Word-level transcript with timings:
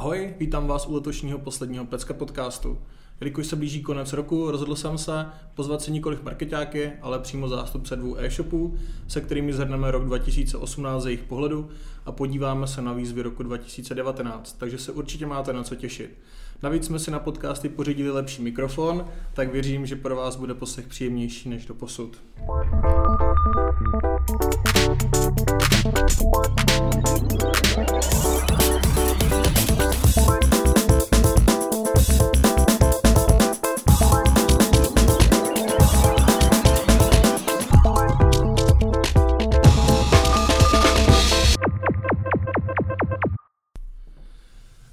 Ahoj, 0.00 0.34
vítám 0.38 0.66
vás 0.66 0.86
u 0.86 0.94
letošního 0.94 1.38
posledního 1.38 1.84
Pecka 1.84 2.14
podcastu. 2.14 2.78
Jelikož 3.20 3.46
se 3.46 3.56
blíží 3.56 3.82
konec 3.82 4.12
roku, 4.12 4.50
rozhodl 4.50 4.76
jsem 4.76 4.98
se 4.98 5.26
pozvat 5.54 5.82
si 5.82 5.92
nikoliv 5.92 6.22
marketáky, 6.22 6.92
ale 7.02 7.18
přímo 7.18 7.48
zástupce 7.48 7.96
dvou 7.96 8.16
e-shopů, 8.18 8.76
se 9.08 9.20
kterými 9.20 9.52
zhrneme 9.52 9.90
rok 9.90 10.04
2018 10.04 11.02
z 11.02 11.06
jejich 11.06 11.22
pohledu 11.22 11.68
a 12.06 12.12
podíváme 12.12 12.66
se 12.66 12.82
na 12.82 12.92
výzvy 12.92 13.22
roku 13.22 13.42
2019, 13.42 14.52
takže 14.58 14.78
se 14.78 14.92
určitě 14.92 15.26
máte 15.26 15.52
na 15.52 15.64
co 15.64 15.74
těšit. 15.74 16.18
Navíc 16.62 16.86
jsme 16.86 16.98
si 16.98 17.10
na 17.10 17.18
podcasty 17.18 17.68
pořídili 17.68 18.10
lepší 18.10 18.42
mikrofon, 18.42 19.04
tak 19.34 19.52
věřím, 19.52 19.86
že 19.86 19.96
pro 19.96 20.16
vás 20.16 20.36
bude 20.36 20.54
poslech 20.54 20.86
příjemnější 20.86 21.48
než 21.48 21.66
do 21.66 21.74
posud. 21.74 22.16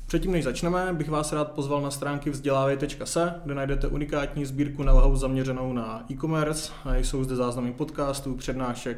Předtím, 0.08 0.32
než 0.32 0.44
začneme, 0.44 0.94
bych 0.94 1.10
vás 1.10 1.34
rád 1.34 1.52
pozval 1.52 1.82
na 1.82 1.92
stránky 1.92 2.30
vzdělávej.se, 2.30 3.42
kde 3.46 3.56
najdete 3.56 3.88
unikátní 3.88 4.46
sbírku 4.46 4.84
know 4.84 5.16
zaměřenou 5.16 5.74
na 5.74 6.06
e-commerce. 6.12 6.72
Jsou 6.96 7.24
zde 7.24 7.36
záznamy 7.36 7.74
podcastů, 7.74 8.36
přednášek 8.36 8.98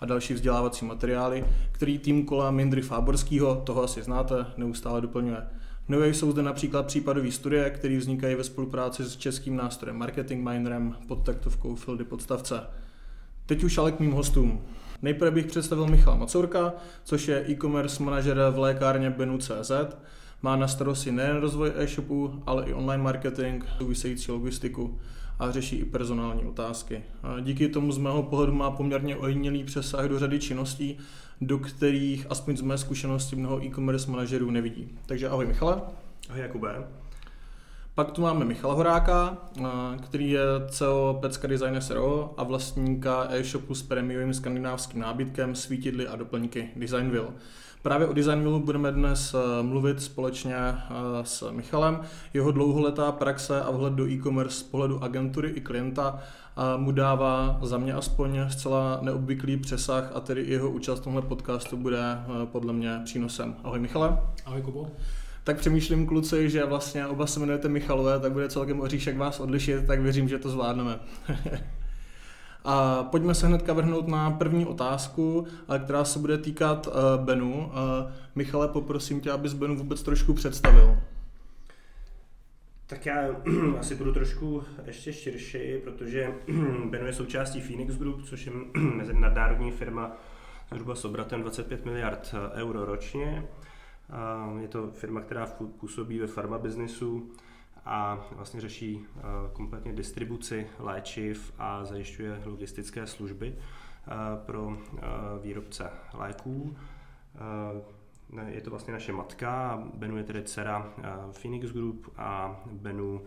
a 0.00 0.06
další 0.06 0.34
vzdělávací 0.34 0.84
materiály, 0.84 1.44
který 1.72 1.98
tým 1.98 2.26
kola 2.26 2.50
Mindry 2.50 2.82
Fáborského, 2.82 3.62
toho 3.66 3.82
asi 3.82 4.02
znáte, 4.02 4.46
neustále 4.56 5.00
doplňuje. 5.00 5.46
Nové 5.88 6.08
jsou 6.08 6.30
zde 6.32 6.42
například 6.42 6.86
případové 6.86 7.30
studie, 7.30 7.70
které 7.70 7.98
vznikají 7.98 8.34
ve 8.34 8.44
spolupráci 8.44 9.04
s 9.04 9.16
českým 9.16 9.56
nástrojem 9.56 9.96
Marketing 9.96 10.48
Mindrem 10.48 10.96
pod 11.08 11.24
taktovkou 11.24 11.74
Fildy 11.74 12.04
Podstavce. 12.04 12.60
Teď 13.46 13.64
už 13.64 13.78
ale 13.78 13.92
k 13.92 14.00
mým 14.00 14.12
hostům. 14.12 14.60
Nejprve 15.02 15.30
bych 15.30 15.46
představil 15.46 15.86
Michala 15.86 16.16
Macourka, 16.16 16.72
což 17.04 17.28
je 17.28 17.50
e-commerce 17.50 18.02
manažer 18.02 18.38
v 18.50 18.58
lékárně 18.58 19.10
Benu.cz, 19.10 19.72
má 20.42 20.56
na 20.56 20.68
starosti 20.68 21.12
nejen 21.12 21.36
rozvoj 21.36 21.72
e-shopu, 21.76 22.42
ale 22.46 22.64
i 22.64 22.72
online 22.72 23.02
marketing, 23.02 23.64
související 23.78 24.32
logistiku 24.32 24.98
a 25.38 25.50
řeší 25.50 25.76
i 25.76 25.84
personální 25.84 26.42
otázky. 26.42 27.02
A 27.22 27.40
díky 27.40 27.68
tomu 27.68 27.92
z 27.92 27.98
mého 27.98 28.22
pohledu 28.22 28.52
má 28.52 28.70
poměrně 28.70 29.16
ojedinělý 29.16 29.64
přesah 29.64 30.08
do 30.08 30.18
řady 30.18 30.38
činností, 30.38 30.98
do 31.40 31.58
kterých 31.58 32.26
aspoň 32.30 32.56
z 32.56 32.62
mé 32.62 32.78
zkušenosti 32.78 33.36
mnoho 33.36 33.64
e-commerce 33.64 34.10
manažerů 34.10 34.50
nevidí. 34.50 34.88
Takže 35.06 35.28
ahoj 35.28 35.46
Michale. 35.46 35.80
Ahoj 36.28 36.40
Jakube. 36.40 36.99
Pak 37.94 38.10
tu 38.10 38.22
máme 38.22 38.44
Michala 38.44 38.74
Horáka, 38.74 39.36
který 40.02 40.30
je 40.30 40.42
CEO 40.68 41.18
Pecka 41.20 41.48
Design 41.48 41.80
SRO 41.80 42.34
a 42.36 42.44
vlastníka 42.44 43.26
e-shopu 43.30 43.74
s 43.74 43.82
prémiovým 43.82 44.34
skandinávským 44.34 45.00
nábytkem, 45.00 45.54
svítidly 45.54 46.08
a 46.08 46.16
doplňky 46.16 46.68
Designville. 46.76 47.28
Právě 47.82 48.06
o 48.06 48.12
Designmilu 48.12 48.60
budeme 48.60 48.92
dnes 48.92 49.34
eh, 49.34 49.62
mluvit 49.62 50.02
společně 50.02 50.56
eh, 50.56 50.76
s 51.22 51.50
Michalem. 51.50 52.00
Jeho 52.34 52.52
dlouholetá 52.52 53.12
praxe 53.12 53.62
a 53.62 53.70
vhled 53.70 53.92
do 53.92 54.08
e-commerce 54.08 54.56
z 54.56 54.62
pohledu 54.62 55.02
agentury 55.02 55.48
i 55.48 55.60
klienta 55.60 56.18
mu 56.76 56.92
dává 56.92 57.58
za 57.62 57.78
mě 57.78 57.94
aspoň 57.94 58.40
zcela 58.48 58.98
neobvyklý 59.02 59.56
přesah 59.56 60.10
a 60.14 60.20
tedy 60.20 60.44
jeho 60.46 60.70
účast 60.70 61.00
v 61.00 61.04
tomhle 61.04 61.22
podcastu 61.22 61.76
bude 61.76 62.02
eh, 62.02 62.46
podle 62.46 62.72
mě 62.72 63.00
přínosem. 63.04 63.56
Ahoj 63.64 63.78
Michale. 63.78 64.18
Ahoj 64.46 64.62
Kubo. 64.62 64.90
Tak 65.44 65.58
přemýšlím 65.58 66.06
kluci, 66.06 66.50
že 66.50 66.64
vlastně 66.64 67.06
oba 67.06 67.26
se 67.26 67.40
jmenujete 67.40 67.68
Michalové, 67.68 68.20
tak 68.20 68.32
bude 68.32 68.48
celkem 68.48 68.80
oříšek 68.80 69.16
vás 69.16 69.40
odlišit, 69.40 69.86
tak 69.86 70.00
věřím, 70.00 70.28
že 70.28 70.38
to 70.38 70.50
zvládneme. 70.50 71.00
A 72.64 73.02
pojďme 73.02 73.34
se 73.34 73.46
hnedka 73.46 73.72
vrhnout 73.72 74.08
na 74.08 74.30
první 74.30 74.66
otázku, 74.66 75.46
která 75.84 76.04
se 76.04 76.18
bude 76.18 76.38
týkat 76.38 76.86
uh, 76.86 77.24
Benu. 77.24 77.66
Uh, 77.66 77.72
Michale, 78.34 78.68
poprosím 78.68 79.20
tě, 79.20 79.30
abys 79.30 79.52
Benu 79.52 79.76
vůbec 79.76 80.02
trošku 80.02 80.34
představil. 80.34 80.98
Tak 82.86 83.06
já 83.06 83.28
asi 83.78 83.94
budu 83.94 84.12
trošku 84.12 84.62
ještě 84.84 85.12
širší, 85.12 85.78
protože 85.84 86.34
Benu 86.90 87.06
je 87.06 87.12
součástí 87.12 87.60
Phoenix 87.60 87.96
Group, 87.96 88.24
což 88.24 88.46
je 88.46 88.52
mezinárodní 88.76 89.70
firma 89.70 90.16
zhruba 90.72 90.94
s 90.94 91.04
obratem 91.04 91.42
25 91.42 91.84
miliard 91.84 92.34
eh, 92.34 92.60
euro 92.60 92.84
ročně. 92.84 93.44
Je 94.60 94.68
to 94.68 94.90
firma, 94.90 95.20
která 95.20 95.46
působí 95.80 96.18
ve 96.18 96.26
farma 96.26 96.58
biznisu 96.58 97.30
a 97.84 98.26
vlastně 98.32 98.60
řeší 98.60 99.06
eh, 99.16 99.20
kompletně 99.52 99.92
distribuci 99.92 100.66
léčiv 100.78 101.52
a 101.58 101.84
zajišťuje 101.84 102.42
logistické 102.44 103.06
služby 103.06 103.54
eh, 103.56 104.10
pro 104.46 104.76
eh, 104.76 105.00
výrobce 105.42 105.90
léků. 106.14 106.76
Je 108.46 108.60
to 108.60 108.70
vlastně 108.70 108.92
naše 108.92 109.12
matka, 109.12 109.82
Benu 109.94 110.16
je 110.16 110.24
tedy 110.24 110.42
dcera 110.42 110.92
Phoenix 111.32 111.72
Group 111.72 112.12
a 112.16 112.60
Benu 112.72 113.22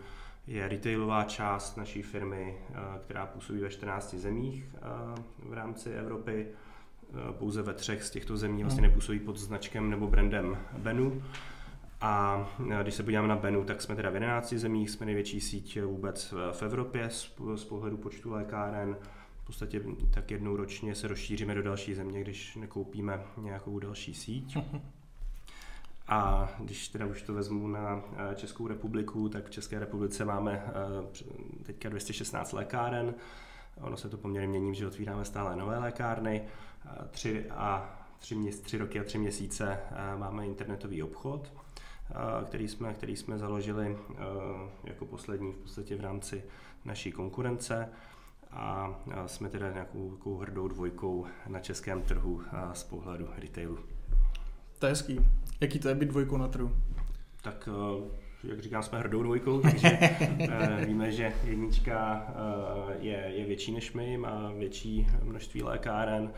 je 0.46 0.68
retailová 0.68 1.24
část 1.24 1.76
naší 1.76 2.02
firmy, 2.02 2.58
která 3.04 3.26
působí 3.26 3.60
ve 3.60 3.70
14 3.70 4.14
zemích 4.14 4.64
v 5.38 5.52
rámci 5.52 5.90
Evropy. 5.90 6.48
Pouze 7.32 7.62
ve 7.62 7.74
třech 7.74 8.04
z 8.04 8.10
těchto 8.10 8.36
zemí 8.36 8.62
vlastně 8.62 8.82
hmm. 8.82 8.90
nepůsobí 8.90 9.20
pod 9.20 9.36
značkem 9.36 9.90
nebo 9.90 10.06
brandem 10.06 10.58
Benu. 10.78 11.22
A 12.00 12.46
když 12.82 12.94
se 12.94 13.02
podíváme 13.02 13.28
na 13.28 13.36
Benu, 13.36 13.64
tak 13.64 13.82
jsme 13.82 13.96
teda 13.96 14.10
v 14.10 14.14
11 14.14 14.52
zemích, 14.52 14.90
jsme 14.90 15.06
největší 15.06 15.40
síť 15.40 15.80
vůbec 15.82 16.34
v 16.52 16.62
Evropě 16.62 17.10
z, 17.10 17.64
pohledu 17.68 17.96
počtu 17.96 18.30
lékáren. 18.30 18.96
V 19.42 19.46
podstatě 19.46 19.82
tak 20.14 20.30
jednou 20.30 20.56
ročně 20.56 20.94
se 20.94 21.08
rozšíříme 21.08 21.54
do 21.54 21.62
další 21.62 21.94
země, 21.94 22.20
když 22.20 22.56
nekoupíme 22.56 23.22
nějakou 23.36 23.78
další 23.78 24.14
síť. 24.14 24.56
A 26.08 26.48
když 26.58 26.88
teda 26.88 27.06
už 27.06 27.22
to 27.22 27.34
vezmu 27.34 27.68
na 27.68 28.02
eh, 28.16 28.34
Českou 28.34 28.68
republiku, 28.68 29.28
tak 29.28 29.46
v 29.46 29.50
České 29.50 29.78
republice 29.78 30.24
máme 30.24 30.62
eh, 30.66 31.62
teďka 31.62 31.88
216 31.88 32.52
lékáren. 32.52 33.14
Ono 33.80 33.96
se 33.96 34.08
to 34.08 34.16
poměrně 34.16 34.48
mění, 34.48 34.74
že 34.74 34.86
otvíráme 34.86 35.24
stále 35.24 35.56
nové 35.56 35.78
lékárny. 35.78 36.42
Tři, 37.10 37.50
a 37.50 37.98
tři, 38.18 38.34
měs, 38.34 38.60
tři 38.60 38.78
roky 38.78 39.00
a 39.00 39.04
tři 39.04 39.18
měsíce 39.18 39.78
eh, 39.90 40.16
máme 40.16 40.46
internetový 40.46 41.02
obchod 41.02 41.52
který 42.44 42.68
jsme, 42.68 42.94
který 42.94 43.16
jsme 43.16 43.38
založili 43.38 43.96
jako 44.84 45.06
poslední 45.06 45.52
v 45.52 45.56
podstatě 45.56 45.96
v 45.96 46.00
rámci 46.00 46.44
naší 46.84 47.12
konkurence 47.12 47.88
a 48.50 48.94
jsme 49.26 49.48
teda 49.48 49.72
nějakou 49.72 50.10
takovou 50.10 50.36
hrdou 50.36 50.68
dvojkou 50.68 51.26
na 51.48 51.60
českém 51.60 52.02
trhu 52.02 52.42
z 52.72 52.84
pohledu 52.84 53.28
retailu. 53.38 53.78
To 54.78 54.86
je 54.86 54.90
hezký. 54.90 55.20
Jaký 55.60 55.78
to 55.78 55.88
je 55.88 55.94
být 55.94 56.08
dvojkou 56.08 56.36
na 56.36 56.48
trhu? 56.48 56.76
Tak 57.42 57.68
jak 58.44 58.60
říkám, 58.60 58.82
jsme 58.82 58.98
hrdou 58.98 59.22
dvojkou, 59.22 59.60
takže 59.60 59.98
víme, 60.86 61.12
že 61.12 61.32
jednička 61.44 62.26
je, 62.98 63.16
je 63.16 63.44
větší 63.44 63.72
než 63.72 63.92
my, 63.92 64.18
má 64.18 64.52
větší 64.52 65.06
množství 65.22 65.62
lékáren 65.62 66.32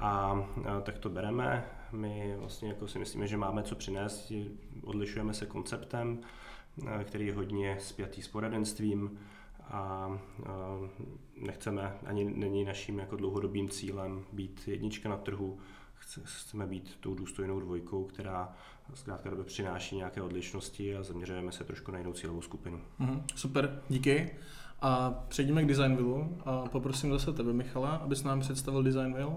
a 0.00 0.46
tak 0.82 0.98
to 0.98 1.10
bereme. 1.10 1.64
My 1.92 2.34
vlastně 2.38 2.68
jako 2.68 2.88
si 2.88 2.98
myslíme, 2.98 3.26
že 3.26 3.36
máme 3.36 3.62
co 3.62 3.74
přinést, 3.74 4.32
odlišujeme 4.84 5.34
se 5.34 5.46
konceptem, 5.46 6.18
eh, 6.86 7.04
který 7.04 7.26
je 7.26 7.34
hodně 7.34 7.76
spjatý 7.80 8.22
s 8.22 8.28
poradenstvím 8.28 9.18
a 9.70 10.10
nechceme, 11.36 11.98
ani 12.06 12.24
není 12.24 12.64
naším 12.64 12.98
jako 12.98 13.16
dlouhodobým 13.16 13.68
cílem 13.68 14.24
být 14.32 14.68
jednička 14.68 15.08
na 15.08 15.16
trhu, 15.16 15.58
chceme 16.22 16.66
být 16.66 16.96
tou 17.00 17.14
důstojnou 17.14 17.60
dvojkou, 17.60 18.04
která 18.04 18.56
zkrátka 18.94 19.30
době 19.30 19.44
přináší 19.44 19.96
nějaké 19.96 20.22
odlišnosti 20.22 20.96
a 20.96 21.02
zaměřujeme 21.02 21.52
se 21.52 21.64
trošku 21.64 21.92
na 21.92 21.98
jinou 21.98 22.12
cílovou 22.12 22.42
skupinu. 22.42 22.80
Mm, 22.98 23.22
super, 23.34 23.82
díky. 23.88 24.30
A 24.80 25.10
přejdeme 25.28 25.62
k 25.64 25.66
Designville 25.66 26.28
a 26.44 26.68
poprosím 26.68 27.12
zase 27.12 27.32
tebe, 27.32 27.52
Michala, 27.52 27.90
abys 27.96 28.22
nám 28.22 28.40
představil 28.40 28.82
Designville. 28.82 29.36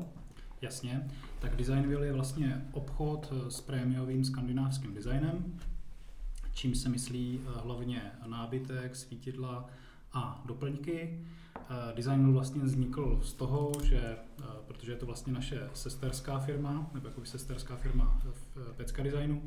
Jasně, 0.63 1.07
tak 1.39 1.55
Designville 1.55 2.05
je 2.05 2.13
vlastně 2.13 2.65
obchod 2.71 3.33
s 3.49 3.61
prémiovým 3.61 4.25
skandinávským 4.25 4.93
designem, 4.93 5.59
čím 6.53 6.75
se 6.75 6.89
myslí 6.89 7.39
eh, 7.39 7.59
hlavně 7.63 8.11
nábytek, 8.27 8.95
svítidla 8.95 9.69
a 10.13 10.43
doplňky. 10.45 11.19
Eh, 11.55 11.93
Designville 11.95 12.33
vlastně 12.33 12.61
vznikl 12.61 13.19
z 13.23 13.33
toho, 13.33 13.71
že, 13.83 13.99
eh, 13.99 14.43
protože 14.67 14.91
je 14.91 14.95
to 14.95 15.05
vlastně 15.05 15.33
naše 15.33 15.69
sesterská 15.73 16.39
firma, 16.39 16.89
nebo 16.93 17.07
jako 17.07 17.25
sesterská 17.25 17.75
firma 17.75 18.21
v 18.33 18.73
Pecka 18.77 19.03
Designu, 19.03 19.41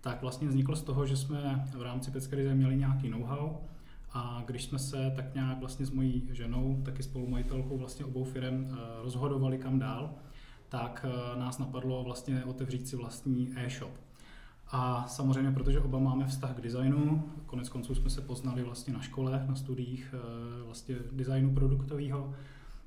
tak 0.00 0.22
vlastně 0.22 0.48
vznikl 0.48 0.76
z 0.76 0.82
toho, 0.82 1.06
že 1.06 1.16
jsme 1.16 1.68
v 1.76 1.82
rámci 1.82 2.10
Pecka 2.10 2.36
Design 2.36 2.58
měli 2.58 2.76
nějaký 2.76 3.08
know-how 3.08 3.56
a 4.12 4.42
když 4.46 4.64
jsme 4.64 4.78
se 4.78 5.12
tak 5.16 5.34
nějak 5.34 5.58
vlastně 5.58 5.86
s 5.86 5.90
mojí 5.90 6.28
ženou, 6.32 6.82
taky 6.84 7.02
spolumajitelkou 7.02 7.78
vlastně 7.78 8.04
obou 8.04 8.24
firm 8.24 8.76
rozhodovali 9.02 9.58
kam 9.58 9.78
dál, 9.78 10.14
tak 10.72 11.06
eh, 11.08 11.38
nás 11.38 11.58
napadlo 11.58 12.04
vlastně 12.04 12.44
otevřít 12.44 12.88
si 12.88 12.96
vlastní 12.96 13.52
e-shop. 13.56 13.90
A 14.70 15.04
samozřejmě, 15.08 15.50
protože 15.50 15.80
oba 15.80 15.98
máme 15.98 16.26
vztah 16.26 16.56
k 16.56 16.60
designu, 16.60 17.32
konec 17.46 17.68
konců 17.68 17.94
jsme 17.94 18.10
se 18.10 18.20
poznali 18.20 18.62
vlastně 18.62 18.92
na 18.92 19.00
škole, 19.00 19.44
na 19.48 19.54
studiích 19.54 20.14
eh, 20.14 20.64
vlastně 20.64 20.96
designu 21.12 21.54
produktového, 21.54 22.34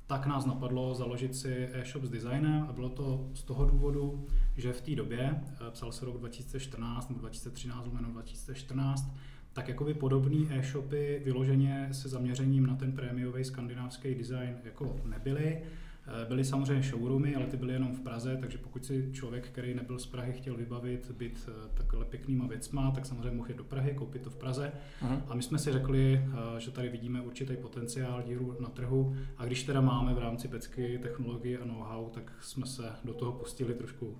tak 0.07 0.25
nás 0.25 0.45
napadlo 0.45 0.95
založit 0.95 1.35
si 1.35 1.69
e-shop 1.73 2.03
s 2.03 2.09
designem 2.09 2.65
a 2.69 2.73
bylo 2.73 2.89
to 2.89 3.29
z 3.33 3.43
toho 3.43 3.65
důvodu, 3.65 4.27
že 4.57 4.73
v 4.73 4.81
té 4.81 4.95
době, 4.95 5.41
eh, 5.67 5.71
psal 5.71 5.91
se 5.91 6.05
rok 6.05 6.17
2014 6.17 7.09
nebo 7.09 7.21
2013, 7.21 7.85
lomeno 7.85 8.09
2014, 8.09 9.15
tak 9.53 9.67
jakoby 9.67 9.93
podobné 9.93 10.57
e-shopy 10.59 11.21
vyloženě 11.25 11.89
se 11.91 12.09
zaměřením 12.09 12.65
na 12.65 12.75
ten 12.75 12.91
prémiový 12.91 13.43
skandinávský 13.43 14.15
design 14.15 14.55
jako 14.63 14.95
nebyly. 15.05 15.61
Eh, 16.07 16.25
byly 16.25 16.45
samozřejmě 16.45 16.83
showroomy, 16.83 17.35
ale 17.35 17.45
ty 17.45 17.57
byly 17.57 17.73
jenom 17.73 17.95
v 17.95 17.99
Praze, 17.99 18.37
takže 18.37 18.57
pokud 18.57 18.85
si 18.85 19.09
člověk, 19.13 19.47
který 19.47 19.73
nebyl 19.73 19.99
z 19.99 20.05
Prahy, 20.05 20.33
chtěl 20.33 20.57
vybavit 20.57 21.11
byt 21.11 21.49
eh, 21.49 21.69
takhle 21.73 22.05
pěknýma 22.05 22.47
věcma, 22.47 22.91
tak 22.91 23.05
samozřejmě 23.05 23.31
mohl 23.31 23.49
jít 23.49 23.57
do 23.57 23.63
Prahy, 23.63 23.93
koupit 23.93 24.21
to 24.21 24.29
v 24.29 24.35
Praze. 24.35 24.71
Uh-huh. 25.01 25.21
A 25.27 25.35
my 25.35 25.43
jsme 25.43 25.57
si 25.57 25.71
řekli, 25.71 26.21
eh, 26.23 26.59
že 26.59 26.71
tady 26.71 26.89
vidíme 26.89 27.21
určitý 27.21 27.55
potenciál 27.55 28.23
díru 28.23 28.57
na 28.59 28.69
trhu 28.69 29.15
a 29.37 29.45
když 29.45 29.63
teda 29.63 29.81
máme 29.81 30.13
v 30.13 30.17
rámci 30.17 30.47
pecky 30.47 30.99
technologii 31.01 31.57
a 31.57 31.65
know-how, 31.65 32.09
tak 32.09 32.31
jsme 32.41 32.65
se 32.65 32.91
do 33.05 33.13
toho 33.13 33.31
pustili 33.31 33.73
trošku, 33.73 34.17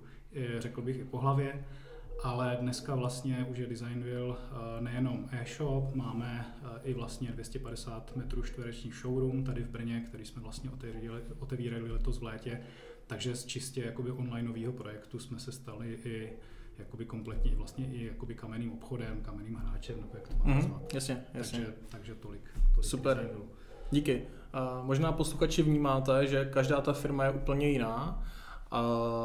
řekl 0.58 0.82
bych, 0.82 0.98
i 0.98 1.04
po 1.04 1.18
hlavě 1.18 1.64
ale 2.22 2.56
dneska 2.60 2.94
vlastně 2.94 3.46
už 3.50 3.58
je 3.58 3.66
Designville 3.66 4.36
eh, 4.36 4.80
nejenom 4.80 5.28
e-shop, 5.32 5.94
máme 5.94 6.46
eh, 6.64 6.80
i 6.84 6.94
vlastně 6.94 7.32
250 7.32 8.16
metrů 8.16 8.42
čtverečních 8.42 8.94
showroom 8.94 9.44
tady 9.44 9.62
v 9.62 9.68
Brně, 9.68 10.04
který 10.08 10.24
jsme 10.24 10.42
vlastně 10.42 10.70
otevírali, 10.70 11.22
otevírali 11.38 11.92
letos 11.92 12.18
v 12.18 12.22
létě, 12.22 12.60
takže 13.06 13.36
z 13.36 13.44
čistě 13.44 13.84
jakoby 13.84 14.10
onlineového 14.10 14.72
projektu 14.72 15.18
jsme 15.18 15.38
se 15.38 15.52
stali 15.52 15.98
i 16.04 16.32
jakoby 16.78 17.04
kompletně 17.04 17.54
vlastně 17.56 17.86
i 17.86 18.06
jakoby 18.06 18.34
kamenným 18.34 18.72
obchodem, 18.72 19.20
kamenným 19.22 19.54
hráčem, 19.54 20.00
nebo 20.00 20.10
jak 20.14 20.28
to 20.28 20.34
mám 20.36 20.60
mm-hmm, 20.60 20.80
Jasně, 20.94 21.24
jasně. 21.34 21.58
Takže, 21.58 21.74
takže 21.88 22.14
tolik, 22.14 22.50
tolik 22.74 22.84
Super. 22.84 23.16
Designu. 23.16 23.44
Díky. 23.90 24.22
Uh, 24.54 24.86
možná 24.86 25.12
posluchači 25.12 25.62
vnímáte, 25.62 26.26
že 26.26 26.44
každá 26.44 26.80
ta 26.80 26.92
firma 26.92 27.24
je 27.24 27.30
úplně 27.30 27.68
jiná 27.68 27.94
a 27.94 28.24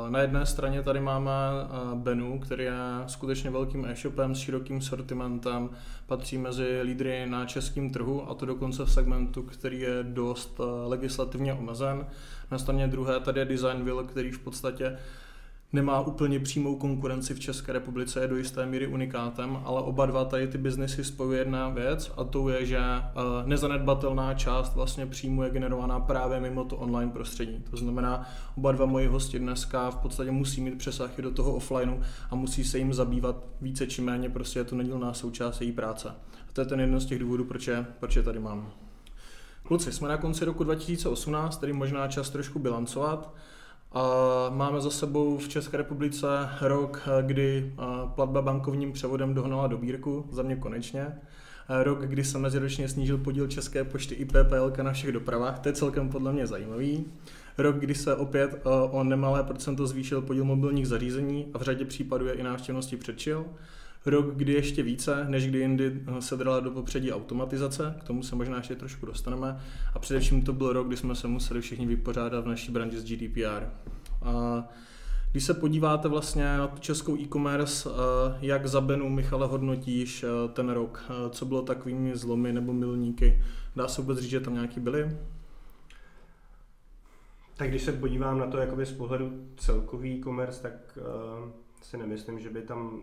na 0.10 0.20
jedné 0.20 0.46
straně 0.46 0.84
tady 0.84 1.00
máme 1.00 1.32
Benu, 1.94 2.40
který 2.40 2.64
je 2.64 2.74
skutečně 3.08 3.50
velkým 3.50 3.86
e-shopem 3.86 4.36
s 4.36 4.40
širokým 4.40 4.82
sortimentem, 4.82 5.70
patří 6.08 6.38
mezi 6.38 6.82
lídry 6.82 7.26
na 7.30 7.46
českém 7.46 7.90
trhu 7.90 8.30
a 8.30 8.34
to 8.34 8.46
dokonce 8.46 8.86
v 8.86 8.92
segmentu, 8.92 9.44
který 9.44 9.80
je 9.80 10.04
dost 10.04 10.60
legislativně 10.88 11.54
omezen. 11.54 12.08
Na 12.52 12.58
straně 12.58 12.88
druhé 12.88 13.20
tady 13.20 13.40
je 13.40 13.46
Designville, 13.46 14.04
který 14.04 14.32
v 14.32 14.40
podstatě 14.40 14.98
nemá 15.74 16.02
úplně 16.02 16.40
přímou 16.40 16.76
konkurenci 16.76 17.34
v 17.34 17.40
České 17.40 17.74
republice, 17.74 18.22
je 18.22 18.28
do 18.28 18.38
jisté 18.38 18.66
míry 18.66 18.88
unikátem, 18.88 19.60
ale 19.64 19.82
oba 19.82 20.06
dva 20.06 20.26
tady 20.26 20.48
ty 20.48 20.58
biznesy 20.58 21.04
spojuje 21.04 21.40
jedna 21.40 21.70
věc 21.70 22.12
a 22.18 22.24
to 22.24 22.50
je, 22.50 22.66
že 22.66 22.78
eh, 22.80 23.02
nezanedbatelná 23.46 24.34
část 24.34 24.76
vlastně 24.76 25.06
příjmu 25.06 25.44
je 25.44 25.50
generovaná 25.50 26.00
právě 26.00 26.40
mimo 26.40 26.66
to 26.66 26.78
online 26.78 27.12
prostředí. 27.12 27.64
To 27.70 27.78
znamená, 27.78 28.30
oba 28.58 28.72
dva 28.72 28.86
moji 28.86 29.08
hosti 29.08 29.40
dneska 29.40 29.92
v 29.92 29.96
podstatě 29.96 30.32
musí 30.32 30.62
mít 30.62 30.78
přesah 30.78 31.12
do 31.18 31.32
toho 31.32 31.54
offlineu 31.54 32.02
a 32.30 32.36
musí 32.36 32.64
se 32.64 32.78
jim 32.78 32.94
zabývat 32.94 33.36
více 33.62 33.88
či 33.88 34.02
méně, 34.02 34.30
prostě 34.30 34.60
je 34.60 34.64
to 34.64 34.76
nedílná 34.76 35.14
součást 35.14 35.62
její 35.62 35.72
práce. 35.72 36.10
A 36.50 36.54
to 36.54 36.62
je 36.62 36.66
ten 36.66 36.80
jeden 36.80 37.00
z 37.00 37.06
těch 37.06 37.20
důvodů, 37.20 37.46
proč 37.46 37.68
je, 37.68 37.86
proč 38.00 38.16
je 38.16 38.24
tady 38.24 38.40
mám. 38.40 38.72
Kluci, 39.64 39.92
jsme 39.92 40.08
na 40.08 40.18
konci 40.18 40.46
roku 40.46 40.64
2018, 40.64 41.58
tedy 41.58 41.74
možná 41.74 42.08
čas 42.08 42.30
trošku 42.30 42.60
bilancovat. 42.60 43.34
A 43.94 44.04
máme 44.50 44.82
za 44.82 44.90
sebou 44.90 45.38
v 45.38 45.48
České 45.48 45.78
republice 45.78 46.28
rok, 46.62 47.02
kdy 47.22 47.74
platba 48.16 48.42
bankovním 48.42 48.92
převodem 48.92 49.34
dohnala 49.34 49.68
dobírku, 49.68 50.26
za 50.32 50.44
mě 50.44 50.56
konečně. 50.56 51.08
Rok, 51.84 52.02
kdy 52.02 52.24
se 52.24 52.38
meziročně 52.38 52.90
snížil 52.90 53.18
podíl 53.18 53.48
České 53.48 53.84
pošty 53.84 54.16
i 54.16 54.26
PPL 54.26 54.74
na 54.82 54.92
všech 54.92 55.12
dopravách, 55.12 55.60
to 55.60 55.70
je 55.70 55.74
celkem 55.74 56.10
podle 56.10 56.34
mě 56.34 56.48
zajímavý. 56.48 57.06
Rok, 57.58 57.76
kdy 57.76 57.96
se 57.96 58.16
opět 58.16 58.62
o 58.92 59.04
nemalé 59.04 59.44
procento 59.44 59.88
zvýšil 59.88 60.22
podíl 60.22 60.46
mobilních 60.46 60.88
zařízení 60.88 61.48
a 61.54 61.58
v 61.58 61.62
řadě 61.62 61.86
případů 61.86 62.26
je 62.26 62.34
i 62.34 62.44
návštěvnosti 62.44 62.98
předčil 62.98 63.46
rok, 64.06 64.36
kdy 64.36 64.54
ještě 64.54 64.84
více, 64.84 65.26
než 65.30 65.48
kdy 65.48 65.60
jindy 65.60 66.02
se 66.20 66.38
drala 66.38 66.60
do 66.60 66.72
popředí 66.72 67.12
automatizace, 67.12 67.96
k 68.00 68.04
tomu 68.04 68.24
se 68.24 68.36
možná 68.36 68.58
ještě 68.58 68.76
trošku 68.76 69.06
dostaneme. 69.06 69.60
A 69.94 70.00
především 70.00 70.42
to 70.42 70.54
byl 70.54 70.74
rok, 70.74 70.88
kdy 70.88 70.98
jsme 70.98 71.16
se 71.16 71.28
museli 71.28 71.62
všichni 71.62 71.86
vypořádat 71.86 72.44
v 72.44 72.48
naší 72.48 72.72
branži 72.72 73.00
s 73.00 73.04
GDPR. 73.04 73.66
A 74.22 74.64
když 75.32 75.44
se 75.44 75.54
podíváte 75.54 76.08
vlastně 76.08 76.44
na 76.44 76.68
tu 76.68 76.80
českou 76.80 77.18
e-commerce, 77.18 77.90
jak 78.42 78.68
za 78.68 78.82
Benu 78.82 79.10
Michale 79.10 79.48
hodnotíš 79.48 80.26
ten 80.54 80.70
rok? 80.70 81.04
Co 81.30 81.46
bylo 81.46 81.62
takovými 81.62 82.18
zlomy 82.18 82.54
nebo 82.54 82.74
milníky? 82.74 83.44
Dá 83.76 83.88
se 83.88 84.02
vůbec 84.02 84.20
říct, 84.20 84.30
že 84.30 84.40
tam 84.40 84.54
nějaký 84.54 84.80
byly? 84.80 85.18
Tak 87.58 87.70
když 87.70 87.82
se 87.82 87.92
podívám 87.92 88.40
na 88.40 88.48
to 88.48 88.58
jakoby 88.58 88.86
z 88.86 88.92
pohledu 88.92 89.48
celkový 89.58 90.20
e-commerce, 90.20 90.62
tak 90.62 90.98
uh, 90.98 91.50
si 91.82 91.98
nemyslím, 91.98 92.40
že 92.40 92.50
by 92.50 92.62
tam 92.62 93.02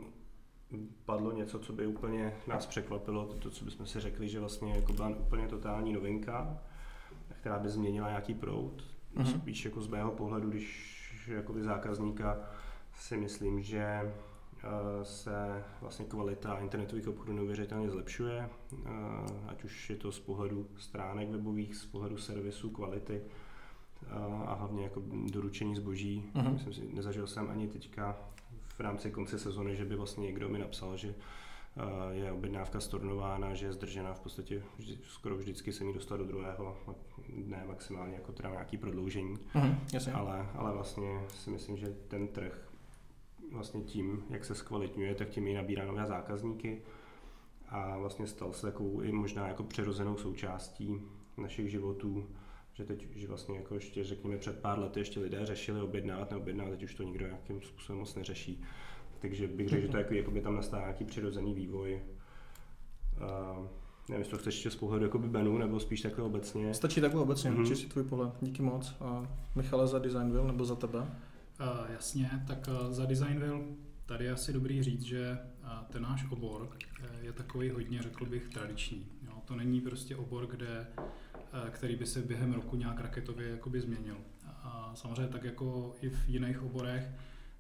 padlo 1.04 1.32
něco, 1.32 1.58
co 1.58 1.72
by 1.72 1.86
úplně 1.86 2.34
nás 2.46 2.66
překvapilo, 2.66 3.26
to, 3.26 3.50
co 3.50 3.64
bychom 3.64 3.86
si 3.86 4.00
řekli, 4.00 4.28
že 4.28 4.40
vlastně 4.40 4.72
jako 4.72 4.92
byla 4.92 5.08
úplně 5.08 5.48
totální 5.48 5.92
novinka, 5.92 6.58
která 7.40 7.58
by 7.58 7.68
změnila 7.68 8.08
nějaký 8.08 8.34
proud. 8.34 8.84
Mm-hmm. 9.16 9.40
Spíš 9.40 9.64
jako 9.64 9.80
z 9.80 9.88
mého 9.88 10.10
pohledu, 10.10 10.50
když 10.50 10.98
jakoby 11.28 11.62
zákazníka 11.62 12.38
si 12.94 13.16
myslím, 13.16 13.62
že 13.62 13.84
eh, 13.84 15.04
se 15.04 15.64
vlastně 15.80 16.04
kvalita 16.04 16.58
internetových 16.58 17.08
obchodů 17.08 17.32
neuvěřitelně 17.32 17.90
zlepšuje, 17.90 18.48
eh, 18.72 18.88
ať 19.48 19.64
už 19.64 19.90
je 19.90 19.96
to 19.96 20.12
z 20.12 20.20
pohledu 20.20 20.66
stránek 20.78 21.28
webových, 21.28 21.76
z 21.76 21.86
pohledu 21.86 22.18
servisu, 22.18 22.70
kvality 22.70 23.22
eh, 23.22 24.06
a 24.46 24.54
hlavně 24.54 24.84
jako 24.84 25.02
doručení 25.32 25.76
zboží. 25.76 26.30
Mm-hmm. 26.34 26.52
Myslím 26.52 26.74
si, 26.74 26.94
nezažil 26.94 27.26
jsem 27.26 27.50
ani 27.50 27.68
teďka 27.68 28.16
v 28.78 28.80
rámci 28.80 29.10
konce 29.10 29.38
sezony, 29.38 29.76
že 29.76 29.84
by 29.84 29.96
vlastně 29.96 30.26
někdo 30.26 30.48
mi 30.48 30.58
napsal, 30.58 30.96
že 30.96 31.08
eh, 31.14 31.82
je 32.10 32.32
objednávka 32.32 32.80
stornována, 32.80 33.54
že 33.54 33.66
je 33.66 33.72
zdržena 33.72 34.14
v 34.14 34.20
podstatě 34.20 34.62
vždy, 34.78 34.98
skoro 35.02 35.36
vždycky 35.36 35.72
se 35.72 35.84
mi 35.84 35.92
dostat 35.92 36.16
do 36.16 36.24
druhého 36.24 36.76
dne 37.28 37.64
maximálně 37.66 38.14
jako 38.14 38.32
teda 38.32 38.50
nějaký 38.50 38.76
prodloužení. 38.76 39.38
Mm, 39.54 39.78
ale, 40.14 40.46
ale 40.54 40.72
vlastně 40.72 41.20
si 41.28 41.50
myslím, 41.50 41.76
že 41.76 41.86
ten 42.08 42.28
trh 42.28 42.68
vlastně 43.52 43.80
tím, 43.80 44.24
jak 44.30 44.44
se 44.44 44.54
zkvalitňuje, 44.54 45.14
tak 45.14 45.28
tím 45.28 45.48
i 45.48 45.54
nabírá 45.54 45.84
nové 45.84 46.06
zákazníky. 46.06 46.82
A 47.68 47.98
vlastně 47.98 48.26
stal 48.26 48.52
se 48.52 48.66
takovou 48.66 49.00
i 49.00 49.12
možná 49.12 49.48
jako 49.48 49.62
přirozenou 49.62 50.16
součástí 50.16 51.02
našich 51.36 51.70
životů 51.70 52.26
že 52.78 52.84
teď, 52.84 53.06
že 53.14 53.28
vlastně 53.28 53.56
jako 53.56 53.74
ještě 53.74 54.04
řekněme 54.04 54.38
před 54.38 54.58
pár 54.58 54.78
lety 54.78 55.00
ještě 55.00 55.20
lidé 55.20 55.46
řešili 55.46 55.80
objednávat, 55.80 56.30
neobjednávat, 56.30 56.70
teď 56.70 56.82
už 56.82 56.94
to 56.94 57.02
nikdo 57.02 57.26
nějakým 57.26 57.62
způsobem 57.62 57.98
moc 57.98 58.14
neřeší. 58.14 58.62
Takže 59.18 59.48
bych 59.48 59.68
řekl, 59.68 59.82
že 59.82 59.88
to 59.88 59.96
jako, 59.96 60.14
jako 60.14 60.30
by 60.30 60.40
tam 60.40 60.54
nastal 60.54 60.80
nějaký 60.80 61.04
přirozený 61.04 61.54
vývoj. 61.54 62.02
Uh, 63.16 63.66
nevím, 64.08 64.20
jestli 64.20 64.30
to 64.30 64.38
chceš 64.38 64.54
ještě 64.54 64.70
z 64.70 64.76
pohledu 64.76 65.04
jako 65.04 65.18
by 65.18 65.28
Benu, 65.28 65.58
nebo 65.58 65.80
spíš 65.80 66.00
takhle 66.00 66.24
obecně. 66.24 66.74
Stačí 66.74 67.00
takhle 67.00 67.22
obecně, 67.22 67.50
mm-hmm. 67.50 67.68
čistý 67.68 67.86
tvůj 67.86 68.04
pohled. 68.04 68.32
Díky 68.40 68.62
moc. 68.62 68.94
A 69.00 69.28
Michale 69.54 69.86
za 69.86 69.98
Designville 69.98 70.46
nebo 70.46 70.64
za 70.64 70.74
tebe? 70.74 70.98
Uh, 70.98 71.06
jasně, 71.92 72.30
tak 72.46 72.68
uh, 72.68 72.92
za 72.92 73.04
Designville 73.04 73.60
tady 74.06 74.24
je 74.24 74.32
asi 74.32 74.52
dobrý 74.52 74.82
říct, 74.82 75.02
že 75.02 75.38
uh, 75.62 75.70
ten 75.90 76.02
náš 76.02 76.30
obor 76.30 76.68
je 77.20 77.32
takový 77.32 77.70
hodně, 77.70 78.02
řekl 78.02 78.26
bych, 78.26 78.48
tradiční. 78.48 79.06
Jo? 79.26 79.32
To 79.44 79.56
není 79.56 79.80
prostě 79.80 80.16
obor, 80.16 80.46
kde 80.46 80.86
který 81.70 81.96
by 81.96 82.06
se 82.06 82.22
během 82.22 82.52
roku 82.52 82.76
nějak 82.76 83.00
raketově 83.00 83.48
jakoby 83.48 83.80
změnil. 83.80 84.16
A 84.46 84.92
samozřejmě 84.94 85.28
tak 85.28 85.44
jako 85.44 85.94
i 86.00 86.08
v 86.08 86.28
jiných 86.28 86.62
oborech, 86.62 87.08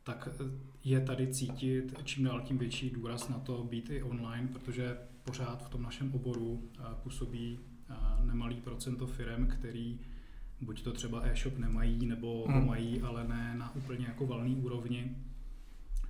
tak 0.02 0.28
eh, 0.32 0.44
je 0.84 1.00
tady 1.00 1.26
cítit 1.26 1.94
čím 2.04 2.24
dál 2.24 2.40
tím 2.40 2.58
větší 2.58 2.90
důraz 2.90 3.28
na 3.28 3.38
to 3.38 3.64
být 3.64 3.90
i 3.90 4.02
online, 4.02 4.48
protože 4.52 4.98
pořád 5.24 5.66
v 5.66 5.68
tom 5.68 5.82
našem 5.82 6.14
oboru 6.14 6.70
eh, 6.78 6.82
působí 7.02 7.58
nemalý 8.24 8.60
procento 8.60 9.06
firm, 9.06 9.46
který 9.46 10.00
buď 10.60 10.82
to 10.82 10.92
třeba 10.92 11.22
e-shop 11.22 11.58
nemají, 11.58 12.06
nebo 12.06 12.44
hmm. 12.46 12.54
ho 12.54 12.66
mají, 12.66 13.02
ale 13.02 13.28
ne 13.28 13.54
na 13.58 13.74
úplně 13.74 14.06
jako 14.06 14.26
valný 14.26 14.56
úrovni. 14.56 15.16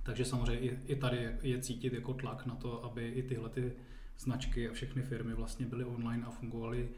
Takže 0.03 0.25
samozřejmě 0.25 0.59
i, 0.59 0.79
i 0.85 0.95
tady 0.95 1.35
je 1.41 1.61
cítit 1.61 1.93
jako 1.93 2.13
tlak 2.13 2.45
na 2.45 2.55
to, 2.55 2.85
aby 2.85 3.07
i 3.07 3.23
tyhle 3.23 3.49
ty 3.49 3.71
značky 4.17 4.69
a 4.69 4.73
všechny 4.73 5.01
firmy 5.01 5.33
vlastně 5.33 5.65
byly 5.65 5.85
online 5.85 6.25
a 6.25 6.31
fungovaly 6.31 6.89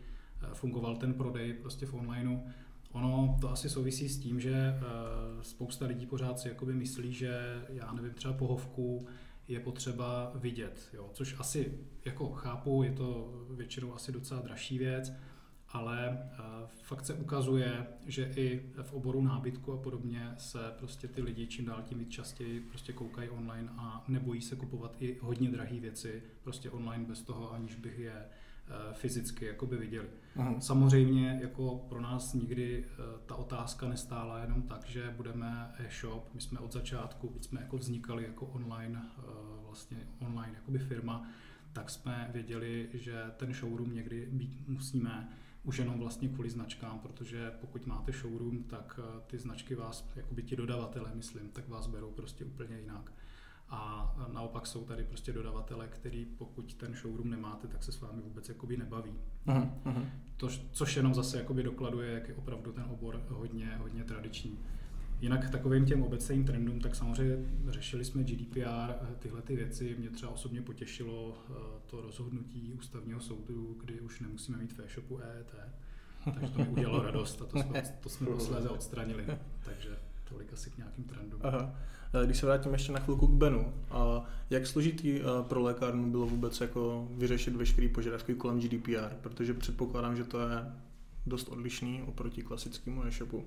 fungoval 0.54 0.96
ten 0.96 1.14
prodej 1.14 1.54
prostě 1.54 1.86
v 1.86 1.94
onlineu. 1.94 2.40
Ono 2.92 3.38
to 3.42 3.52
asi 3.52 3.70
souvisí 3.70 4.10
s 4.10 4.20
tím, 4.20 4.40
že 4.40 4.54
eh, 4.54 4.82
spousta 5.42 5.86
lidí 5.86 6.06
pořád 6.06 6.40
si 6.40 6.48
jakoby 6.48 6.74
myslí, 6.74 7.14
že 7.14 7.62
já 7.70 7.94
nevím, 7.94 8.14
třeba 8.14 8.34
pohovku 8.34 9.08
je 9.48 9.60
potřeba 9.60 10.32
vidět, 10.36 10.90
jo? 10.94 11.10
což 11.14 11.36
asi 11.40 11.80
jako 12.06 12.30
chápu, 12.30 12.84
je 12.84 12.92
to 12.92 13.34
většinou 13.50 13.94
asi 13.94 14.12
docela 14.12 14.42
dražší 14.42 14.78
věc, 14.78 15.14
ale 15.70 16.30
fakt 16.82 17.06
se 17.06 17.14
ukazuje, 17.14 17.88
že 18.08 18.32
i 18.36 18.72
v 18.82 18.94
oboru 18.94 19.22
nábytku 19.22 19.74
a 19.74 19.78
podobně 19.78 20.34
se 20.38 20.60
prostě 20.78 21.08
ty 21.08 21.22
lidi 21.22 21.48
čím 21.48 21.66
dál 21.66 21.84
tím 21.86 22.00
víc 22.00 22.10
častěji 22.10 22.60
prostě 22.60 22.94
koukají 22.94 23.30
online 23.30 23.70
a 23.78 24.04
nebojí 24.08 24.42
se 24.42 24.56
kupovat 24.56 24.96
i 25.00 25.18
hodně 25.22 25.50
drahé 25.52 25.80
věci 25.80 26.24
prostě 26.44 26.70
online 26.70 27.06
bez 27.06 27.22
toho, 27.22 27.54
aniž 27.54 27.76
bych 27.76 28.00
je 28.00 28.14
Eh, 28.14 28.41
fyzicky 28.94 29.46
jakoby 29.46 29.78
viděli. 29.78 30.08
Aha. 30.36 30.60
Samozřejmě 30.60 31.40
jako 31.42 31.86
pro 31.90 32.02
nás 32.02 32.34
nikdy 32.34 32.86
eh, 32.86 33.04
ta 33.26 33.36
otázka 33.36 33.88
nestála 33.88 34.40
jenom 34.40 34.62
tak, 34.62 34.86
že 34.86 35.14
budeme 35.18 35.74
e-shop. 35.78 36.34
My 36.34 36.42
jsme 36.42 36.60
od 36.60 36.74
začátku, 36.74 37.30
byť 37.30 37.44
jsme 37.44 37.62
jako 37.62 37.78
vznikali 37.78 38.24
jako 38.24 38.46
online, 38.46 39.02
eh, 39.18 39.22
vlastně 39.66 40.08
online 40.20 40.54
jakoby 40.56 40.80
firma, 40.80 41.30
tak 41.74 41.90
jsme 41.90 42.30
věděli, 42.34 42.90
že 42.94 43.24
ten 43.38 43.54
showroom 43.54 43.94
někdy 43.94 44.26
být 44.32 44.68
musíme 44.68 45.30
už 45.64 45.78
jenom 45.78 46.00
vlastně 46.00 46.30
kvůli 46.30 46.50
značkám, 46.50 47.00
protože 47.00 47.52
pokud 47.62 47.86
máte 47.86 48.12
showroom, 48.12 48.64
tak 48.64 49.00
ty 49.28 49.40
značky 49.40 49.76
vás, 49.76 50.12
jako 50.16 50.34
by 50.34 50.44
ti 50.44 50.56
dodavatele, 50.56 51.12
myslím, 51.16 51.50
tak 51.50 51.68
vás 51.70 51.88
berou 51.88 52.12
prostě 52.12 52.46
úplně 52.46 52.80
jinak. 52.80 53.12
A 53.72 54.16
naopak 54.34 54.68
jsou 54.68 54.86
tady 54.86 55.04
prostě 55.04 55.34
dodavatele, 55.34 55.88
který 55.88 56.26
pokud 56.26 56.74
ten 56.74 56.94
showroom 56.94 57.30
nemáte, 57.30 57.68
tak 57.68 57.84
se 57.84 57.92
s 57.92 58.02
vámi 58.02 58.22
vůbec 58.22 58.50
jakoby 58.50 58.78
nebaví. 58.78 59.12
Uh-huh, 59.48 59.72
uh-huh. 59.86 60.06
To, 60.38 60.48
což 60.72 60.98
jenom 60.98 61.14
zase 61.14 61.38
jakoby 61.38 61.64
dokladuje, 61.64 62.12
jak 62.12 62.30
je 62.30 62.36
opravdu 62.36 62.72
ten 62.72 62.86
obor 62.90 63.22
hodně, 63.30 63.76
hodně 63.82 64.04
tradiční. 64.04 64.60
Jinak 65.22 65.50
takovým 65.50 65.86
těm 65.86 66.04
obecným 66.04 66.46
trendům, 66.46 66.80
tak 66.80 66.96
samozřejmě 66.96 67.38
řešili 67.68 68.06
jsme 68.06 68.24
GDPR, 68.24 68.94
tyhle 69.20 69.42
ty 69.42 69.56
věci. 69.56 69.96
Mě 70.00 70.10
třeba 70.10 70.32
osobně 70.32 70.62
potěšilo 70.62 71.38
eh, 71.50 71.54
to 71.86 72.02
rozhodnutí 72.02 72.74
ústavního 72.74 73.20
soudu, 73.20 73.78
kdy 73.80 74.00
už 74.00 74.20
nemusíme 74.20 74.58
mít 74.58 74.74
v 74.74 74.80
e-shopu 74.80 75.20
EET. 75.22 75.56
Takže 76.40 76.54
to 76.54 76.60
mi 76.60 76.68
udělalo 76.68 77.04
radost 77.04 77.42
a 77.42 77.46
to 77.46 77.64
jsme, 77.64 77.82
to 78.00 78.10
jsme 78.10 78.28
posléze 78.28 78.70
odstranili. 78.70 79.26
Takže 79.66 79.98
tolik 80.32 80.54
asi 80.54 80.70
k 80.70 80.78
nějakým 80.78 81.04
trendům. 81.04 81.40
Aha. 81.44 81.76
Eh, 82.14 82.26
když 82.26 82.38
se 82.38 82.46
vrátím 82.46 82.74
ještě 82.74 82.92
na 82.92 83.00
chvilku 83.00 83.28
k 83.28 83.32
Benu, 83.32 83.74
a 83.92 84.26
jak 84.50 84.68
složitý 84.68 85.20
eh, 85.20 85.24
pro 85.42 85.62
lékárnu 85.62 86.12
bylo 86.12 86.26
vůbec 86.26 86.62
jako 86.62 87.08
vyřešit 87.12 87.56
veškeré 87.56 87.88
požadavky 87.88 88.36
kolem 88.36 88.60
GDPR, 88.60 89.16
protože 89.22 89.54
předpokládám, 89.54 90.16
že 90.16 90.24
to 90.24 90.40
je 90.40 90.66
dost 91.26 91.50
odlišný 91.50 92.02
oproti 92.08 92.42
klasickému 92.42 93.06
e-shopu. 93.06 93.46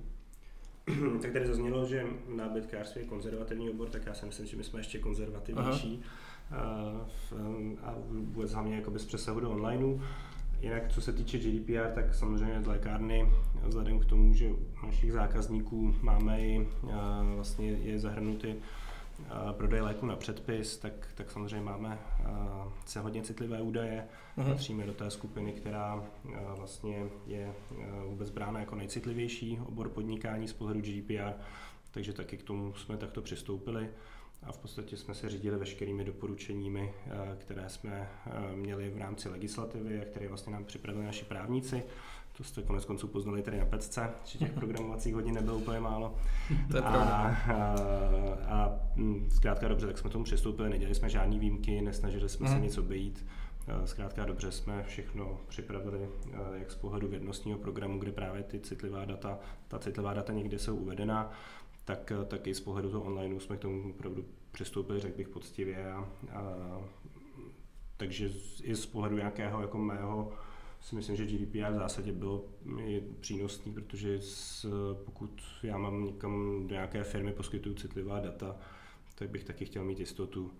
tak 1.21 1.31
tady 1.31 1.47
zaznělo, 1.47 1.85
že 1.85 2.05
nábytkářství 2.35 3.01
je 3.01 3.07
konzervativní 3.07 3.69
obor, 3.69 3.89
tak 3.89 4.05
já 4.05 4.13
si 4.13 4.25
myslím, 4.25 4.47
že 4.47 4.57
my 4.57 4.63
jsme 4.63 4.79
ještě 4.79 4.99
konzervativnější 4.99 6.03
Aha. 6.51 6.61
a, 6.61 7.89
a 7.89 7.95
vůbec 8.09 8.53
hlavně 8.53 8.75
jako 8.75 8.91
bez 8.91 9.05
přesahu 9.05 9.39
do 9.39 9.49
onlineu. 9.49 9.99
Jinak 10.61 10.89
co 10.89 11.01
se 11.01 11.13
týče 11.13 11.39
GDPR, 11.39 11.91
tak 11.95 12.13
samozřejmě 12.13 12.61
z 12.61 12.67
lékárny, 12.67 13.31
vzhledem 13.63 13.99
k 13.99 14.05
tomu, 14.05 14.33
že 14.33 14.49
u 14.49 14.85
našich 14.85 15.13
zákazníků 15.13 15.95
máme 16.01 16.41
i 16.41 16.67
vlastně 17.35 17.69
je 17.69 17.99
zahrnuty 17.99 18.55
prodej 19.51 19.81
léku 19.81 20.05
na 20.05 20.15
předpis, 20.15 20.77
tak, 20.77 20.93
tak 21.15 21.31
samozřejmě 21.31 21.65
máme 21.65 21.99
se 22.85 22.99
hodně 22.99 23.21
citlivé 23.21 23.61
údaje. 23.61 24.07
Uh-huh. 24.37 24.49
Patříme 24.49 24.85
do 24.85 24.93
té 24.93 25.11
skupiny, 25.11 25.51
která 25.51 26.03
vlastně 26.57 27.03
je 27.27 27.53
vůbec 28.09 28.29
brána 28.29 28.59
jako 28.59 28.75
nejcitlivější 28.75 29.59
obor 29.65 29.89
podnikání 29.89 30.47
z 30.47 30.53
pohledu 30.53 30.81
GDPR, 30.81 31.33
takže 31.91 32.13
taky 32.13 32.37
k 32.37 32.43
tomu 32.43 32.73
jsme 32.73 32.97
takto 32.97 33.21
přistoupili 33.21 33.89
a 34.43 34.51
v 34.51 34.57
podstatě 34.57 34.97
jsme 34.97 35.15
se 35.15 35.29
řídili 35.29 35.57
veškerými 35.57 36.03
doporučeními, 36.03 36.93
eh, 37.07 37.35
které 37.37 37.69
jsme 37.69 38.09
eh, 38.25 38.55
měli 38.55 38.89
v 38.89 38.97
rámci 38.97 39.29
legislativy 39.29 40.01
a 40.01 40.05
které 40.05 40.27
vlastně 40.27 40.53
nám 40.53 40.65
připravili 40.65 41.05
naši 41.05 41.25
právníci. 41.25 41.83
To 42.37 42.43
jste 42.43 42.61
konec 42.61 42.85
konců 42.85 43.07
poznali 43.07 43.41
tady 43.41 43.59
na 43.59 43.65
Pecce, 43.65 44.09
že 44.25 44.39
těch 44.39 44.51
programovacích 44.59 45.13
hodin 45.13 45.35
nebylo 45.35 45.57
úplně 45.57 45.79
málo. 45.79 46.15
To 46.71 46.77
je 46.77 46.83
a, 46.83 46.91
a, 46.91 47.75
a 48.47 48.79
hm, 48.95 49.29
zkrátka 49.35 49.67
dobře, 49.67 49.87
tak 49.87 49.97
jsme 49.97 50.09
tomu 50.09 50.23
přistoupili, 50.23 50.69
nedělali 50.69 50.95
jsme 50.95 51.09
žádné 51.09 51.39
výjimky, 51.39 51.81
nesnažili 51.81 52.29
jsme 52.29 52.47
se 52.47 52.53
mhm. 52.53 52.63
nic 52.63 52.77
obejít. 52.77 53.25
Eh, 53.67 53.87
zkrátka 53.87 54.25
dobře 54.25 54.51
jsme 54.51 54.83
všechno 54.83 55.37
připravili, 55.47 56.09
jak 56.53 56.71
z 56.71 56.75
pohledu 56.75 57.07
vědnostního 57.07 57.59
programu, 57.59 57.99
kde 57.99 58.11
právě 58.11 58.43
ty 58.43 58.59
citlivá 58.59 59.05
data, 59.05 59.39
ta 59.67 59.79
citlivá 59.79 60.13
data 60.13 60.33
někde 60.33 60.59
jsou 60.59 60.75
uvedena, 60.75 61.31
tak, 61.85 62.11
eh, 62.11 62.25
tak 62.25 62.47
i 62.47 62.55
z 62.55 62.59
pohledu 62.59 62.91
toho 62.91 63.03
online 63.03 63.39
jsme 63.39 63.57
k 63.57 63.61
tomu 63.61 63.89
opravdu 63.89 64.25
přistoupili, 64.51 64.99
řekl 64.99 65.17
bych, 65.17 65.29
poctivě. 65.29 65.91
A, 65.91 66.09
a, 66.31 66.81
takže 67.97 68.29
i 68.63 68.75
z 68.75 68.85
pohledu 68.85 69.15
nějakého 69.15 69.61
jako 69.61 69.77
mého 69.77 70.31
si 70.81 70.95
myslím, 70.95 71.15
že 71.15 71.25
GDPR 71.25 71.71
v 71.71 71.75
zásadě 71.75 72.11
bylo 72.11 72.45
přínosný, 73.19 73.73
protože 73.73 74.21
s, 74.21 74.65
pokud 75.05 75.41
já 75.63 75.77
mám 75.77 76.05
někam 76.05 76.63
do 76.67 76.73
nějaké 76.73 77.03
firmy 77.03 77.33
poskytuju 77.33 77.75
citlivá 77.75 78.19
data, 78.19 78.55
tak 79.15 79.29
bych 79.29 79.43
taky 79.43 79.65
chtěl 79.65 79.83
mít 79.83 79.99
jistotu, 79.99 80.51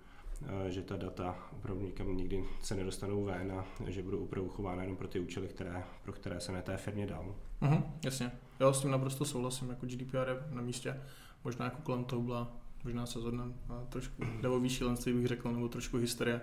eh, 0.68 0.72
že 0.72 0.82
ta 0.82 0.98
data 0.98 1.50
opravdu 1.54 1.86
nikam 1.86 2.18
nikdy 2.18 2.46
se 2.62 2.76
nedostanou 2.76 3.24
ven 3.24 3.52
a 3.52 3.66
že 3.88 4.04
budou 4.04 4.24
opravdu 4.24 4.50
chována 4.50 4.82
jenom 4.82 4.98
pro 4.98 5.08
ty 5.08 5.20
účely, 5.20 5.48
které, 5.48 5.84
pro 6.04 6.14
které 6.14 6.40
se 6.40 6.52
na 6.52 6.62
té 6.62 6.78
firmě 6.78 7.08
dal. 7.08 7.36
Mhm, 7.62 7.84
jasně. 8.06 8.32
Já 8.60 8.74
s 8.74 8.82
tím 8.82 8.92
naprosto 8.92 9.26
souhlasím, 9.26 9.70
jako 9.70 9.86
GDPR 9.86 10.30
je 10.30 10.56
na 10.56 10.62
místě. 10.62 11.02
Možná 11.44 11.66
jako 11.66 11.82
kolem 11.82 12.04
toho 12.04 12.22
byla, 12.22 12.52
možná 12.84 13.06
se 13.06 13.20
zhodneme, 13.20 13.54
trošku 13.90 14.24
nebo 14.42 14.62
lenství 14.82 15.14
bych 15.14 15.28
řekl, 15.28 15.52
nebo 15.52 15.70
trošku 15.70 15.98
hysterie. 15.98 16.42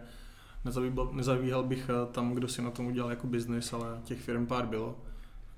Nezavíhal 1.13 1.63
bych 1.63 1.91
eh, 1.91 2.13
tam, 2.13 2.35
kdo 2.35 2.49
si 2.49 2.63
na 2.63 2.71
tom 2.71 2.87
udělal 2.87 3.11
jako 3.11 3.27
biznis, 3.27 3.73
ale 3.73 4.01
těch 4.05 4.21
firm 4.21 4.47
pár 4.47 4.67
bylo, 4.67 4.99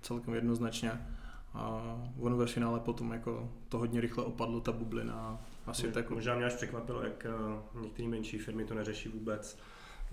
celkem 0.03 0.35
jednoznačně. 0.35 1.07
A 1.55 1.83
ono 2.21 2.37
ve 2.37 2.47
finále 2.47 2.81
potom 2.81 3.13
jako 3.13 3.53
to 3.69 3.79
hodně 3.79 4.01
rychle 4.01 4.25
opadlo, 4.25 4.61
ta 4.61 4.73
bublina. 4.73 5.41
Asi 5.67 5.93
tak... 5.93 6.11
Možná 6.11 6.35
mě 6.35 6.45
až 6.45 6.55
překvapilo, 6.55 7.03
jak 7.03 7.27
eh, 7.27 7.81
některé 7.81 8.09
menší 8.09 8.39
firmy 8.39 8.65
to 8.65 8.75
neřeší 8.75 9.09
vůbec 9.09 9.59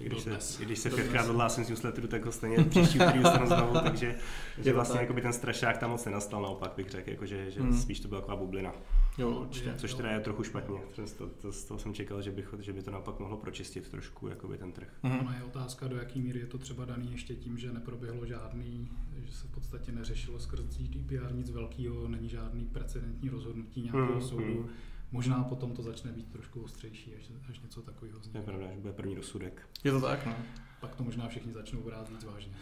když, 0.05 0.22
se, 0.22 0.63
i 0.63 0.65
když 0.65 0.79
se 0.79 0.89
pětkrát 0.89 1.29
odhlásím 1.29 1.65
z 1.65 1.70
newsletteru, 1.70 2.08
tak 2.08 2.25
ho 2.25 2.31
stejně 2.31 2.63
příští 2.63 3.00
úterý 3.00 3.20
dostanu 3.20 3.46
znovu, 3.46 3.74
takže 3.84 4.15
že 4.58 4.74
vlastně 4.74 5.00
jako 5.00 5.13
by 5.13 5.22
ten 5.22 5.34
strašák 5.34 5.77
tam 5.77 5.89
moc 5.89 6.05
nenastal, 6.05 6.41
naopak 6.41 6.74
bych 6.77 6.89
řekl, 6.89 7.10
jako 7.10 7.25
že, 7.25 7.51
že 7.51 7.62
hmm. 7.62 7.77
spíš 7.77 8.00
to 8.00 8.08
byla 8.08 8.22
taková 8.22 8.38
bublina. 8.38 8.74
Jo, 9.17 9.29
určitě. 9.29 9.74
Což 9.77 9.93
teda 9.93 10.12
je 10.12 10.20
trochu 10.20 10.43
špatně. 10.43 10.79
To, 11.17 11.27
to, 11.27 11.51
z 11.51 11.63
toho 11.63 11.79
jsem 11.79 11.93
čekal, 11.93 12.22
že, 12.22 12.31
bych, 12.31 12.53
že 12.60 12.74
by 12.74 12.81
to 12.81 12.91
naopak 12.91 13.20
mohlo 13.20 13.38
pročistit 13.38 13.89
trošku 13.89 14.27
jakoby 14.27 14.58
ten 14.58 14.72
trh. 14.72 14.88
Hmm. 15.03 15.20
Ono 15.20 15.31
je 15.31 15.43
otázka, 15.43 15.88
do 15.88 15.98
jaký 15.98 16.22
míry 16.22 16.39
je 16.39 16.46
to 16.46 16.58
třeba 16.58 16.86
daný 16.86 17.12
ještě 17.12 17.36
tím, 17.36 17.58
že 17.58 17.72
neproběhlo 17.72 18.25
žádný, 18.25 18.89
že 19.25 19.31
se 19.31 19.48
v 19.48 19.51
podstatě 19.51 19.91
neřešilo 19.91 20.39
skrz 20.39 20.62
GDPR 20.77 21.34
nic 21.34 21.50
velkého, 21.50 22.08
není 22.08 22.29
žádný 22.29 22.65
precedentní 22.65 23.29
rozhodnutí 23.29 23.81
nějakého 23.81 24.12
hmm. 24.12 24.22
soudu. 24.22 24.62
Hmm 24.62 24.70
Možná 25.12 25.44
potom 25.44 25.72
to 25.72 25.82
začne 25.82 26.12
být 26.12 26.32
trošku 26.32 26.62
ostřejší, 26.62 27.15
až, 27.15 27.32
až 27.50 27.60
něco 27.60 27.82
takového 27.82 28.20
vznikne. 28.20 28.39
Je 28.39 28.46
pravda, 28.46 28.68
že 28.74 28.80
bude 28.80 28.94
první 28.94 29.15
rozsudek. 29.15 29.70
Je 29.84 29.91
to 29.91 30.01
tak, 30.01 30.25
no. 30.25 30.36
Pak 30.80 30.96
to 30.96 31.03
možná 31.03 31.27
všichni 31.27 31.53
začnou 31.53 31.82
brát 31.82 32.10
víc 32.10 32.24
vážně. 32.24 32.53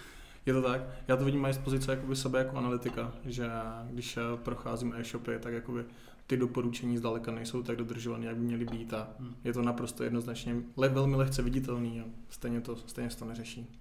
Je 0.45 0.53
to 0.53 0.61
tak. 0.61 0.81
Já 1.07 1.17
to 1.17 1.25
vidím 1.25 1.45
i 1.45 1.53
z 1.53 1.57
pozice 1.57 1.91
jakoby 1.91 2.15
sebe 2.15 2.39
jako 2.39 2.57
analytika, 2.57 3.13
že 3.25 3.49
když 3.89 4.17
eh, 4.17 4.21
procházím 4.43 4.93
e-shopy, 4.93 5.39
tak 5.39 5.53
jakoby 5.53 5.85
ty 6.27 6.37
doporučení 6.37 6.97
zdaleka 6.97 7.31
nejsou 7.31 7.63
tak 7.63 7.75
dodržované, 7.75 8.25
jak 8.25 8.37
by 8.37 8.43
měly 8.43 8.65
být 8.65 8.93
a 8.93 9.09
hmm. 9.19 9.35
je 9.43 9.53
to 9.53 9.61
naprosto 9.61 10.03
jednoznačně 10.03 10.55
le, 10.77 10.89
velmi 10.89 11.15
lehce 11.15 11.41
viditelný 11.41 12.01
a 12.01 12.03
stejně 12.29 12.61
to, 12.61 12.75
stejně 12.75 13.09
se 13.09 13.17
to 13.17 13.25
neřeší. 13.25 13.78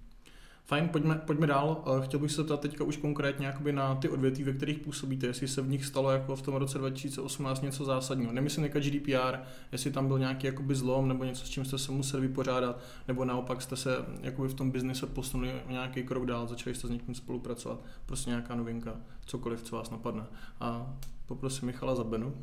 Fajn, 0.69 0.89
pojďme, 0.89 1.15
pojďme 1.15 1.47
dál. 1.47 1.83
Eh, 1.85 2.05
chtěl 2.05 2.19
bych 2.19 2.31
se 2.31 2.37
zeptat 2.37 2.59
teďka 2.59 2.83
už 2.83 2.97
konkrétně 2.97 3.45
jakoby 3.45 3.73
na 3.73 3.95
ty 3.95 4.09
odvětví, 4.09 4.43
ve 4.43 4.53
kterých 4.53 4.79
působíte, 4.79 5.27
jestli 5.27 5.47
se 5.47 5.61
v 5.61 5.69
nich 5.69 5.85
stalo 5.85 6.11
jako 6.11 6.35
v 6.35 6.41
tom 6.41 6.55
roce 6.55 6.77
2018 6.77 7.61
něco 7.61 7.85
zásadního. 7.85 8.31
Nemyslím 8.31 8.63
jako 8.63 8.79
GDPR, 8.79 9.37
jestli 9.71 9.91
tam 9.91 10.07
byl 10.07 10.19
nějaký 10.19 10.47
jakoby 10.47 10.75
zlom 10.75 11.07
nebo 11.07 11.23
něco, 11.23 11.45
s 11.45 11.49
čím 11.49 11.65
jste 11.65 11.77
se 11.77 11.91
museli 11.91 12.27
vypořádat, 12.27 12.79
nebo 13.07 13.25
naopak 13.25 13.61
jste 13.61 13.75
se 13.75 13.89
jakoby 14.21 14.47
v 14.47 14.53
tom 14.53 14.71
biznise 14.71 15.05
posunuli 15.05 15.51
nějaký 15.69 16.03
krok 16.03 16.25
dál, 16.25 16.47
začali 16.47 16.75
jste 16.75 16.87
s 16.87 16.91
někým 16.91 17.15
spolupracovat. 17.15 17.79
Prostě 18.05 18.29
nějaká 18.29 18.55
novinka, 18.55 18.95
cokoliv, 19.25 19.63
co 19.63 19.75
vás 19.75 19.89
napadne. 19.89 20.23
A 20.59 20.95
poprosím 21.25 21.65
Michala 21.65 21.95
za 21.95 22.03
Benu. 22.03 22.33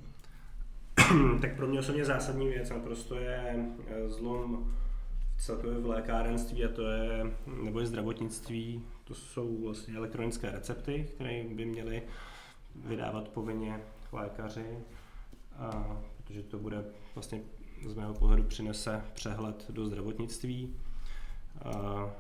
tak 1.41 1.57
pro 1.57 1.67
mě 1.67 1.79
osobně 1.79 2.05
zásadní 2.05 2.49
věc 2.49 2.71
naprosto 2.71 3.15
je 3.15 3.67
eh, 3.87 4.09
zlom 4.09 4.73
celkově 5.39 5.79
v 5.79 5.87
lékárenství 5.87 6.65
a 6.65 6.69
to 6.69 6.91
je, 6.91 7.37
nebo 7.65 7.81
je 7.81 7.87
zdravotnictví, 7.87 8.83
to 9.05 9.15
jsou 9.15 9.65
vlastně 9.65 9.95
elektronické 9.95 10.51
recepty, 10.51 11.09
které 11.15 11.45
by 11.45 11.65
měly 11.65 12.03
vydávat 12.75 13.29
povinně 13.29 13.81
lékaři, 14.13 14.79
a, 15.59 15.97
protože 16.17 16.43
to 16.43 16.59
bude 16.59 16.85
vlastně 17.15 17.41
z 17.87 17.95
mého 17.95 18.15
pohledu 18.15 18.43
přinese 18.43 19.03
přehled 19.15 19.67
do 19.71 19.87
zdravotnictví. 19.87 20.75
A, 21.65 22.11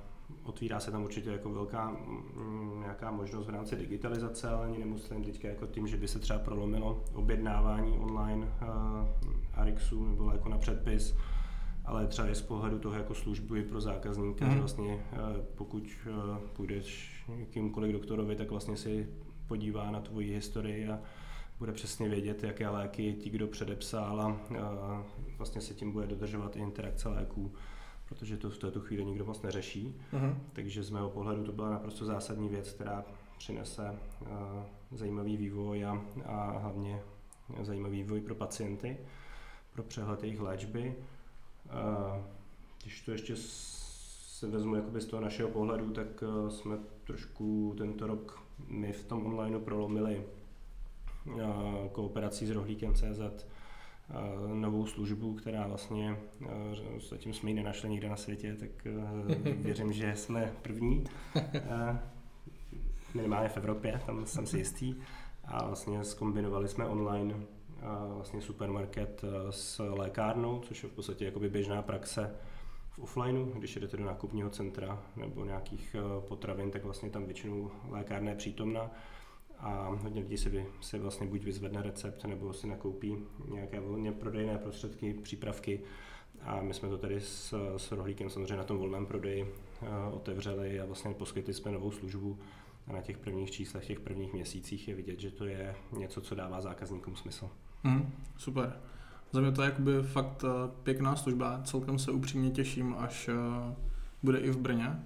otvírá 0.44 0.80
se 0.80 0.90
tam 0.90 1.04
určitě 1.04 1.30
jako 1.30 1.50
velká 1.50 1.90
mm, 1.90 2.80
nějaká 2.80 3.10
možnost 3.10 3.46
v 3.46 3.50
rámci 3.50 3.76
digitalizace, 3.76 4.48
ale 4.48 4.66
ani 4.66 4.78
nemusím 4.78 5.24
teďka 5.24 5.48
jako 5.48 5.66
tím, 5.66 5.86
že 5.86 5.96
by 5.96 6.08
se 6.08 6.18
třeba 6.18 6.38
prolomilo 6.38 7.04
objednávání 7.14 7.98
online 7.98 8.46
uh, 8.46 9.08
Arixu 9.54 10.04
nebo 10.04 10.30
jako 10.30 10.48
na 10.48 10.58
předpis, 10.58 11.16
ale 11.86 12.06
třeba 12.06 12.28
i 12.28 12.34
z 12.34 12.42
pohledu 12.42 12.78
toho 12.78 12.94
jako 12.94 13.14
služby 13.14 13.62
pro 13.62 13.80
zákazníka, 13.80 14.46
mm. 14.46 14.52
že 14.52 14.58
vlastně 14.58 15.06
pokud 15.54 15.90
půjdeš 16.52 17.16
kýmkoliv 17.50 17.92
doktorovi, 17.92 18.36
tak 18.36 18.50
vlastně 18.50 18.76
si 18.76 19.08
podívá 19.48 19.90
na 19.90 20.00
tvoji 20.00 20.34
historii 20.34 20.88
a 20.88 21.00
bude 21.58 21.72
přesně 21.72 22.08
vědět, 22.08 22.42
jaké 22.42 22.68
léky 22.68 23.14
ti 23.14 23.30
kdo 23.30 23.46
předepsal 23.46 24.20
a 24.20 24.36
vlastně 25.38 25.60
se 25.60 25.74
tím 25.74 25.92
bude 25.92 26.06
dodržovat 26.06 26.56
i 26.56 26.60
interakce 26.60 27.08
léků, 27.08 27.52
protože 28.08 28.36
to 28.36 28.50
v 28.50 28.58
této 28.58 28.80
chvíli 28.80 29.04
nikdo 29.04 29.24
moc 29.24 29.42
neřeší. 29.42 29.94
Uh-huh. 30.12 30.34
Takže 30.52 30.82
z 30.82 30.90
mého 30.90 31.10
pohledu 31.10 31.44
to 31.44 31.52
byla 31.52 31.70
naprosto 31.70 32.04
zásadní 32.04 32.48
věc, 32.48 32.72
která 32.72 33.04
přinese 33.38 33.98
zajímavý 34.92 35.36
vývoj 35.36 35.84
a, 35.84 36.02
a 36.24 36.58
hlavně 36.58 37.00
zajímavý 37.62 38.02
vývoj 38.02 38.20
pro 38.20 38.34
pacienty, 38.34 38.96
pro 39.72 39.82
přehled 39.82 40.22
jejich 40.22 40.40
léčby. 40.40 40.94
Když 42.82 43.00
to 43.00 43.12
ještě 43.12 43.34
se 43.36 44.46
vezmu 44.46 44.74
jakoby 44.74 45.00
z 45.00 45.06
toho 45.06 45.22
našeho 45.22 45.48
pohledu, 45.48 45.90
tak 45.90 46.24
jsme 46.48 46.78
trošku 47.04 47.74
tento 47.78 48.06
rok 48.06 48.42
my 48.68 48.92
v 48.92 49.04
tom 49.04 49.26
onlineu 49.26 49.60
prolomili 49.60 50.24
kooperací 51.92 52.46
s 52.46 52.50
rohlíkem 52.50 52.94
CZ 52.94 53.46
novou 54.54 54.86
službu, 54.86 55.34
která 55.34 55.66
vlastně, 55.66 56.16
zatím 57.10 57.32
jsme 57.32 57.50
ji 57.50 57.54
nenašli 57.54 57.88
nikde 57.88 58.08
na 58.08 58.16
světě, 58.16 58.56
tak 58.60 58.70
věřím, 59.56 59.92
že 59.92 60.16
jsme 60.16 60.52
první, 60.62 61.04
minimálně 63.14 63.48
v 63.48 63.56
Evropě, 63.56 64.00
tam 64.06 64.26
jsem 64.26 64.46
si 64.46 64.58
jistý. 64.58 64.94
A 65.44 65.66
vlastně 65.66 66.04
skombinovali 66.04 66.68
jsme 66.68 66.86
online 66.86 67.34
vlastně 68.14 68.40
supermarket 68.40 69.22
s 69.50 69.82
lékárnou, 69.94 70.60
což 70.60 70.82
je 70.82 70.88
v 70.88 70.92
podstatě 70.92 71.24
jakoby 71.24 71.48
běžná 71.48 71.82
praxe 71.82 72.34
v 72.90 72.98
offlineu, 72.98 73.44
když 73.44 73.76
jdete 73.76 73.96
do 73.96 74.04
nákupního 74.04 74.50
centra 74.50 75.02
nebo 75.16 75.44
nějakých 75.44 75.96
potravin, 76.28 76.70
tak 76.70 76.84
vlastně 76.84 77.10
tam 77.10 77.24
většinou 77.24 77.70
lékárna 77.88 78.30
je 78.30 78.36
přítomná 78.36 78.90
a 79.58 79.88
hodně 80.02 80.20
lidí 80.20 80.36
si, 80.36 80.66
si 80.80 80.98
vlastně 80.98 81.26
buď 81.26 81.42
vyzvedne 81.42 81.82
recept, 81.82 82.24
nebo 82.24 82.52
si 82.52 82.66
nakoupí 82.66 83.16
nějaké 83.48 83.80
volně 83.80 84.12
prodejné 84.12 84.58
prostředky, 84.58 85.14
přípravky. 85.14 85.80
A 86.42 86.60
my 86.60 86.74
jsme 86.74 86.88
to 86.88 86.98
tady 86.98 87.20
s, 87.20 87.54
s 87.76 87.92
rohlíkem 87.92 88.30
samozřejmě 88.30 88.56
na 88.56 88.64
tom 88.64 88.78
volném 88.78 89.06
prodeji 89.06 89.42
uh, 89.42 90.14
otevřeli 90.14 90.80
a 90.80 90.86
vlastně 90.86 91.14
poskytli 91.14 91.54
jsme 91.54 91.72
novou 91.72 91.90
službu. 91.90 92.38
A 92.86 92.92
na 92.92 93.02
těch 93.02 93.18
prvních 93.18 93.50
číslech, 93.50 93.86
těch 93.86 94.00
prvních 94.00 94.32
měsících 94.32 94.88
je 94.88 94.94
vidět, 94.94 95.20
že 95.20 95.30
to 95.30 95.44
je 95.44 95.76
něco, 95.92 96.20
co 96.20 96.34
dává 96.34 96.60
zákazníkům 96.60 97.16
smysl. 97.16 97.50
Mm, 97.84 98.12
super. 98.36 98.72
Za 99.32 99.40
mě 99.40 99.52
to 99.52 99.62
je 99.62 99.68
jakoby 99.68 100.02
fakt 100.02 100.44
eh, 100.44 100.70
pěkná 100.82 101.16
služba. 101.16 101.60
Celkem 101.64 101.98
se 101.98 102.10
upřímně 102.10 102.50
těším, 102.50 102.94
až 102.98 103.28
uh, 103.28 103.74
bude 104.22 104.38
i 104.38 104.50
v 104.50 104.58
Brně 104.58 105.02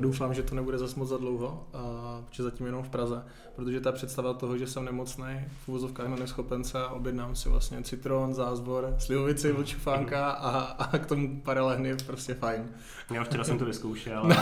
Doufám, 0.00 0.34
že 0.34 0.42
to 0.42 0.54
nebude 0.54 0.78
zas 0.78 0.94
moc 0.94 1.08
za 1.08 1.16
dlouho, 1.16 1.66
protože 2.28 2.42
zatím 2.42 2.66
jenom 2.66 2.82
v 2.82 2.88
Praze, 2.88 3.22
protože 3.56 3.80
ta 3.80 3.92
představa 3.92 4.34
toho, 4.34 4.58
že 4.58 4.66
jsem 4.66 4.84
nemocný, 4.84 5.24
v 5.64 5.68
uvozovkách 5.68 6.08
na 6.08 6.16
neschopence 6.16 6.78
a 6.78 6.88
objednám 6.88 7.36
si 7.36 7.48
vlastně 7.48 7.82
citron, 7.82 8.34
zázvor, 8.34 8.94
slivovici, 8.98 9.52
vlčufánka 9.52 10.30
a, 10.30 10.60
a 10.60 10.98
k 10.98 11.06
tomu 11.06 11.40
paralehny 11.40 11.88
je 11.88 11.96
prostě 11.96 12.34
fajn. 12.34 12.68
Já 13.10 13.24
včera 13.24 13.44
jsem 13.44 13.58
to 13.58 13.64
vyzkoušel, 13.64 14.22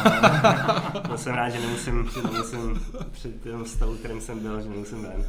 ale 1.04 1.18
jsem 1.18 1.34
rád, 1.34 1.48
že 1.48 1.60
nemusím, 1.60 2.10
že 2.14 2.22
nemusím 2.22 2.80
před 3.10 3.42
tím 3.42 3.64
stavu, 3.64 3.96
kterým 3.96 4.20
jsem 4.20 4.38
byl, 4.38 4.60
že 4.60 4.68
nemusím 4.68 5.02
ven. 5.02 5.24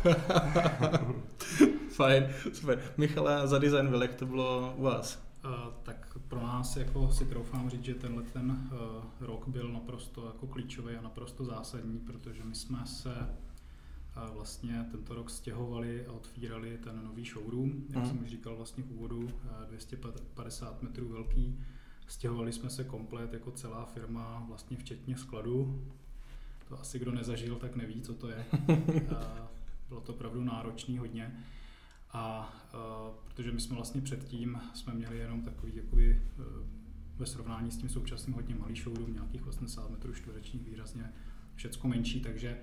fajn, 1.98 2.28
super. 2.54 2.80
Michale, 2.98 3.48
za 3.48 3.60
design 3.60 3.94
jak 4.02 4.16
to 4.16 4.26
bylo 4.26 4.74
u 4.78 4.82
vás? 4.82 5.28
Uh, 5.46 5.74
tak 5.84 6.18
pro 6.28 6.42
nás 6.42 6.78
jako 6.78 7.12
si 7.12 7.26
troufám 7.26 7.70
říct, 7.70 7.84
že 7.84 7.96
tenhle 7.96 8.24
ten 8.24 8.52
uh, 8.52 9.28
rok 9.28 9.48
byl 9.48 9.70
naprosto 9.70 10.26
jako 10.26 10.48
klíčový 10.48 10.96
a 10.96 11.02
naprosto 11.02 11.46
zásadní, 11.46 12.00
protože 12.00 12.44
my 12.44 12.56
jsme 12.56 12.86
se 12.86 13.10
uh, 13.10 14.36
vlastně 14.36 14.86
tento 14.92 15.16
rok 15.16 15.30
stěhovali 15.30 16.06
a 16.06 16.12
otvírali 16.12 16.78
ten 16.84 17.04
nový 17.04 17.26
showroom, 17.26 17.74
jak 17.90 18.04
mm. 18.04 18.10
jsem 18.10 18.24
už 18.24 18.30
říkal 18.30 18.56
vlastně 18.56 18.84
v 18.84 18.92
úvodu, 18.92 19.20
uh, 19.20 19.32
250 19.70 20.84
metrů 20.84 21.10
velký. 21.10 21.60
Stěhovali 22.08 22.54
jsme 22.54 22.70
se 22.70 22.84
komplet 22.84 23.34
jako 23.34 23.52
celá 23.52 23.86
firma, 23.86 24.46
vlastně 24.48 24.78
včetně 24.78 25.18
skladu. 25.18 25.86
To 26.70 26.80
asi 26.80 27.00
kdo 27.00 27.12
nezažil, 27.12 27.56
tak 27.56 27.76
neví, 27.76 28.02
co 28.02 28.14
to 28.14 28.30
je. 28.30 28.46
Bylo 29.90 30.02
to 30.02 30.14
opravdu 30.14 30.44
náročný 30.44 30.98
hodně. 30.98 31.44
A 32.18 32.54
uh, 32.74 33.16
protože 33.24 33.52
my 33.52 33.60
jsme 33.60 33.76
vlastně 33.76 34.02
předtím 34.02 34.62
jsme 34.74 34.94
měli 34.94 35.18
jenom 35.18 35.42
takový 35.42 35.76
jakoby, 35.76 36.22
uh, 36.40 36.46
ve 37.18 37.26
srovnání 37.26 37.72
s 37.72 37.78
tím 37.78 37.90
současným 37.90 38.36
hodně 38.36 38.56
malý 38.56 38.76
showroom, 38.76 39.14
nějakých 39.14 39.48
80 39.48 39.90
metrů 39.90 40.14
čtverečních, 40.14 40.64
výrazně 40.64 41.14
všecko 41.56 41.88
menší, 41.88 42.22
takže 42.22 42.58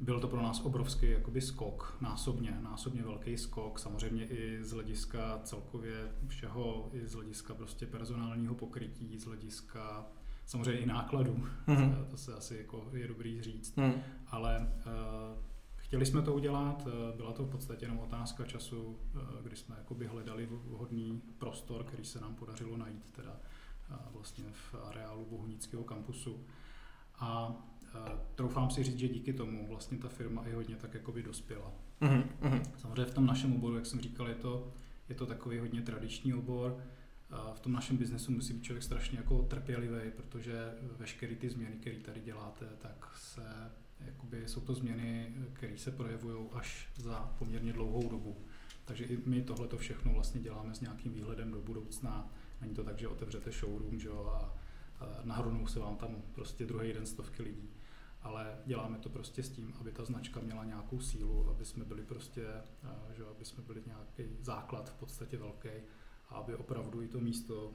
byl 0.00 0.20
to 0.20 0.28
pro 0.28 0.42
nás 0.42 0.60
obrovský 0.64 1.10
jakoby 1.10 1.40
skok, 1.40 1.98
násobně, 2.00 2.58
násobně 2.62 3.02
velký 3.02 3.36
skok, 3.36 3.78
samozřejmě 3.78 4.26
i 4.26 4.64
z 4.64 4.72
hlediska 4.72 5.40
celkově 5.44 6.12
všeho, 6.28 6.90
i 6.92 7.06
z 7.06 7.14
hlediska 7.14 7.54
prostě 7.54 7.86
personálního 7.86 8.54
pokrytí, 8.54 9.18
z 9.18 9.24
hlediska 9.24 10.06
samozřejmě 10.46 10.80
i 10.80 10.86
nákladů, 10.86 11.44
mm-hmm. 11.66 12.04
to 12.04 12.16
se 12.16 12.34
asi 12.34 12.56
jako 12.56 12.90
je 12.92 13.08
dobrý 13.08 13.42
říct, 13.42 13.76
mm. 13.76 13.92
ale 14.26 14.72
uh, 14.86 15.55
Chtěli 15.86 16.06
jsme 16.06 16.22
to 16.22 16.34
udělat, 16.34 16.88
eh, 16.88 17.16
byla 17.16 17.32
to 17.32 17.44
v 17.44 17.50
podstatě 17.50 17.84
jenom 17.84 17.98
otázka 17.98 18.44
času, 18.44 18.98
eh, 19.14 19.20
kdy 19.42 19.56
jsme 19.56 19.74
jakoby 19.78 20.06
hledali 20.06 20.46
vhodný 20.46 21.22
prostor, 21.38 21.84
který 21.84 22.04
se 22.04 22.20
nám 22.20 22.34
podařilo 22.34 22.76
najít 22.76 23.10
teda 23.12 23.36
eh, 23.90 23.94
vlastně 24.12 24.44
v 24.50 24.74
areálu 24.84 25.26
Bohunického 25.30 25.84
kampusu. 25.84 26.44
A 27.18 27.56
troufám 28.34 28.70
si 28.70 28.82
říct, 28.82 28.98
že 28.98 29.08
díky 29.08 29.32
tomu 29.32 29.68
vlastně 29.68 29.98
ta 29.98 30.08
firma 30.08 30.42
i 30.46 30.52
hodně 30.52 30.76
tak 30.76 30.94
jakoby 30.94 31.22
dospěla. 31.22 31.72
Mm-hmm. 32.00 32.62
Samozřejmě 32.78 33.04
v 33.04 33.14
tom 33.14 33.26
našem 33.26 33.52
oboru, 33.52 33.74
jak 33.74 33.86
jsem 33.86 34.00
říkal, 34.00 34.28
je 34.28 34.34
to, 34.34 34.72
je 35.08 35.14
to 35.14 35.26
takový 35.26 35.58
hodně 35.58 35.82
tradiční 35.82 36.34
obor. 36.34 36.78
V 37.54 37.60
tom 37.60 37.72
našem 37.72 37.96
biznesu 37.96 38.32
musí 38.32 38.54
být 38.54 38.62
člověk 38.62 38.82
strašně 38.82 39.18
jako 39.18 39.42
trpělivý, 39.42 40.10
protože 40.16 40.74
veškeré 40.98 41.34
ty 41.34 41.50
změny, 41.50 41.76
které 41.76 41.96
tady 41.96 42.20
děláte, 42.20 42.66
tak 42.78 43.16
se 43.16 43.42
jakoby 44.00 44.48
jsou 44.48 44.60
to 44.60 44.74
změny, 44.74 45.34
které 45.52 45.78
se 45.78 45.90
projevují 45.90 46.48
až 46.52 46.88
za 46.96 47.34
poměrně 47.38 47.72
dlouhou 47.72 48.08
dobu. 48.08 48.36
Takže 48.84 49.04
i 49.04 49.22
my 49.26 49.42
tohle 49.42 49.68
to 49.68 49.78
všechno 49.78 50.12
vlastně 50.12 50.40
děláme 50.40 50.74
s 50.74 50.80
nějakým 50.80 51.12
výhledem 51.12 51.50
do 51.50 51.60
budoucna. 51.60 52.32
Není 52.60 52.74
to 52.74 52.84
tak, 52.84 52.98
že 52.98 53.08
otevřete 53.08 53.50
showroom 53.50 54.00
že 54.00 54.08
jo, 54.08 54.26
a, 54.26 54.54
nahrnou 55.24 55.66
se 55.66 55.78
vám 55.78 55.96
tam 55.96 56.22
prostě 56.32 56.66
druhý 56.66 56.92
den 56.92 57.06
stovky 57.06 57.42
lidí. 57.42 57.70
Ale 58.22 58.58
děláme 58.66 58.98
to 58.98 59.08
prostě 59.08 59.42
s 59.42 59.50
tím, 59.50 59.74
aby 59.80 59.92
ta 59.92 60.04
značka 60.04 60.40
měla 60.40 60.64
nějakou 60.64 61.00
sílu, 61.00 61.48
aby 61.50 61.64
jsme 61.64 61.84
byli 61.84 62.02
prostě, 62.02 62.46
že 63.16 63.24
aby 63.24 63.44
jsme 63.44 63.62
byli 63.62 63.82
nějaký 63.86 64.36
základ 64.40 64.90
v 64.90 64.94
podstatě 64.94 65.38
velký 65.38 65.68
a 66.28 66.34
aby 66.34 66.54
opravdu 66.54 67.02
i 67.02 67.08
to 67.08 67.20
místo 67.20 67.72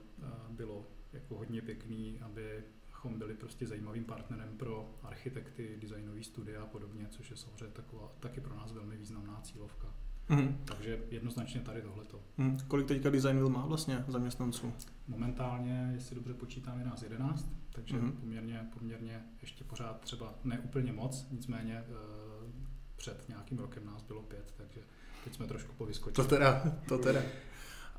bylo 0.50 0.88
jako 1.14 1.38
hodně 1.38 1.62
pěkný, 1.62 2.20
aby 2.22 2.64
abychom 3.02 3.20
byli 3.20 3.34
prostě 3.34 3.68
zajímavým 3.68 4.04
partnerem 4.04 4.58
pro 4.58 4.96
architekty, 5.04 5.78
designové 5.82 6.24
studia 6.24 6.64
a 6.64 6.66
podobně, 6.66 7.08
což 7.10 7.30
je 7.32 7.38
samozřejmě 7.38 7.74
taková, 7.74 8.12
taky 8.20 8.42
pro 8.42 8.56
nás 8.56 8.72
velmi 8.72 8.98
významná 8.98 9.42
cílovka. 9.42 9.88
Mm-hmm. 10.30 10.56
Takže 10.66 11.00
jednoznačně 11.10 11.62
tady 11.62 11.82
tohleto. 11.82 12.20
Mm. 12.38 12.58
Kolik 12.68 12.88
teďka 12.88 13.10
Designville 13.10 13.50
má 13.50 13.66
vlastně 13.66 14.06
zaměstnanců? 14.08 14.74
Momentálně, 15.08 15.92
jestli 15.94 16.16
dobře 16.16 16.34
počítám, 16.34 16.80
je 16.80 16.86
nás 16.86 17.02
11, 17.02 17.52
takže 17.72 17.98
mm-hmm. 17.98 18.12
poměrně, 18.12 18.70
poměrně 18.74 19.24
ještě 19.42 19.64
pořád 19.64 20.02
třeba 20.02 20.34
ne 20.44 20.60
úplně 20.60 20.94
moc, 20.94 21.28
nicméně 21.32 21.74
e, 21.74 21.86
před 22.96 23.30
nějakým 23.30 23.58
rokem 23.58 23.86
nás 23.86 24.04
bylo 24.04 24.22
pět, 24.22 24.54
takže 24.58 24.82
teď 25.24 25.36
jsme 25.36 25.48
trošku 25.48 25.74
povyskočili. 25.74 26.28
To 26.28 26.36
teda, 26.36 26.64
to 26.88 26.98
teda. 26.98 27.22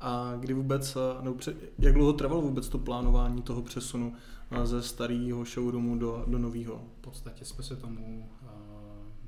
A 0.05 0.35
kdy 0.39 0.53
vůbec, 0.53 0.97
no, 1.21 1.35
jak 1.79 1.93
dlouho 1.93 2.13
trvalo 2.13 2.41
vůbec 2.41 2.69
to 2.69 2.77
plánování 2.77 3.41
toho 3.41 3.61
přesunu 3.61 4.15
ze 4.63 4.81
starého 4.81 5.45
showroomu 5.45 5.97
do, 5.97 6.25
do 6.27 6.37
nového? 6.37 6.83
V 6.97 7.01
podstatě 7.01 7.45
jsme 7.45 7.63
se 7.63 7.75
tomu 7.75 8.29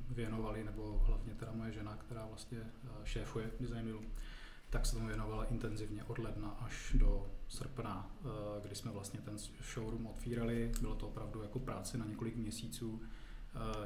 věnovali, 0.09 0.63
nebo 0.63 1.01
hlavně 1.05 1.33
teda 1.33 1.51
moje 1.51 1.71
žena, 1.71 1.97
která 1.97 2.25
vlastně 2.25 2.59
šéfuje 3.03 3.51
Design 3.59 3.95
tak 4.69 4.85
se 4.85 4.95
tomu 4.95 5.07
věnovala 5.07 5.45
intenzivně 5.45 6.03
od 6.03 6.17
ledna 6.17 6.49
až 6.49 6.95
do 6.99 7.27
srpna, 7.47 8.15
kdy 8.63 8.75
jsme 8.75 8.91
vlastně 8.91 9.19
ten 9.21 9.37
showroom 9.73 10.07
otvírali. 10.07 10.71
Bylo 10.81 10.95
to 10.95 11.07
opravdu 11.07 11.41
jako 11.41 11.59
práce 11.59 11.97
na 11.97 12.05
několik 12.05 12.35
měsíců 12.35 13.01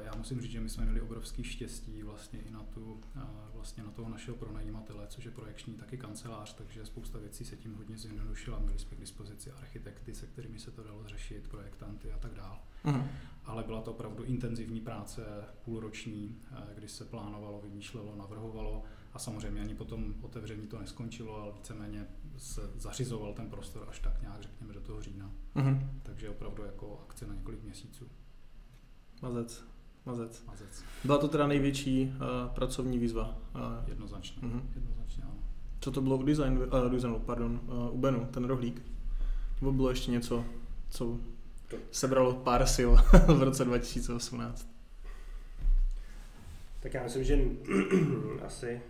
já 0.04 0.16
musím 0.16 0.40
říct, 0.40 0.50
že 0.50 0.60
my 0.60 0.68
jsme 0.68 0.84
měli 0.84 1.00
obrovský 1.00 1.44
štěstí 1.44 2.02
vlastně 2.02 2.40
i 2.40 2.50
na, 2.50 2.62
tu, 2.62 3.00
eh, 3.16 3.20
vlastně 3.54 3.82
na 3.82 3.90
toho 3.90 4.08
našeho 4.08 4.36
pronajímatele, 4.36 5.06
což 5.06 5.24
je 5.24 5.30
projekční 5.30 5.74
taky 5.74 5.98
kancelář, 5.98 6.54
takže 6.54 6.86
spousta 6.86 7.18
věcí 7.18 7.44
se 7.44 7.56
tím 7.56 7.74
hodně 7.74 7.98
zjednodušila. 7.98 8.58
Měli 8.58 8.78
jsme 8.78 8.96
k 8.96 9.00
dispozici 9.00 9.50
architekty, 9.50 10.14
se 10.14 10.26
kterými 10.26 10.58
se 10.58 10.70
to 10.70 10.82
dalo 10.82 11.06
řešit, 11.06 11.48
projektanty 11.48 12.12
a 12.12 12.18
tak 12.18 12.34
dále. 12.34 12.58
Uh-huh. 12.84 13.06
Ale 13.44 13.62
byla 13.62 13.80
to 13.80 13.90
opravdu 13.90 14.24
intenzivní 14.24 14.80
práce, 14.80 15.22
půlroční, 15.64 16.38
eh, 16.52 16.74
kdy 16.74 16.88
se 16.88 17.04
plánovalo, 17.04 17.60
vymýšlelo, 17.60 18.16
navrhovalo 18.16 18.82
a 19.12 19.18
samozřejmě 19.18 19.60
ani 19.60 19.74
po 19.74 19.84
tom 19.84 20.14
otevření 20.20 20.66
to 20.66 20.78
neskončilo, 20.78 21.42
ale 21.42 21.52
víceméně 21.52 22.06
se 22.36 22.70
zařizoval 22.76 23.34
ten 23.34 23.50
prostor 23.50 23.86
až 23.88 23.98
tak 23.98 24.22
nějak, 24.22 24.42
řekněme, 24.42 24.74
do 24.74 24.80
toho 24.80 25.02
října. 25.02 25.32
Mhm. 25.54 26.00
Takže 26.02 26.28
opravdu 26.28 26.64
jako 26.64 27.00
akce 27.08 27.26
na 27.26 27.34
několik 27.34 27.62
měsíců. 27.62 28.08
Mazec. 29.22 29.64
Mazec. 30.06 30.44
Mazec. 30.46 30.84
Byla 31.04 31.18
to 31.18 31.28
teda 31.28 31.46
největší 31.46 32.04
uh, 32.14 32.54
pracovní 32.54 32.98
výzva. 32.98 33.38
Uh, 33.54 33.88
Jednoznačně. 33.88 34.36
Mhm. 34.42 34.70
Jednoznačně 34.74 35.22
ano. 35.22 35.34
co 35.80 35.90
to 35.90 36.00
bylo 36.00 36.16
u 36.16 36.22
design, 36.22 36.58
uh, 36.58 36.90
designu, 36.90 37.18
pardon, 37.18 37.60
uh, 37.66 37.94
u 37.94 37.98
Benu, 37.98 38.28
ten 38.30 38.44
rohlík? 38.44 38.82
Nebo 39.60 39.72
bylo 39.72 39.90
ještě 39.90 40.10
něco, 40.10 40.44
co 40.90 41.18
To- 41.68 41.76
sebralo 41.90 42.34
pár 42.34 42.66
sil 42.76 42.90
v 43.26 43.42
roce 43.42 43.64
2018? 43.64 44.68
Tak 46.82 46.94
já 46.94 47.02
myslím, 47.02 47.24
že 47.24 47.38
asi 48.46 48.80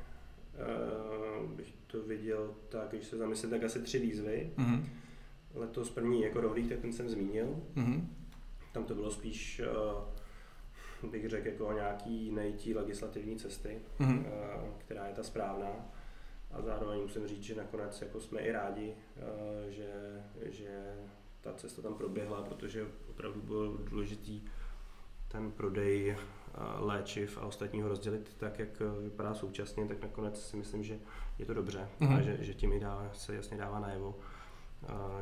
uh, 1.42 1.50
bych 1.50 1.74
to 1.86 2.02
viděl 2.02 2.50
tak, 2.68 2.88
když 2.92 3.04
se 3.06 3.16
zamyslím, 3.16 3.50
tak 3.50 3.64
asi 3.64 3.82
tři 3.82 3.98
výzvy. 3.98 4.50
Mhm. 4.56 4.88
Letos 5.54 5.90
první 5.90 6.22
jako 6.22 6.40
rohlík, 6.40 6.68
tak 6.68 6.78
ten 6.78 6.92
jsem 6.92 7.08
zmínil. 7.08 7.46
Mhm. 7.74 8.08
Tam 8.72 8.84
to 8.84 8.94
bylo 8.94 9.10
spíš, 9.10 9.60
uh, 9.64 10.02
bych 11.08 11.28
řekl, 11.28 11.48
jako 11.48 11.72
nějaký 11.72 12.30
najítí 12.32 12.74
legislativní 12.74 13.36
cesty, 13.36 13.78
Mhm. 13.98 14.18
uh, 14.18 14.24
která 14.78 15.06
je 15.06 15.14
ta 15.14 15.22
správná. 15.22 15.68
A 16.50 16.62
zároveň 16.62 17.00
musím 17.00 17.26
říct, 17.28 17.42
že 17.42 17.54
nakonec 17.54 18.02
jako 18.02 18.20
jsme 18.20 18.40
i 18.40 18.52
rádi, 18.52 18.94
uh, 19.16 19.70
že, 19.70 19.92
že 20.50 20.94
ta 21.40 21.52
cesta 21.54 21.82
tam 21.82 21.94
proběhla, 21.94 22.42
protože 22.42 22.86
opravdu 23.10 23.40
bylo 23.40 23.76
důležitý 23.76 24.42
ten 25.28 25.50
prodej 25.52 26.10
uh, 26.16 26.86
léčiv 26.86 27.38
a 27.38 27.46
ostatního 27.46 27.88
rozdělit 27.88 28.34
tak, 28.38 28.58
jak 28.58 28.68
vypadá 29.02 29.34
současně, 29.34 29.86
tak 29.88 30.02
nakonec 30.02 30.42
si 30.48 30.56
myslím, 30.56 30.82
že 30.82 30.98
je 31.38 31.46
to 31.46 31.54
dobře 31.54 31.88
Mhm. 32.00 32.16
a 32.16 32.20
že, 32.20 32.36
že 32.44 32.54
tím 32.54 32.72
i 32.72 32.80
dá, 32.80 33.10
se 33.14 33.34
jasně 33.34 33.56
dává 33.56 33.80
najevo, 33.80 34.18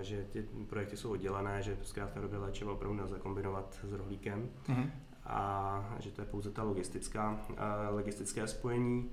že 0.01 0.25
ty 0.25 0.43
projekty 0.69 0.97
jsou 0.97 1.11
oddělené, 1.11 1.63
že 1.63 1.77
zkrátka 1.83 2.21
době 2.21 2.39
léčiva 2.39 2.73
opravdu 2.73 2.97
nelze 2.97 3.19
kombinovat 3.19 3.79
s 3.83 3.93
rohlíkem 3.93 4.51
Mhm. 4.69 4.91
A 5.29 5.97
že 6.01 6.11
to 6.11 6.23
je 6.23 6.27
pouze 6.27 6.51
ta 6.51 6.63
logistická, 6.63 7.41
eh, 7.57 7.89
logistické 7.91 8.47
spojení. 8.47 9.11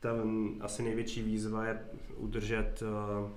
Ta 0.00 0.12
mm, 0.24 0.58
asi 0.60 0.82
největší 0.82 1.22
výzva 1.22 1.64
je 1.64 1.84
udržet 2.16 2.82
eh, 2.82 3.30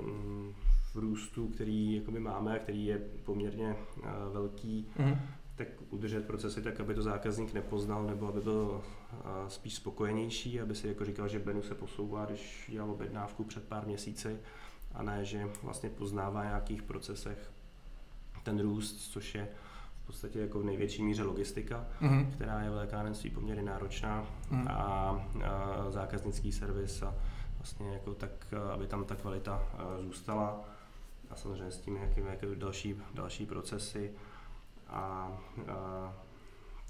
mm, 0.00 0.54
v 0.94 0.96
růstu, 0.96 1.48
který 1.48 1.96
jakoby 1.96 2.20
máme, 2.20 2.58
který 2.58 2.86
je 2.86 2.98
poměrně 3.24 3.76
eh, 4.02 4.08
velký, 4.32 4.86
Mhm. 4.98 5.18
tak 5.56 5.68
udržet 5.90 6.26
procesy 6.26 6.62
tak, 6.62 6.80
aby 6.80 6.94
to 6.94 7.02
zákazník 7.02 7.52
nepoznal, 7.54 8.04
nebo 8.04 8.28
aby 8.28 8.40
byl 8.40 8.82
spíš 9.48 9.74
spokojenější, 9.74 10.60
aby 10.60 10.74
si 10.74 10.88
jako 10.88 11.04
říkal, 11.04 11.28
že 11.28 11.38
Benu 11.38 11.62
se 11.62 11.74
posouvá, 11.74 12.24
když 12.24 12.64
dělal 12.72 12.90
objednávku 12.90 13.44
před 13.44 13.64
pár 13.68 13.86
měsíci, 13.86 14.38
a 14.94 15.02
ne, 15.02 15.24
že 15.24 15.48
vlastně 15.62 15.90
poznává 15.90 16.40
v 16.40 16.44
nějakých 16.44 16.82
procesech 16.82 17.50
ten 18.42 18.60
růst, 18.60 19.10
což 19.12 19.34
je 19.34 19.48
v 19.62 19.69
podstatě 20.10 20.40
jako 20.40 20.58
v 20.60 20.64
největší 20.64 21.02
míře 21.02 21.22
logistika, 21.22 21.86
Mhm. 22.00 22.30
která 22.34 22.60
je 22.62 22.70
v 22.70 22.74
lékárenství 22.74 23.30
poměrně 23.30 23.62
náročná 23.62 24.26
Mhm. 24.50 24.68
a, 24.68 24.72
a 25.44 25.90
zákaznický 25.90 26.52
servis 26.52 27.02
a 27.02 27.14
vlastně 27.58 27.92
jako 27.92 28.14
tak, 28.14 28.30
aby 28.72 28.86
tam 28.86 29.04
ta 29.04 29.14
kvalita 29.16 29.54
a, 29.78 29.98
zůstala 30.00 30.60
a 31.30 31.36
samozřejmě 31.36 31.70
s 31.70 31.78
tím 31.78 31.96
jaké, 31.96 32.20
jaké 32.20 32.54
další, 32.54 32.96
další 33.14 33.46
procesy 33.46 34.12
a, 34.88 35.32
a 35.68 36.12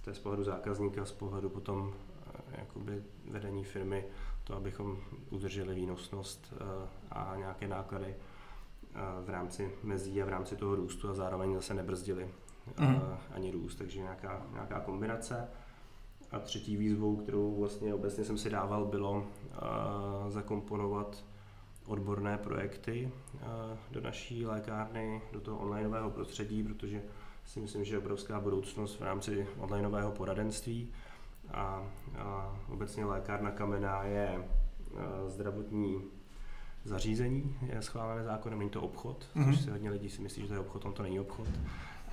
to 0.04 0.11
je 0.11 0.14
z 0.14 0.18
pohledu 0.18 0.44
zákazníka, 0.44 1.04
z 1.04 1.12
pohledu 1.12 1.48
potom 1.48 1.92
a, 2.26 2.59
jakoby 2.61 3.02
vedení 3.30 3.64
firmy, 3.64 4.04
to, 4.44 4.56
abychom 4.56 4.98
udrželi 5.30 5.74
výnosnost 5.74 6.54
a, 7.11 7.20
a 7.33 7.37
nějaké 7.37 7.68
náklady 7.68 8.14
v 9.24 9.30
rámci 9.30 9.70
mezí 9.83 10.22
a 10.22 10.26
v 10.26 10.28
rámci 10.28 10.56
toho 10.56 10.74
růstu 10.74 11.09
a 11.11 11.14
zároveň 11.14 11.54
zase 11.54 11.74
nebrzdili 11.74 12.28
A, 12.79 13.18
ani 13.35 13.51
růst, 13.51 13.75
takže 13.77 14.01
nějaká, 14.01 14.46
nějaká 14.53 14.81
kombinace. 14.81 15.49
A 16.31 16.38
třetí 16.38 16.77
výzvou, 16.77 17.16
kterou 17.16 17.57
vlastně 17.61 17.94
obecně 17.94 18.25
jsem 18.25 18.38
si 18.38 18.51
dával, 18.51 18.85
bylo 18.85 19.25
zakomponovat 20.29 21.25
odborné 21.87 22.38
projekty 22.38 23.12
do 23.90 24.01
naší 24.01 24.46
lékárny, 24.46 25.23
do 25.33 25.40
toho 25.40 25.59
onlineového 25.59 26.11
prostředí, 26.11 26.62
protože 26.62 27.03
si 27.44 27.61
myslím, 27.61 27.85
že 27.85 27.94
je 27.94 27.99
obrovská 27.99 28.40
budoucnost 28.40 28.96
v 29.01 29.03
rámci 29.05 29.46
onlineového 29.59 30.12
poradenství 30.12 30.88
a, 31.51 31.83
a 32.18 32.57
obecně 32.73 33.05
lékárna 33.05 33.51
kamená 33.51 34.03
je 34.05 34.49
zdravotní 35.29 36.03
zařízení, 36.85 37.57
je 37.66 37.83
schválené 37.83 38.25
zákonem, 38.25 38.59
není 38.59 38.70
to 38.70 38.83
obchod, 38.83 39.27
Mhm. 39.35 39.53
což 39.55 39.61
si 39.64 39.70
hodně 39.70 39.90
lidí 39.90 40.11
si 40.11 40.23
myslí, 40.23 40.42
že 40.42 40.49
to 40.49 40.55
je 40.55 40.61
obchod, 40.61 40.85
on 40.85 40.92
to 40.92 41.03
není 41.03 41.20
obchod. 41.20 41.49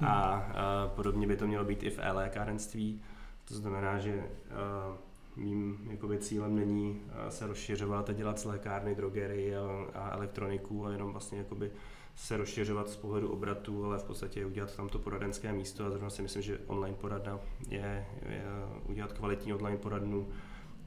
A, 0.02 0.10
a 0.10 0.88
podobně 0.96 1.28
by 1.28 1.36
to 1.36 1.48
mělo 1.48 1.66
být 1.66 1.84
i 1.84 1.90
v 1.90 2.00
e-lékárenství, 2.00 3.02
to 3.46 3.56
znamená, 3.56 4.00
že 4.00 4.14
a, 4.14 4.98
mým 5.36 5.88
jakoby, 5.90 6.18
cílem 6.18 6.56
není 6.56 7.02
se 7.30 7.48
rozšiřovat 7.48 8.10
a 8.10 8.14
dělat 8.14 8.40
z 8.40 8.46
lékárny 8.46 8.96
drogery 8.96 9.56
a, 9.56 9.86
a 9.94 10.12
elektroniku 10.12 10.86
a 10.86 10.92
jenom 10.92 11.12
vlastně 11.12 11.38
jakoby 11.38 11.72
se 12.16 12.38
rozšiřovat 12.38 12.90
z 12.90 12.96
pohledu 12.96 13.32
obratu, 13.32 13.86
ale 13.86 13.98
v 13.98 14.04
podstatě 14.04 14.46
udělat 14.46 14.76
tam 14.76 14.90
to 14.90 15.00
poradenské 15.00 15.54
místo 15.54 15.86
a 15.86 15.90
zrovna 15.90 16.10
si 16.10 16.22
myslím, 16.22 16.42
že 16.42 16.60
online 16.68 16.98
poradna 16.98 17.40
je, 17.70 18.06
je 18.30 18.44
udělat 18.86 19.14
kvalitní 19.14 19.54
online 19.54 19.78
poradnu 19.78 20.28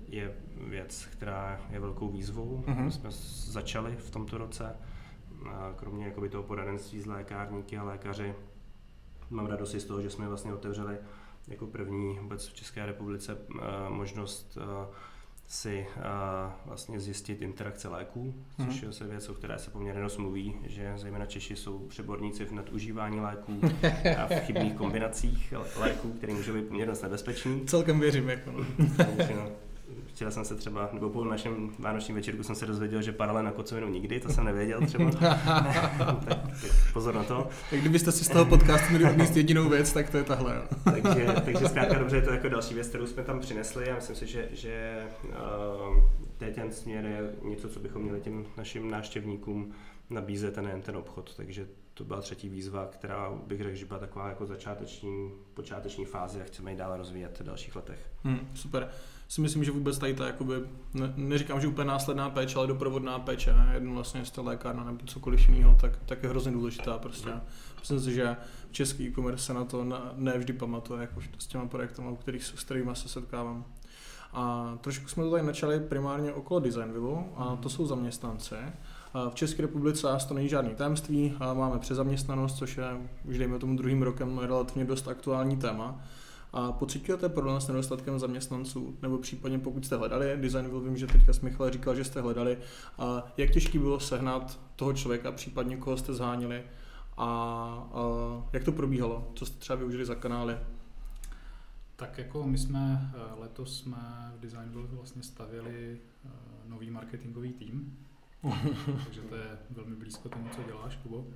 je 0.08 0.34
věc, 0.68 1.08
která 1.12 1.60
je 1.70 1.80
velkou 1.80 2.08
výzvou. 2.08 2.64
Mhm. 2.66 2.84
My 2.84 2.90
jsme 2.90 3.10
začali 3.46 3.96
v 3.96 4.10
tomto 4.10 4.38
roce, 4.38 4.76
a 5.46 5.72
kromě 5.76 6.06
jakoby 6.06 6.28
toho 6.28 6.42
poradenství 6.42 7.00
s 7.00 7.06
lékárníky 7.06 7.78
a 7.78 7.84
lékaři, 7.84 8.34
mám 9.30 9.46
radost 9.46 9.74
i 9.74 9.80
z 9.80 9.84
toho, 9.84 10.02
že 10.02 10.10
jsme 10.10 10.28
vlastně 10.28 10.54
otevřeli 10.54 10.98
jako 11.48 11.66
první 11.66 12.18
vůbec 12.18 12.48
v 12.48 12.54
České 12.54 12.86
republice 12.86 13.38
eh, 13.38 13.64
možnost 13.88 14.58
eh, 14.60 14.86
si 15.46 15.86
eh, 15.96 16.02
vlastně 16.66 17.00
zjistit 17.00 17.42
interakce 17.42 17.88
léků, 17.88 18.34
což 18.66 18.82
je 18.82 18.88
zase 18.88 19.06
věc, 19.06 19.28
o 19.28 19.34
které 19.34 19.58
se 19.58 19.70
poměrně 19.70 20.02
dost 20.02 20.18
mluví, 20.18 20.54
že 20.66 20.92
zejména 20.96 21.26
Češi 21.26 21.56
jsou 21.56 21.78
přeborníci 21.78 22.44
v 22.44 22.52
nadužívání 22.52 23.20
léků 23.20 23.60
a 24.18 24.26
v 24.26 24.40
chybných 24.40 24.74
kombinacích 24.74 25.54
léků, 25.76 26.12
které 26.12 26.34
můžou 26.34 26.54
být 26.54 26.68
poměrně 26.68 26.90
dost 26.90 27.02
nebezpečný. 27.02 27.60
Celkem 27.66 28.00
věřím, 28.00 28.28
jako 28.28 28.50
no. 28.50 29.50
Včera 30.06 30.30
jsem 30.30 30.44
se 30.44 30.54
třeba, 30.54 30.90
nebo 30.92 31.10
po 31.10 31.24
našem 31.24 31.70
vánočním 31.78 32.14
večerku 32.14 32.42
jsem 32.42 32.54
se 32.54 32.66
dozvěděl, 32.66 33.02
že 33.02 33.12
paralel 33.12 33.44
na 33.44 33.52
kocovinu 33.52 33.88
nikdy, 33.88 34.20
to 34.20 34.28
jsem 34.28 34.44
nevěděl 34.44 34.80
třeba. 34.86 35.10
tak, 35.10 36.24
tak 36.24 36.38
pozor 36.92 37.14
na 37.14 37.24
to. 37.24 37.48
Tak 37.70 37.80
kdybyste 37.80 38.12
si 38.12 38.24
z 38.24 38.28
toho 38.28 38.44
podcastu 38.44 38.88
měli 38.90 39.10
odníst 39.10 39.36
jedinou 39.36 39.68
věc, 39.68 39.92
tak 39.92 40.10
to 40.10 40.16
je 40.16 40.24
tahle. 40.24 40.54
Jo. 40.54 40.62
takže, 41.02 41.26
takže 41.44 41.68
zkrátka 41.68 41.98
dobře 41.98 42.16
je 42.16 42.22
to 42.22 42.32
jako 42.32 42.48
další 42.48 42.74
věc, 42.74 42.88
kterou 42.88 43.06
jsme 43.06 43.22
tam 43.22 43.40
přinesli 43.40 43.90
a 43.90 43.94
myslím 43.94 44.16
si, 44.16 44.26
že, 44.26 44.48
že 44.52 45.02
uh, 45.24 46.04
teď 46.38 46.54
ten 46.54 46.72
směr 46.72 47.04
je 47.04 47.48
něco, 47.50 47.68
co 47.68 47.80
bychom 47.80 48.02
měli 48.02 48.20
těm 48.20 48.44
našim 48.56 48.90
návštěvníkům 48.90 49.72
nabízet 50.10 50.58
a 50.58 50.62
nejen 50.62 50.82
ten 50.82 50.96
obchod. 50.96 51.34
Takže 51.36 51.66
to 51.94 52.04
byla 52.04 52.20
třetí 52.20 52.48
výzva, 52.48 52.86
která 52.86 53.30
bych 53.46 53.62
řekl, 53.62 53.76
že 53.76 53.86
byla 53.86 54.00
taková 54.00 54.28
jako 54.28 54.46
začáteční, 54.46 55.30
počáteční 55.54 56.04
fáze 56.04 56.42
a 56.42 56.44
chceme 56.44 56.70
ji 56.70 56.76
dále 56.76 56.96
rozvíjet 56.96 57.40
v 57.40 57.42
dalších 57.42 57.76
letech. 57.76 58.10
Hmm, 58.24 58.48
super. 58.54 58.88
Si 59.28 59.40
myslím, 59.40 59.64
že 59.64 59.70
vůbec 59.70 59.98
tady 59.98 60.14
ta, 60.14 60.26
jakoby, 60.26 60.54
ne, 60.94 61.12
neříkám, 61.16 61.60
že 61.60 61.66
úplně 61.66 61.88
následná 61.88 62.30
péče, 62.30 62.58
ale 62.58 62.66
doprovodná 62.66 63.18
péče, 63.18 63.52
ne? 63.52 63.70
jedno 63.74 63.94
vlastně 63.94 64.24
z 64.24 64.30
té 64.30 64.40
lékárna 64.40 64.84
nebo 64.84 65.06
cokoliv 65.06 65.48
jiného, 65.48 65.76
tak, 65.80 65.98
tak 66.06 66.22
je 66.22 66.28
hrozně 66.28 66.52
důležitá 66.52 66.98
prostě. 66.98 67.30
Myslím 67.80 68.00
si, 68.00 68.12
že 68.12 68.36
český 68.70 69.06
e-commerce 69.06 69.44
se 69.44 69.54
na 69.54 69.64
to 69.64 69.84
ne, 69.84 69.96
ne 70.14 70.38
vždy 70.38 70.52
pamatuje, 70.52 71.00
jako 71.00 71.20
s 71.38 71.46
těma 71.46 71.66
projekty, 71.66 72.02
u 72.02 72.16
kterých, 72.16 72.44
s 72.44 72.64
kterými 72.64 72.90
se 72.94 73.08
setkávám. 73.08 73.64
A 74.32 74.74
trošku 74.80 75.08
jsme 75.08 75.24
to 75.24 75.30
tady 75.30 75.42
načali 75.42 75.80
primárně 75.80 76.32
okolo 76.32 76.60
Designvilu 76.60 77.32
a 77.36 77.56
to 77.56 77.68
jsou 77.68 77.86
zaměstnanci. 77.86 78.54
A 79.14 79.30
V 79.30 79.34
České 79.34 79.62
republice 79.62 80.06
nás 80.06 80.24
to 80.24 80.34
není 80.34 80.48
žádný 80.48 80.74
tajemství, 80.74 81.34
a 81.40 81.54
máme 81.54 81.78
přezaměstnanost, 81.78 82.56
což 82.56 82.76
je 82.76 82.84
už 83.24 83.38
dejme 83.38 83.58
tomu 83.58 83.76
druhým 83.76 84.02
rokem 84.02 84.38
relativně 84.38 84.84
dost 84.84 85.08
aktuální 85.08 85.56
téma. 85.56 86.02
A 86.52 86.72
pocitujete 86.72 87.28
problém 87.28 87.60
s 87.60 87.68
nedostatkem 87.68 88.18
zaměstnanců? 88.18 88.96
Nebo 89.02 89.18
případně 89.18 89.58
pokud 89.58 89.86
jste 89.86 89.96
hledali, 89.96 90.36
Designville 90.36 90.84
vím, 90.84 90.96
že 90.96 91.06
teďka 91.06 91.32
Michal 91.42 91.70
říkal, 91.70 91.94
že 91.94 92.04
jste 92.04 92.20
hledali, 92.20 92.58
a 92.98 93.32
jak 93.36 93.50
těžký 93.50 93.78
bylo 93.78 94.00
sehnat 94.00 94.60
toho 94.76 94.92
člověka, 94.92 95.32
případně 95.32 95.76
koho 95.76 95.96
jste 95.96 96.14
zháněli 96.14 96.62
a, 97.16 97.26
a 97.92 98.02
jak 98.52 98.64
to 98.64 98.72
probíhalo? 98.72 99.30
Co 99.34 99.46
jste 99.46 99.58
třeba 99.58 99.76
využili 99.76 100.04
za 100.04 100.14
kanály? 100.14 100.58
Tak 101.96 102.18
jako 102.18 102.46
my 102.46 102.58
jsme 102.58 103.12
eh, 103.14 103.40
letos 103.40 103.78
jsme 103.78 104.32
v 104.36 104.40
Designville 104.40 104.86
vlastně 104.90 105.22
stavěli 105.22 105.98
eh, 106.24 106.28
nový 106.68 106.90
marketingový 106.90 107.52
tým, 107.52 107.96
takže 109.04 109.20
to 109.20 109.36
je 109.36 109.58
velmi 109.70 109.96
blízko 109.96 110.28
tomu, 110.28 110.48
co 110.48 110.62
děláš, 110.62 110.96
Kubo. 110.96 111.26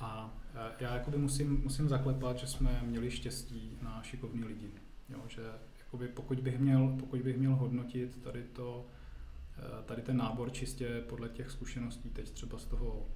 A 0.00 0.34
eh, 0.54 0.72
já 0.80 0.94
jakoby 0.94 1.18
musím, 1.18 1.60
musím 1.62 1.88
zaklepat, 1.88 2.38
že 2.38 2.46
jsme 2.46 2.82
měli 2.84 3.10
štěstí 3.10 3.78
na 3.82 4.02
šikovní 4.02 4.44
lidi. 4.44 4.70
Jo, 5.08 5.22
že 5.28 5.42
jakoby 5.78 6.08
pokud, 6.08 6.40
bych 6.40 6.58
měl, 6.58 6.96
pokud 7.00 7.20
bych 7.20 7.38
měl 7.38 7.54
hodnotit 7.54 8.22
tady 8.22 8.42
to, 8.42 8.86
tady 9.84 10.02
ten 10.02 10.16
nábor 10.16 10.52
čistě 10.52 11.04
podle 11.08 11.28
těch 11.28 11.50
zkušeností 11.50 12.10
teď 12.10 12.30
třeba 12.30 12.58
z 12.58 12.64
toho, 12.64 13.06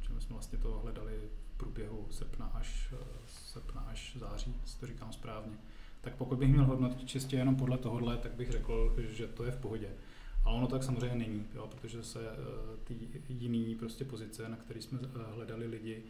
čím 0.00 0.20
jsme 0.20 0.34
vlastně 0.34 0.58
to 0.58 0.80
hledali 0.82 1.20
v 1.54 1.56
průběhu 1.56 2.06
srpna 2.10 2.46
až, 2.46 2.94
srpna 3.26 3.80
až 3.80 4.16
září, 4.20 4.54
to 4.80 4.86
říkám 4.86 5.12
správně, 5.12 5.56
tak 6.00 6.14
pokud 6.14 6.38
bych 6.38 6.48
měl 6.48 6.64
hodnotit 6.64 7.08
čistě 7.08 7.36
jenom 7.36 7.56
podle 7.56 7.78
tohohle, 7.78 8.16
tak 8.16 8.34
bych 8.34 8.50
řekl, 8.50 8.96
že 9.08 9.26
to 9.26 9.44
je 9.44 9.50
v 9.50 9.56
pohodě. 9.56 9.88
Ale 10.44 10.56
ono 10.56 10.66
tak 10.66 10.82
samozřejmě 10.82 11.16
není, 11.16 11.44
jo, 11.54 11.66
protože 11.66 12.02
se 12.02 12.20
ty 12.84 12.96
jiný 13.28 13.74
prostě 13.74 14.04
pozice, 14.04 14.48
na 14.48 14.56
které 14.56 14.82
jsme 14.82 14.98
hledali 15.34 15.66
lidi, 15.66 16.02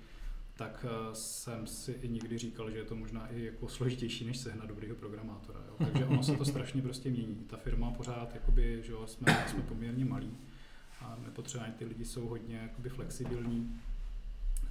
tak 0.59 0.87
eh, 0.89 1.15
jsem 1.15 1.67
si 1.67 1.93
i 1.93 2.09
někdy 2.09 2.39
říkal, 2.39 2.71
že 2.71 2.79
je 2.79 2.85
to 2.85 2.97
možná 2.97 3.27
i 3.27 3.45
jako 3.45 3.69
složitější, 3.69 4.25
než 4.25 4.39
sehnat 4.39 4.69
dobrýho 4.69 4.97
programátora. 4.97 5.61
Jo. 5.69 5.75
Takže 5.79 6.07
ono 6.07 6.23
se 6.23 6.37
to 6.37 6.45
strašně 6.45 6.83
prostě 6.83 7.11
mění. 7.11 7.35
Ta 7.35 7.57
firma 7.57 7.91
pořád, 7.91 8.35
jakoby, 8.35 8.83
že 8.83 8.93
jo, 8.93 9.07
jsme, 9.07 9.45
jsme 9.51 9.63
poměrně 9.63 10.05
malí 10.05 10.31
a 11.01 11.19
nepotřebujeme, 11.25 11.75
ty 11.79 11.85
lidi 11.85 12.05
jsou 12.05 12.29
hodně 12.29 12.57
jakoby, 12.57 12.89
flexibilní 12.89 13.81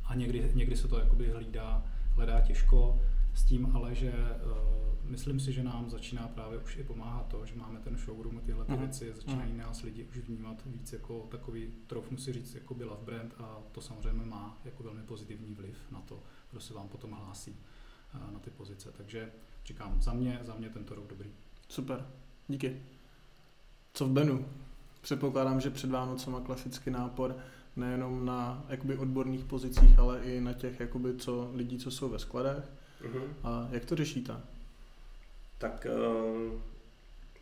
a 0.05 0.15
někdy, 0.15 0.51
někdy 0.53 0.77
se 0.77 0.87
to 0.87 0.99
jakoby 0.99 1.29
hlídá, 1.29 1.85
hledá 2.15 2.41
těžko, 2.41 3.01
s 3.33 3.43
tím 3.43 3.71
ale, 3.75 3.95
že 3.95 4.13
myslím 5.07 5.39
si, 5.39 5.53
že 5.53 5.63
nám 5.63 5.89
začíná 5.89 6.27
právě 6.27 6.59
už 6.59 6.77
i 6.77 6.83
pomáhat 6.83 7.27
to, 7.27 7.45
že 7.45 7.55
máme 7.55 7.79
ten 7.79 7.97
showroom 7.97 8.37
a 8.37 8.41
tyhle 8.41 8.65
ty 8.65 8.71
mm. 8.71 8.79
věci, 8.79 9.13
začínají 9.15 9.51
mm. 9.51 9.57
nás 9.57 9.81
lidi 9.81 10.03
už 10.03 10.17
vnímat 10.17 10.63
víc 10.65 10.93
jako 10.93 11.27
takový, 11.31 11.67
troufnu 11.87 12.17
si 12.17 12.33
říct, 12.33 12.55
jako 12.55 12.73
byla 12.73 12.95
v 12.95 13.03
brand 13.03 13.33
a 13.37 13.59
to 13.71 13.81
samozřejmě 13.81 14.25
má 14.25 14.57
jako 14.65 14.83
velmi 14.83 15.01
pozitivní 15.01 15.53
vliv 15.53 15.77
na 15.91 16.01
to, 16.01 16.23
kdo 16.51 16.59
se 16.59 16.73
vám 16.73 16.87
potom 16.87 17.11
hlásí 17.11 17.55
uh, 18.15 18.33
na 18.33 18.39
ty 18.39 18.49
pozice. 18.49 18.91
Takže 18.97 19.31
říkám, 19.65 20.01
za 20.01 20.13
mě, 20.13 20.39
za 20.43 20.55
mě 20.55 20.69
tento 20.69 20.95
rok 20.95 21.07
dobrý. 21.07 21.29
Super, 21.69 22.07
díky. 22.47 22.81
Co 23.93 24.05
v 24.05 24.11
Benu? 24.11 24.45
Předpokládám, 25.01 25.61
že 25.61 25.69
před 25.69 25.89
Vánocem 25.89 26.33
má 26.33 26.41
klasický 26.41 26.89
nápor 26.89 27.35
nejenom 27.75 28.25
na 28.25 28.65
jakoby 28.69 28.97
odborných 28.97 29.45
pozicích, 29.45 29.99
ale 29.99 30.19
i 30.19 30.41
na 30.41 30.53
těch 30.53 30.79
jakoby, 30.79 31.15
co, 31.15 31.51
lidí, 31.53 31.77
co 31.77 31.91
jsou 31.91 32.09
ve 32.09 32.19
skladech. 32.19 32.71
Uh-huh. 33.01 33.23
A 33.43 33.67
jak 33.71 33.85
to 33.85 33.95
řešíte? 33.95 34.41
Tak 35.57 35.87
uh, 35.89 36.59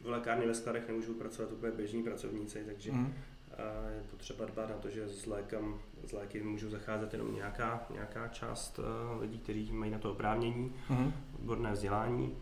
v 0.01 0.09
lékárně 0.09 0.47
ve 0.47 0.53
skladech 0.53 0.87
nemůžou 0.87 1.13
pracovat 1.13 1.51
úplně 1.51 1.71
běžní 1.71 2.03
pracovníci, 2.03 2.63
takže 2.65 2.91
uh, 2.91 2.97
je 3.95 4.03
potřeba 4.11 4.45
dbát 4.45 4.69
na 4.69 4.75
to, 4.75 4.89
že 4.89 5.07
s, 5.07 5.25
lékem, 5.25 5.75
s 6.07 6.11
léky 6.11 6.43
můžou 6.43 6.69
zacházet 6.69 7.13
jenom 7.13 7.35
nějaká, 7.35 7.85
nějaká 7.93 8.27
část 8.27 8.79
uh, 8.79 9.21
lidí, 9.21 9.39
kteří 9.39 9.71
mají 9.71 9.91
na 9.91 9.99
to 9.99 10.11
oprávnění, 10.11 10.73
uh-huh. 10.89 11.11
odborné 11.39 11.71
vzdělání. 11.71 12.35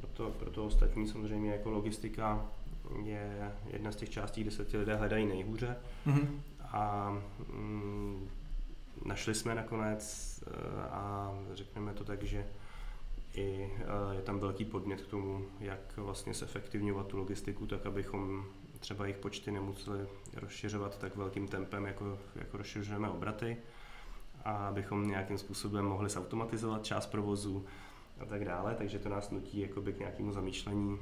Proto, 0.00 0.30
proto 0.30 0.66
ostatní 0.66 1.08
samozřejmě 1.08 1.52
jako 1.52 1.70
logistika 1.70 2.46
je 3.04 3.52
jedna 3.66 3.92
z 3.92 3.96
těch 3.96 4.10
částí, 4.10 4.42
kde 4.42 4.50
se 4.50 4.64
ti 4.64 4.78
lidé 4.78 4.96
hledají 4.96 5.26
nejhůře. 5.26 5.76
Uh-huh. 6.06 6.28
A 6.60 7.10
mm, 7.48 8.28
našli 9.04 9.34
jsme 9.34 9.54
nakonec 9.54 10.44
eh, 10.46 10.82
a 10.90 11.32
řekneme 11.54 11.94
to 11.94 12.04
tak, 12.04 12.22
že 12.22 12.46
i 13.34 13.70
je 14.12 14.22
tam 14.22 14.38
velký 14.38 14.64
podnět 14.64 15.00
k 15.00 15.06
tomu, 15.06 15.44
jak 15.60 15.96
vlastně 15.96 16.34
zefektivňovat 16.34 17.06
tu 17.06 17.18
logistiku, 17.18 17.66
tak 17.66 17.86
abychom 17.86 18.44
třeba 18.78 19.04
jejich 19.04 19.18
počty 19.18 19.50
nemuseli 19.50 20.06
rozšiřovat 20.36 20.98
tak 20.98 21.16
velkým 21.16 21.48
tempem, 21.48 21.86
jako, 21.86 22.18
jako 22.34 22.56
rozšiřujeme 22.56 23.08
obraty, 23.08 23.56
a 24.44 24.68
abychom 24.68 25.08
nějakým 25.08 25.38
způsobem 25.38 25.84
mohli 25.84 26.08
zautomatizovat 26.08 26.84
část 26.84 27.06
provozu 27.06 27.64
a 28.20 28.24
tak 28.24 28.44
dále, 28.44 28.74
takže 28.74 28.98
to 28.98 29.08
nás 29.08 29.30
nutí 29.30 29.60
jakoby 29.60 29.92
k 29.92 29.98
nějakému 29.98 30.32
zamýšlení 30.32 30.98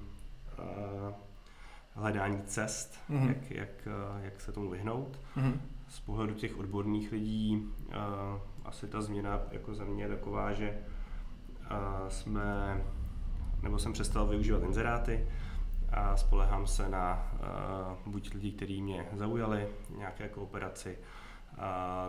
a 1.94 2.00
hledání 2.00 2.42
cest, 2.42 2.98
mm-hmm. 3.10 3.28
jak, 3.28 3.50
jak, 3.50 3.88
jak 4.20 4.40
se 4.40 4.52
tomu 4.52 4.70
vyhnout. 4.70 5.20
Mm-hmm 5.36 5.58
z 5.88 6.00
pohledu 6.00 6.34
těch 6.34 6.58
odborných 6.58 7.12
lidí 7.12 7.68
asi 8.64 8.86
ta 8.86 9.00
změna 9.00 9.40
jako 9.50 9.74
za 9.74 9.84
mě 9.84 10.04
je 10.04 10.08
taková, 10.08 10.52
že 10.52 10.78
jsme, 12.08 12.80
nebo 13.62 13.78
jsem 13.78 13.92
přestal 13.92 14.26
využívat 14.26 14.62
inzeráty 14.62 15.28
a 15.92 16.16
spolehám 16.16 16.66
se 16.66 16.88
na 16.88 17.32
buď 18.06 18.34
lidi, 18.34 18.52
kteří 18.52 18.82
mě 18.82 19.06
zaujali, 19.16 19.68
nějaké 19.96 20.28
kooperaci, 20.28 20.98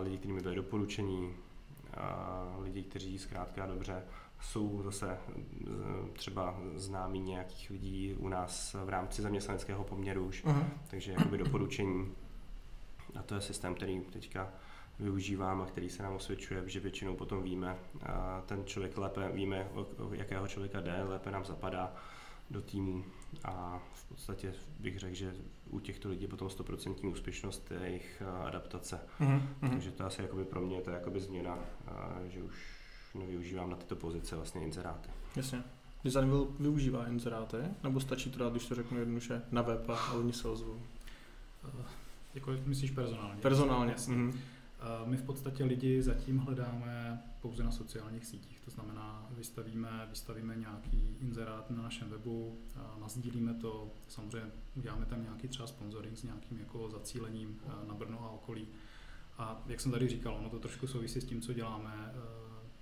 lidi, 0.02 0.18
kteří 0.18 0.32
mi 0.32 0.40
byli 0.40 0.56
doporučení, 0.56 1.34
a 1.96 2.56
lidi, 2.58 2.82
kteří 2.82 3.18
zkrátka 3.18 3.66
dobře 3.66 4.02
jsou 4.40 4.82
zase 4.82 5.18
třeba 6.12 6.56
známí 6.74 7.20
nějakých 7.20 7.70
lidí 7.70 8.14
u 8.18 8.28
nás 8.28 8.76
v 8.84 8.88
rámci 8.88 9.22
zaměstnaneckého 9.22 9.84
poměru 9.84 10.24
už, 10.24 10.44
uh-huh. 10.44 10.64
takže 10.90 11.12
jakoby 11.12 11.38
doporučení 11.38 12.14
a 13.18 13.22
to 13.22 13.34
je 13.34 13.40
systém, 13.40 13.74
který 13.74 14.00
teďka 14.00 14.48
využívám 15.00 15.62
a 15.62 15.66
který 15.66 15.90
se 15.90 16.02
nám 16.02 16.14
osvědčuje, 16.14 16.62
že 16.66 16.80
většinou 16.80 17.16
potom 17.16 17.42
víme, 17.42 17.76
a 18.02 18.42
ten 18.46 18.64
člověk 18.64 18.98
lépe 18.98 19.32
víme, 19.32 19.68
o 19.74 20.14
jakého 20.14 20.48
člověka 20.48 20.80
jde, 20.80 21.02
lépe 21.02 21.30
nám 21.30 21.44
zapadá 21.44 21.94
do 22.50 22.62
týmu 22.62 23.04
a 23.44 23.82
v 23.94 24.04
podstatě 24.08 24.54
bych 24.80 24.98
řekl, 24.98 25.14
že 25.14 25.34
u 25.70 25.80
těchto 25.80 26.08
lidí 26.08 26.26
potom 26.26 26.48
100% 26.48 27.10
úspěšnost 27.10 27.70
je 27.70 27.78
jejich 27.86 28.22
adaptace. 28.44 29.00
Mm-hmm. 29.20 29.70
Takže 29.70 29.90
to 29.90 30.06
asi 30.06 30.22
jakoby 30.22 30.44
pro 30.44 30.60
mě 30.60 30.80
to 30.80 30.90
je 30.90 30.96
jakoby 30.96 31.20
změna, 31.20 31.58
že 32.28 32.42
už 32.42 32.54
nevyužívám 33.14 33.70
na 33.70 33.76
tyto 33.76 33.96
pozice 33.96 34.36
vlastně 34.36 34.62
inzeráty. 34.62 35.10
Jasně. 35.36 35.64
Design 36.04 36.30
využívá 36.60 37.06
inzeráty, 37.06 37.56
nebo 37.82 38.00
stačí 38.00 38.30
to 38.30 38.38
dát, 38.38 38.52
když 38.52 38.66
to 38.66 38.74
řeknu 38.74 38.98
jednoduše, 38.98 39.42
na 39.50 39.62
web 39.62 39.90
a 39.90 40.12
oni 40.12 40.32
se 40.32 40.48
ozvou? 40.48 40.80
Jako 42.34 42.52
myslíš 42.66 42.90
personálně? 42.90 43.40
Personálně. 43.42 43.94
Mm-hmm. 43.94 44.38
My 45.04 45.16
v 45.16 45.22
podstatě 45.22 45.64
lidi 45.64 46.02
zatím 46.02 46.38
hledáme 46.38 47.22
pouze 47.40 47.64
na 47.64 47.70
sociálních 47.70 48.26
sítích, 48.26 48.60
to 48.60 48.70
znamená, 48.70 49.26
vystavíme, 49.30 50.06
vystavíme 50.10 50.56
nějaký 50.56 51.16
inzerát 51.20 51.70
na 51.70 51.82
našem 51.82 52.10
webu, 52.10 52.58
nazdílíme 53.00 53.54
to, 53.54 53.92
samozřejmě 54.08 54.50
uděláme 54.76 55.06
tam 55.06 55.22
nějaký 55.22 55.48
třeba 55.48 55.66
sponsoring 55.66 56.18
s 56.18 56.22
nějakým 56.22 56.58
jako 56.58 56.90
zacílením 56.90 57.60
na 57.88 57.94
Brno 57.94 58.24
a 58.24 58.30
okolí. 58.30 58.68
A 59.38 59.62
jak 59.66 59.80
jsem 59.80 59.92
tady 59.92 60.08
říkal, 60.08 60.34
ono 60.34 60.48
to 60.48 60.58
trošku 60.58 60.86
souvisí 60.86 61.20
s 61.20 61.24
tím, 61.24 61.40
co 61.40 61.52
děláme. 61.52 62.12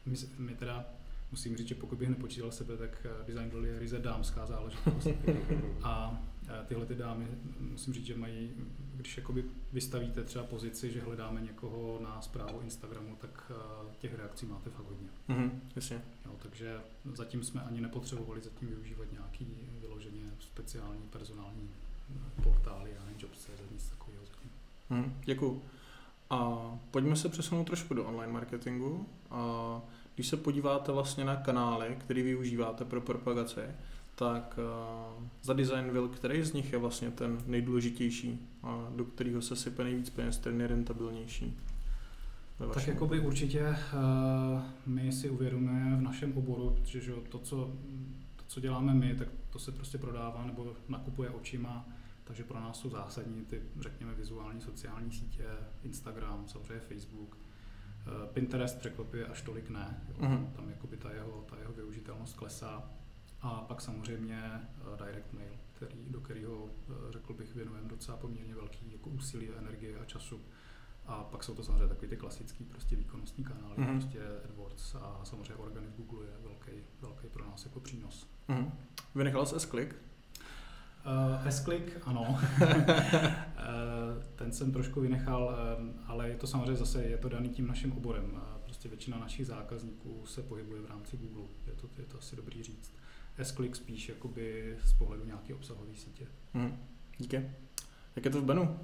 My, 0.06 0.16
my 0.38 0.54
teda 0.54 0.84
musím 1.30 1.56
říct, 1.56 1.68
že 1.68 1.74
pokud 1.74 1.98
bych 1.98 2.08
nepočítal 2.08 2.50
sebe, 2.52 2.76
tak 2.76 3.06
design 3.26 3.50
role 3.50 3.68
je 3.68 3.78
ryze 3.78 3.98
dámská 3.98 4.46
záležitost. 4.46 5.08
A 5.82 6.22
tyhle 6.66 6.86
ty 6.86 6.94
dámy, 6.94 7.26
musím 7.60 7.94
říct, 7.94 8.06
že 8.06 8.16
mají, 8.16 8.50
když 8.94 9.16
jakoby 9.16 9.44
vystavíte 9.72 10.24
třeba 10.24 10.44
pozici, 10.44 10.92
že 10.92 11.00
hledáme 11.00 11.40
někoho 11.40 11.98
na 12.02 12.22
zprávu 12.22 12.60
Instagramu, 12.60 13.16
tak 13.20 13.52
těch 13.98 14.14
reakcí 14.14 14.46
máte 14.46 14.70
fakt 14.70 14.86
hodně. 14.86 15.08
Mm-hmm, 15.28 15.50
jasně. 15.76 16.02
Jo, 16.26 16.32
takže 16.42 16.80
zatím 17.14 17.44
jsme 17.44 17.62
ani 17.62 17.80
nepotřebovali 17.80 18.40
zatím 18.40 18.68
využívat 18.68 19.12
nějaký 19.12 19.46
vyloženě 19.80 20.30
speciální 20.40 21.02
personální 21.02 21.70
portály 22.42 22.90
a 22.96 23.02
jobs.cz, 23.18 23.72
nic 23.72 23.90
takového 23.90 24.24
zatím. 24.26 24.50
Mm, 24.90 25.14
děkuju. 25.24 25.62
A 26.30 26.60
pojďme 26.90 27.16
se 27.16 27.28
přesunout 27.28 27.64
trošku 27.64 27.94
do 27.94 28.04
online 28.04 28.32
marketingu. 28.32 29.06
A 29.30 29.80
když 30.14 30.26
se 30.26 30.36
podíváte 30.36 30.92
vlastně 30.92 31.24
na 31.24 31.36
kanály, 31.36 31.96
které 32.00 32.22
využíváte 32.22 32.84
pro 32.84 33.00
propagaci, 33.00 33.60
tak 34.18 34.58
uh, 35.18 35.24
za 35.42 35.52
Designville, 35.52 36.08
který 36.08 36.42
z 36.42 36.52
nich 36.52 36.72
je 36.72 36.78
vlastně 36.78 37.10
ten 37.10 37.38
nejdůležitější 37.46 38.48
a 38.62 38.88
do 38.96 39.04
kterého 39.04 39.42
se 39.42 39.56
sype 39.56 39.84
nejvíc 39.84 40.10
peněz, 40.10 40.38
ten 40.38 40.58
nejrentabilnější? 40.58 41.58
Tak 42.74 42.86
jakoby 42.86 43.20
určitě 43.20 43.68
uh, 43.68 44.62
my 44.86 45.12
si 45.12 45.30
uvědomujeme 45.30 45.96
v 45.96 46.00
našem 46.00 46.32
oboru, 46.32 46.76
že, 46.84 47.00
že 47.00 47.12
to, 47.28 47.38
co, 47.38 47.56
to, 48.36 48.42
co 48.46 48.60
děláme 48.60 48.94
my, 48.94 49.14
tak 49.14 49.28
to 49.50 49.58
se 49.58 49.72
prostě 49.72 49.98
prodává 49.98 50.44
nebo 50.46 50.72
nakupuje 50.88 51.30
očima, 51.30 51.88
takže 52.24 52.44
pro 52.44 52.60
nás 52.60 52.80
jsou 52.80 52.90
zásadní 52.90 53.44
ty, 53.44 53.62
řekněme, 53.80 54.14
vizuální 54.14 54.60
sociální 54.60 55.12
sítě, 55.12 55.44
Instagram, 55.84 56.44
samozřejmě 56.46 56.80
Facebook. 56.80 57.36
Uh, 58.06 58.26
Pinterest 58.32 58.78
překvapuje 58.78 59.26
až 59.26 59.42
tolik 59.42 59.70
ne, 59.70 60.00
jo. 60.08 60.14
Uh-huh. 60.18 60.46
tam 60.56 60.68
jakoby 60.68 60.96
ta 60.96 61.10
jeho, 61.12 61.44
ta 61.50 61.56
jeho 61.58 61.72
využitelnost 61.72 62.36
klesá. 62.36 62.90
A 63.40 63.60
pak 63.68 63.80
samozřejmě 63.80 64.42
uh, 64.92 65.06
direct 65.06 65.32
mail, 65.32 65.52
který, 65.72 66.06
do 66.10 66.20
kterého, 66.20 66.64
uh, 66.64 66.70
řekl 67.10 67.32
bych, 67.32 67.54
věnujeme 67.54 67.88
docela 67.88 68.16
poměrně 68.16 68.54
velký 68.54 68.92
jako 68.92 69.10
úsilí, 69.10 69.48
energie 69.58 69.98
a 69.98 70.04
času. 70.04 70.40
A 71.06 71.24
pak 71.24 71.44
jsou 71.44 71.54
to 71.54 71.62
samozřejmě 71.62 71.88
takový 71.88 72.08
ty 72.08 72.16
klasický 72.16 72.64
prostě 72.64 72.96
výkonnostní 72.96 73.44
kanály, 73.44 73.76
mm-hmm. 73.76 73.98
prostě 74.00 74.20
AdWords 74.44 74.94
a 74.94 75.20
samozřejmě 75.24 75.54
organic 75.54 75.94
Google 75.96 76.26
je 76.26 76.32
velký, 76.42 76.82
velký 77.00 77.28
pro 77.28 77.44
nás 77.44 77.64
jako 77.64 77.80
přínos. 77.80 78.26
Mm-hmm. 78.48 78.70
Vynechal 79.14 79.46
jsi 79.46 79.54
S-Click? 79.54 79.94
Uh, 81.06 81.46
S-Click, 81.46 81.98
ano. 82.04 82.40
Ten 84.36 84.52
jsem 84.52 84.72
trošku 84.72 85.00
vynechal, 85.00 85.56
ale 86.06 86.28
je 86.28 86.36
to 86.36 86.46
samozřejmě 86.46 86.76
zase, 86.76 87.02
je 87.02 87.18
to 87.18 87.28
daný 87.28 87.48
tím 87.48 87.66
naším 87.66 87.92
oborem. 87.92 88.40
Prostě 88.64 88.88
většina 88.88 89.18
našich 89.18 89.46
zákazníků 89.46 90.26
se 90.26 90.42
pohybuje 90.42 90.82
v 90.82 90.86
rámci 90.86 91.16
Google, 91.16 91.48
je 91.66 91.72
to, 91.72 91.88
je 91.98 92.04
to 92.04 92.18
asi 92.18 92.36
dobrý 92.36 92.62
říct. 92.62 92.92
S-Click 93.38 93.76
spíš 93.76 94.08
jakoby 94.08 94.76
z 94.84 94.92
pohledu 94.92 95.24
nějaké 95.24 95.54
obsahové 95.54 95.94
sítě. 95.94 96.26
Hmm. 96.54 96.78
Díky. 97.18 97.36
Jak 98.16 98.24
je 98.24 98.30
to 98.30 98.40
v 98.40 98.44
Benu? 98.44 98.78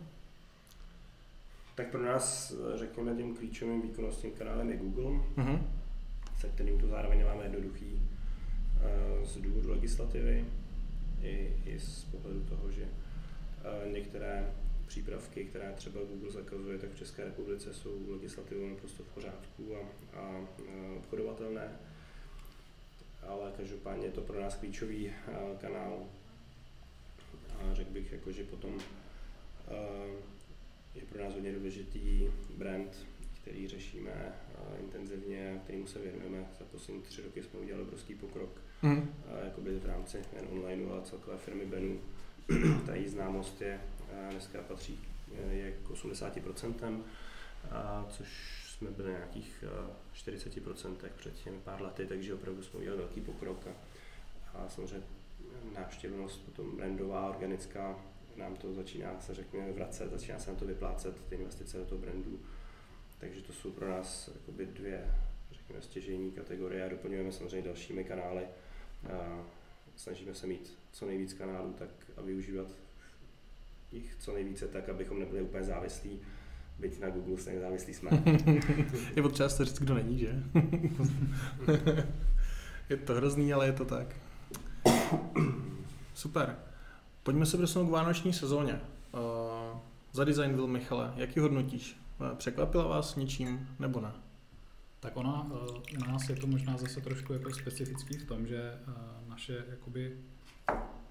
Tak 1.75 1.91
pro 1.91 2.03
nás, 2.03 2.55
řekněme, 2.75 3.15
tím 3.17 3.37
klíčovým 3.37 3.83
výkonnostním 3.83 4.33
kanálem 4.33 4.71
je 4.71 4.77
Google, 4.77 5.05
Uh-huh. 5.37 5.63
se 6.41 6.49
kterým 6.49 6.81
to 6.81 6.87
zároveň 6.87 7.25
máme 7.25 7.43
jednoduchý 7.43 8.03
eh, 8.81 9.27
z 9.27 9.37
důvodu 9.37 9.71
legislativy 9.71 10.45
i, 11.23 11.53
i 11.67 11.79
z 11.79 12.05
pohledu 12.05 12.41
toho, 12.41 12.71
že 12.71 12.83
eh, 12.85 13.91
některé 13.93 14.53
přípravky, 14.87 15.45
které 15.45 15.73
třeba 15.73 16.01
Google 16.01 16.31
zakazuje, 16.31 16.79
tak 16.79 16.91
v 16.93 16.99
České 16.99 17.25
republice 17.25 17.75
jsou 17.75 18.11
legislativou 18.13 18.69
naprosto 18.69 19.03
v 19.03 19.09
pořádku 19.15 19.77
a, 19.77 19.81
a 20.19 20.31
eh, 20.59 20.97
obchodovatelné. 20.99 21.69
Ale 23.27 23.53
každopádně 23.57 24.07
je 24.07 24.13
to 24.13 24.21
pro 24.21 24.41
nás 24.41 24.55
klíčový 24.57 25.13
kanál. 25.61 26.07
A 27.61 27.75
řekl 27.75 27.91
bych, 27.91 28.13
jako, 28.13 28.33
že 28.33 28.45
potom 28.45 28.81
je 30.95 31.03
pro 31.03 31.25
nás 31.25 31.35
hodně 31.35 31.53
důležitý 31.53 32.29
brand, 32.57 33.07
který 33.43 33.69
řešíme 33.69 34.11
uh, 34.11 34.81
intenzivně, 34.85 35.61
kterému 35.65 35.87
se 35.87 35.99
věnujeme. 35.99 36.47
Za 36.59 36.65
poslední 36.65 37.03
tři 37.03 37.23
roky 37.23 37.43
jsme 37.43 37.61
udělali 37.61 37.85
obrovský 37.85 38.15
pokrok 38.15 38.61
mm. 38.83 39.15
jakoby 39.45 39.79
v 39.79 39.87
rámci 39.87 40.17
jen 40.17 40.47
online, 40.51 40.91
ale 40.91 41.03
celkové 41.03 41.39
firmy 41.39 41.67
Benu. 41.67 42.01
Ta 42.87 42.95
její 42.95 43.09
známost 43.09 43.61
je 43.61 43.81
dneska 44.31 44.63
patří 44.63 45.01
je 45.51 45.73
k 45.73 45.91
80%, 45.91 46.95
uh, 46.95 47.01
což 48.11 48.64
jsme 48.85 48.93
byli 48.93 49.13
na 49.13 49.19
nějakých 49.19 49.65
uh, 49.89 49.95
40% 50.15 50.97
před 51.17 51.35
těmi 51.35 51.59
pár 51.59 51.83
lety, 51.83 52.07
takže 52.07 52.35
opravdu 52.35 52.63
jsme 52.63 52.79
udělali 52.81 53.01
velký 53.01 53.21
pokrok 53.21 53.67
a, 53.67 53.71
a 54.59 54.69
samozřejmě 54.69 55.07
návštěvnost 55.75 56.45
potom 56.45 56.77
brandová, 56.77 57.29
organická 57.29 57.99
nám 58.37 58.57
to 58.57 58.75
začíná 58.75 59.21
se 59.21 59.35
řekněme 59.35 59.73
vracet, 59.73 60.11
začíná 60.11 60.39
se 60.39 60.51
nám 60.51 60.59
to 60.59 60.65
vyplácet, 60.65 61.27
ty 61.29 61.35
investice 61.35 61.79
do 61.79 61.85
toho 61.85 62.01
brandu. 62.01 62.41
Takže 63.19 63.43
to 63.43 63.53
jsou 63.53 63.71
pro 63.71 63.89
nás 63.89 64.31
jakoby 64.35 64.67
dvě 64.67 65.15
řekněme, 65.53 65.83
stěžení 65.83 66.31
kategorie 66.31 66.85
a 66.85 66.89
doplňujeme 66.89 67.33
samozřejmě 67.33 67.63
dalšími 67.63 68.05
kanály. 68.05 68.45
A 69.13 69.45
snažíme 69.97 70.35
se 70.35 70.47
mít 70.47 70.79
co 70.93 71.07
nejvíc 71.07 71.33
kanálů 71.33 71.73
tak 71.73 71.91
a 72.17 72.23
využívat 72.23 72.67
jich 73.93 74.17
co 74.19 74.35
nejvíce 74.35 74.69
tak, 74.69 74.89
abychom 74.89 75.19
nebyli 75.19 75.43
úplně 75.43 75.65
závislí. 75.65 76.21
Byť 76.79 77.01
na 77.01 77.11
Google 77.11 77.39
stejně 77.39 77.61
závislí 77.61 77.95
jsme. 77.95 78.11
je 79.17 79.23
potřeba 79.23 79.49
se 79.49 79.65
říct, 79.65 79.79
kdo 79.79 79.95
není, 79.95 80.19
že? 80.19 80.43
je 82.89 82.97
to 82.97 83.15
hrozný, 83.15 83.53
ale 83.53 83.67
je 83.67 83.73
to 83.73 83.85
tak. 83.85 84.17
Super. 86.15 86.57
Pojďme 87.23 87.47
se 87.47 87.57
přesunout 87.57 87.87
k 87.87 87.91
vánoční 87.91 88.33
sezóně. 88.33 88.81
Uh, 89.13 89.79
za 90.13 90.25
design 90.25 90.55
byl 90.55 90.67
Michale, 90.67 91.13
jak 91.17 91.37
ji 91.37 91.43
hodnotíš? 91.43 92.01
Uh, 92.21 92.37
překvapila 92.37 92.87
vás 92.87 93.17
něčím 93.17 93.69
nebo 93.79 94.01
ne? 94.01 94.13
Tak 95.01 95.17
ona, 95.17 95.43
uh, 95.43 96.03
u 96.03 96.11
nás 96.11 96.29
je 96.29 96.37
to 96.37 96.47
možná 96.47 96.77
zase 96.77 97.01
trošku 97.01 97.33
jako 97.33 97.53
specifický 97.53 98.19
v 98.19 98.25
tom, 98.25 98.47
že 98.47 98.79
uh, 98.89 98.95
naše 99.29 99.65
jakoby 99.71 100.17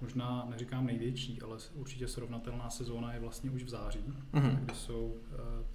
možná 0.00 0.46
neříkám 0.50 0.86
největší, 0.86 1.42
ale 1.42 1.58
určitě 1.74 2.08
srovnatelná 2.08 2.70
sezóna 2.70 3.12
je 3.12 3.20
vlastně 3.20 3.50
už 3.50 3.62
v 3.62 3.68
září, 3.68 4.04
uh-huh. 4.32 4.56
kdy 4.56 4.74
jsou 4.74 5.06
uh, 5.06 5.66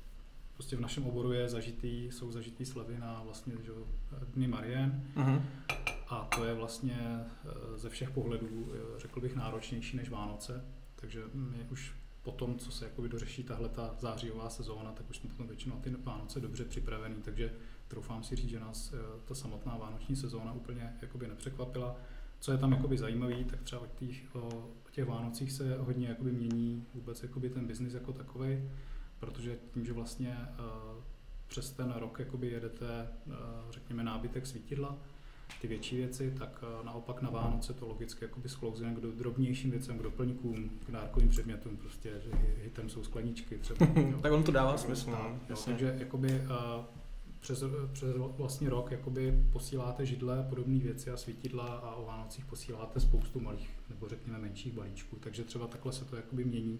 prostě 0.53 0.75
v 0.75 0.81
našem 0.81 1.07
oboru 1.07 1.31
je 1.31 1.49
zažitý, 1.49 2.05
jsou 2.05 2.31
zažitý 2.31 2.65
slevy 2.65 2.97
na 2.97 3.21
vlastně 3.23 3.53
že, 3.63 3.71
dny 4.33 4.47
Marien. 4.47 5.03
Uh-huh. 5.15 5.41
A 6.09 6.27
to 6.35 6.45
je 6.45 6.53
vlastně 6.53 6.97
eh, 6.99 7.77
ze 7.77 7.89
všech 7.89 8.09
pohledů, 8.09 8.71
eh, 8.73 8.99
řekl 8.99 9.21
bych, 9.21 9.35
náročnější 9.35 9.97
než 9.97 10.09
Vánoce. 10.09 10.65
Takže 10.95 11.23
my 11.33 11.57
už 11.69 11.93
po 12.23 12.31
tom, 12.31 12.57
co 12.57 12.71
se 12.71 12.85
jakoby 12.85 13.09
dořeší 13.09 13.43
tahle 13.43 13.69
ta 13.69 13.95
zářijová 13.99 14.49
sezóna, 14.49 14.91
tak 14.91 15.09
už 15.09 15.17
jsme 15.17 15.29
potom 15.29 15.47
většinou 15.47 15.75
ty 15.75 15.89
Vánoce 15.89 16.39
dobře 16.39 16.65
připravený, 16.65 17.15
takže 17.21 17.53
troufám 17.87 18.23
si 18.23 18.35
říct, 18.35 18.49
že 18.49 18.59
nás 18.59 18.93
eh, 18.93 18.97
ta 19.25 19.35
samotná 19.35 19.77
vánoční 19.77 20.15
sezóna 20.15 20.53
úplně 20.53 20.97
jakoby 21.01 21.27
nepřekvapila. 21.27 21.95
Co 22.39 22.51
je 22.51 22.57
tam 22.57 22.71
jakoby 22.71 22.97
zajímavý, 22.97 23.43
tak 23.43 23.63
třeba 23.63 23.81
o 23.81 23.87
těch, 23.87 24.35
o 24.35 24.69
těch 24.91 25.05
Vánocích 25.05 25.51
se 25.51 25.77
hodně 25.77 26.07
jakoby 26.07 26.31
mění 26.31 26.85
vůbec 26.93 27.23
jakoby 27.23 27.49
ten 27.49 27.67
biznis 27.67 27.93
jako 27.93 28.13
takový, 28.13 28.69
protože 29.19 29.57
tím, 29.73 29.85
že 29.85 29.93
vlastně 29.93 30.37
přes 31.47 31.71
ten 31.71 31.91
rok 31.91 32.19
jakoby 32.19 32.47
jedete, 32.47 33.07
řekněme, 33.71 34.03
nábytek 34.03 34.47
svítidla, 34.47 34.97
ty 35.61 35.67
větší 35.67 35.97
věci, 35.97 36.33
tak 36.39 36.63
eh, 36.63 36.85
naopak 36.85 37.21
na 37.21 37.29
Vánoce 37.29 37.73
to 37.73 37.87
logicky 37.87 38.25
jakoby 38.25 38.49
sklouzne 38.49 38.93
k 38.93 38.99
drobnějším 38.99 39.71
věcem, 39.71 39.99
k 39.99 40.01
doplňkům, 40.03 40.69
k 40.85 40.91
dárkovým 40.91 41.29
předmětům, 41.29 41.77
prostě, 41.77 42.21
že 42.23 42.31
hitem 42.63 42.89
jsou 42.89 43.03
skleničky 43.03 43.57
třeba. 43.57 43.87
tak 44.21 44.31
on 44.31 44.43
to 44.43 44.51
dává 44.51 44.77
smysl. 44.77 45.09
No, 45.11 45.55
takže 45.65 45.95
jakoby, 45.99 46.41
uh, 46.41 46.85
přes, 47.39 47.63
přes 47.91 48.15
vlastně 48.37 48.69
rok 48.69 48.91
jakoby 48.91 49.43
posíláte 49.51 50.05
židle, 50.05 50.45
podobné 50.49 50.79
věci 50.79 51.11
a 51.11 51.17
svítidla 51.17 51.65
a 51.65 51.95
o 51.95 52.05
Vánocích 52.05 52.45
posíláte 52.45 52.99
spoustu 52.99 53.39
malých 53.39 53.69
nebo 53.89 54.07
řekněme 54.09 54.39
menších 54.39 54.73
balíčků, 54.73 55.15
takže 55.19 55.43
třeba 55.43 55.67
takhle 55.67 55.93
se 55.93 56.05
to 56.05 56.15
jakoby 56.15 56.45
mění 56.45 56.79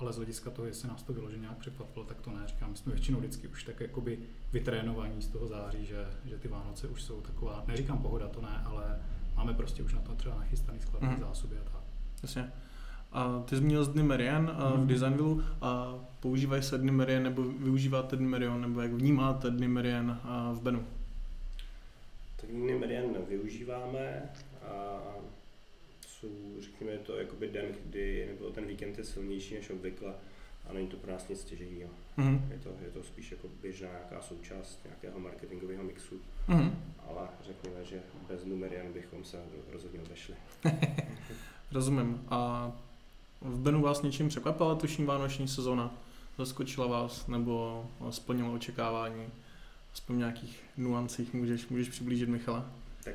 ale 0.00 0.12
z 0.12 0.16
hlediska 0.16 0.50
toho, 0.50 0.66
jestli 0.66 0.88
nás 0.88 1.02
to 1.02 1.12
vyloženě 1.12 1.40
nějak 1.40 1.58
překvapilo, 1.58 2.04
tak 2.04 2.20
to 2.20 2.30
ne. 2.30 2.40
Říkám, 2.46 2.76
jsme 2.76 2.92
většinou 2.92 3.18
vždycky 3.18 3.48
už 3.48 3.64
tak 3.64 3.80
jakoby 3.80 4.18
vytrénovaní 4.52 5.22
z 5.22 5.28
toho 5.28 5.46
září, 5.46 5.86
že, 5.86 6.06
že 6.24 6.38
ty 6.38 6.48
Vánoce 6.48 6.88
už 6.88 7.02
jsou 7.02 7.20
taková, 7.20 7.64
neříkám 7.66 7.98
pohoda, 7.98 8.28
to 8.28 8.40
ne, 8.40 8.62
ale 8.64 9.02
máme 9.36 9.54
prostě 9.54 9.82
už 9.82 9.94
na 9.94 10.00
to 10.00 10.14
třeba 10.14 10.34
nachystaný 10.34 10.80
skladní 10.80 11.08
mm. 11.08 11.20
zásoby 11.20 11.58
a 11.58 11.64
tak. 11.64 11.82
Jasně. 12.22 12.52
A 13.12 13.42
ty 13.48 13.56
zmínil 13.56 13.84
z 13.84 13.88
Dny 13.88 14.02
Merian 14.02 14.42
mm. 14.42 14.82
v 14.82 14.86
Designville 14.86 15.44
a 15.60 15.98
používají 16.20 16.62
se 16.62 16.78
Dny 16.78 16.92
Merian 16.92 17.22
nebo 17.22 17.42
využíváte 17.42 18.16
Dny 18.16 18.28
Merian 18.28 18.60
nebo 18.60 18.80
jak 18.80 18.92
vnímáte 18.92 19.50
Dny 19.50 19.68
Merian 19.68 20.20
v 20.52 20.60
Benu? 20.60 20.86
Tak 22.36 22.50
Dny 22.50 22.78
Merian 22.78 23.04
využíváme 23.28 24.22
a 24.62 24.98
jsou, 26.06 26.28
řekněme, 26.60 26.98
to 26.98 27.16
jakoby 27.16 27.48
den, 27.48 27.66
kdy, 27.86 28.28
nebo 28.32 28.50
ten 28.50 28.66
víkend 28.66 28.98
je 28.98 29.04
silnější 29.04 29.54
než 29.54 29.70
obvykle 29.70 30.14
a 30.70 30.72
není 30.72 30.86
to 30.86 30.96
pro 30.96 31.12
nás 31.12 31.28
nic 31.28 31.40
stěžejního. 31.40 31.90
Mm-hmm. 32.18 32.40
Je, 32.50 32.58
to, 32.58 32.68
je 32.84 32.90
to 32.90 33.02
spíš 33.02 33.30
jako 33.30 33.48
běžná 33.62 33.88
nějaká 33.88 34.22
součást 34.22 34.84
nějakého 34.84 35.20
marketingového 35.20 35.84
mixu, 35.84 36.20
mm-hmm. 36.48 36.72
ale 37.08 37.28
řekněme, 37.44 37.84
že 37.84 38.00
bez 38.28 38.44
numerian 38.44 38.92
bychom 38.92 39.24
se 39.24 39.38
rozhodně 39.72 40.00
obešli. 40.00 40.34
Rozumím. 41.72 42.24
A 42.28 42.72
v 43.40 43.58
Benu 43.58 43.82
vás 43.82 44.02
něčím 44.02 44.28
překvapila 44.28 44.74
tuším 44.74 45.06
vánoční 45.06 45.48
sezóna? 45.48 45.94
Zaskočila 46.38 46.86
vás 46.86 47.26
nebo 47.26 47.86
splnila 48.10 48.50
očekávání? 48.50 49.26
Aspoň 49.92 50.18
nějakých 50.18 50.62
nuancích 50.76 51.34
můžeš, 51.34 51.68
můžeš 51.68 51.88
přiblížit 51.88 52.28
Michala? 52.28 52.70
Tak 53.04 53.14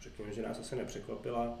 řekněme, 0.00 0.32
že 0.32 0.42
nás 0.42 0.58
asi 0.58 0.76
nepřekvapila. 0.76 1.58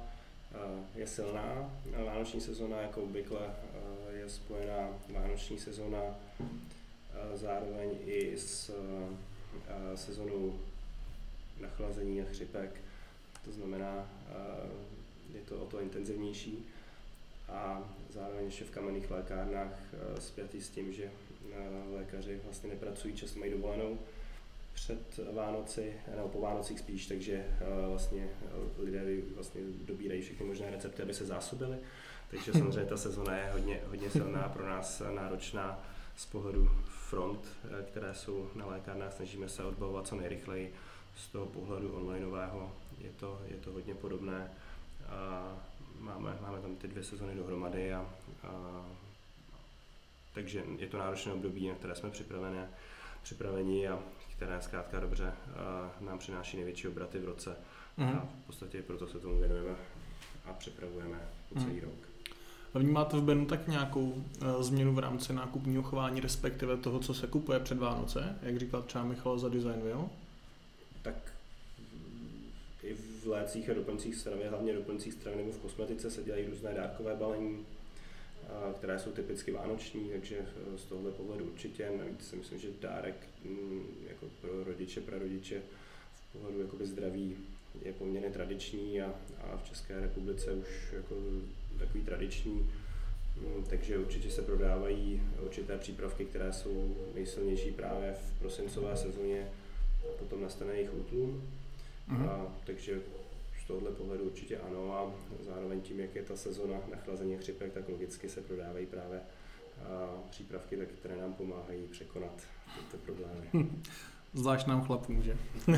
Eh, 0.54 1.00
je 1.00 1.06
silná. 1.06 1.70
Vánoční 2.06 2.40
sezona, 2.40 2.80
jako 2.80 3.02
obvykle, 3.02 3.40
eh, 3.40 4.16
je 4.16 4.28
spojená 4.28 4.88
vánoční 5.12 5.58
sezona 5.58 6.02
eh, 6.40 7.36
zároveň 7.36 7.90
i 8.06 8.38
s 8.38 8.70
sezonou 9.94 10.58
nachlazení 11.60 12.22
a 12.22 12.24
chřipek. 12.24 12.80
To 13.44 13.52
znamená, 13.52 14.06
je 15.34 15.40
to 15.40 15.56
o 15.56 15.66
to 15.66 15.80
intenzivnější 15.80 16.66
a 17.52 17.82
zároveň 18.10 18.44
ještě 18.44 18.64
v 18.64 18.70
kamenných 18.70 19.10
lékárnách 19.10 19.78
zpětý 20.18 20.60
s 20.60 20.68
tím, 20.68 20.92
že 20.92 21.10
lékaři 21.92 22.40
vlastně 22.44 22.70
nepracují, 22.70 23.14
často 23.14 23.38
mají 23.38 23.52
dovolenou, 23.52 23.98
před 24.72 25.20
Vánoci, 25.34 25.92
nebo 26.16 26.28
po 26.28 26.40
Vánocích 26.40 26.78
spíš, 26.78 27.06
takže 27.06 27.32
eh, 27.34 27.88
vlastně 27.88 28.28
eh, 28.42 28.82
lidé 28.82 29.04
vlastně 29.34 29.60
dobírají 29.86 30.22
všechny 30.22 30.46
možné 30.46 30.70
recepty, 30.70 31.02
aby 31.02 31.14
se 31.14 31.26
zásobili. 31.26 31.76
Takže 32.30 32.52
samozřejmě 32.58 32.84
ta 32.84 32.96
sezona 32.96 33.36
je 33.36 33.50
hodně, 33.52 33.80
hodně 33.86 34.10
silná, 34.10 34.48
pro 34.48 34.68
nás 34.68 35.02
náročná 35.14 35.84
z 36.16 36.26
pohledu 36.26 36.70
front, 37.08 37.48
eh, 37.64 37.82
které 37.82 38.14
jsou 38.14 38.50
na 38.54 38.66
lékárnách, 38.66 39.12
snažíme 39.12 39.48
se 39.48 39.64
odbavovat 39.64 40.06
co 40.06 40.16
nejrychleji. 40.16 40.74
Z 41.16 41.28
toho 41.28 41.46
pohledu 41.46 41.92
onlineového 41.92 42.72
je 42.98 43.10
to, 43.10 43.40
je 43.48 43.56
to 43.56 43.72
hodně 43.72 43.94
podobné. 43.94 44.50
A 45.08 45.56
máme, 46.02 46.38
máme 46.40 46.60
tam 46.60 46.76
ty 46.76 46.88
dvě 46.88 47.04
sezony 47.04 47.34
dohromady 47.34 47.94
a, 47.94 48.06
a 48.42 48.82
takže 50.34 50.64
je 50.78 50.86
to 50.86 50.98
náročné 50.98 51.32
období, 51.32 51.68
na 51.68 51.74
které 51.74 51.94
jsme 51.94 52.10
připraveni, 52.10 52.60
připraveni 53.22 53.88
a 53.88 53.98
které 54.36 54.62
zkrátka 54.62 55.00
dobře 55.00 55.32
nám 56.00 56.18
přináší 56.18 56.56
největší 56.56 56.88
obraty 56.88 57.18
v 57.18 57.24
roce. 57.24 57.56
Mm-hmm. 57.98 58.16
A 58.16 58.28
v 58.42 58.46
podstatě 58.46 58.82
proto 58.82 59.08
se 59.08 59.18
tomu 59.18 59.38
věnujeme 59.38 59.76
a 60.44 60.52
připravujeme 60.52 61.20
po 61.48 61.60
celý 61.60 61.74
mm. 61.74 61.80
rok. 61.80 62.08
A 62.74 62.78
vnímáte 62.78 63.16
v 63.16 63.22
Benu 63.22 63.46
tak 63.46 63.68
nějakou 63.68 64.00
uh, 64.00 64.62
změnu 64.62 64.94
v 64.94 64.98
rámci 64.98 65.32
nákupního 65.32 65.82
chování, 65.82 66.20
respektive 66.20 66.76
toho, 66.76 66.98
co 66.98 67.14
se 67.14 67.26
kupuje 67.26 67.60
před 67.60 67.78
Vánoce, 67.78 68.38
jak 68.42 68.58
říkal 68.58 68.82
třeba 68.82 69.04
Michal 69.04 69.38
za 69.38 69.48
Design 69.48 69.80
Wheel? 69.82 70.08
Tak 71.02 71.31
lécích 73.32 73.70
a 73.70 73.74
doplňcích 73.74 74.14
stravě, 74.14 74.48
hlavně 74.48 74.72
doplňcích 74.72 75.12
stravy 75.12 75.36
nebo 75.36 75.52
v 75.52 75.58
kosmetice 75.58 76.10
se 76.10 76.22
dělají 76.22 76.46
různé 76.46 76.74
dárkové 76.74 77.16
balení, 77.16 77.66
které 78.74 78.98
jsou 78.98 79.10
typicky 79.10 79.52
vánoční, 79.52 80.10
takže 80.10 80.36
z 80.76 80.84
tohohle 80.84 81.10
pohledu 81.10 81.44
určitě. 81.44 81.90
Navíc 81.98 82.28
si 82.28 82.36
myslím, 82.36 82.58
že 82.58 82.68
dárek 82.80 83.14
mm, 83.44 83.86
jako 84.08 84.26
pro 84.40 84.64
rodiče, 84.64 85.00
prarodiče 85.00 85.62
v 86.14 86.32
pohledu 86.32 86.60
jakoby 86.60 86.86
zdraví 86.86 87.36
je 87.84 87.92
poměrně 87.92 88.30
tradiční 88.30 89.02
a, 89.02 89.14
a 89.40 89.56
v 89.56 89.68
České 89.68 90.00
republice 90.00 90.52
už 90.52 90.92
jako 90.92 91.14
takový 91.78 92.04
tradiční, 92.04 92.70
mm, 93.40 93.64
takže 93.70 93.98
určitě 93.98 94.30
se 94.30 94.42
prodávají 94.42 95.22
určité 95.42 95.78
přípravky, 95.78 96.24
které 96.24 96.52
jsou 96.52 96.96
nejsilnější 97.14 97.70
právě 97.70 98.12
v 98.12 98.38
prosincové 98.38 98.96
sezóně 98.96 99.48
a 100.02 100.18
potom 100.18 100.42
nastane 100.42 100.74
jejich 100.74 100.94
útlum. 100.94 101.48
Mm-hmm. 102.10 102.28
A, 102.28 102.46
takže 102.66 103.00
tohohle 103.72 103.90
pohledu 103.90 104.24
určitě 104.24 104.58
ano 104.58 104.94
a 104.94 105.10
zároveň 105.44 105.80
tím, 105.80 106.00
jak 106.00 106.14
je 106.14 106.22
ta 106.22 106.36
sezona 106.36 106.74
na 106.90 106.96
chlazení 106.96 107.36
chřipek, 107.36 107.72
tak 107.72 107.88
logicky 107.88 108.28
se 108.28 108.40
prodávají 108.40 108.86
právě 108.86 109.20
přípravky, 110.30 110.76
tak, 110.76 110.88
které 110.88 111.16
nám 111.16 111.32
pomáhají 111.32 111.82
překonat 111.90 112.42
tyto 112.78 112.96
problémy. 112.96 113.70
Zvlášť 114.34 114.66
nám 114.66 114.84
chlapům, 114.84 115.22
že? 115.22 115.36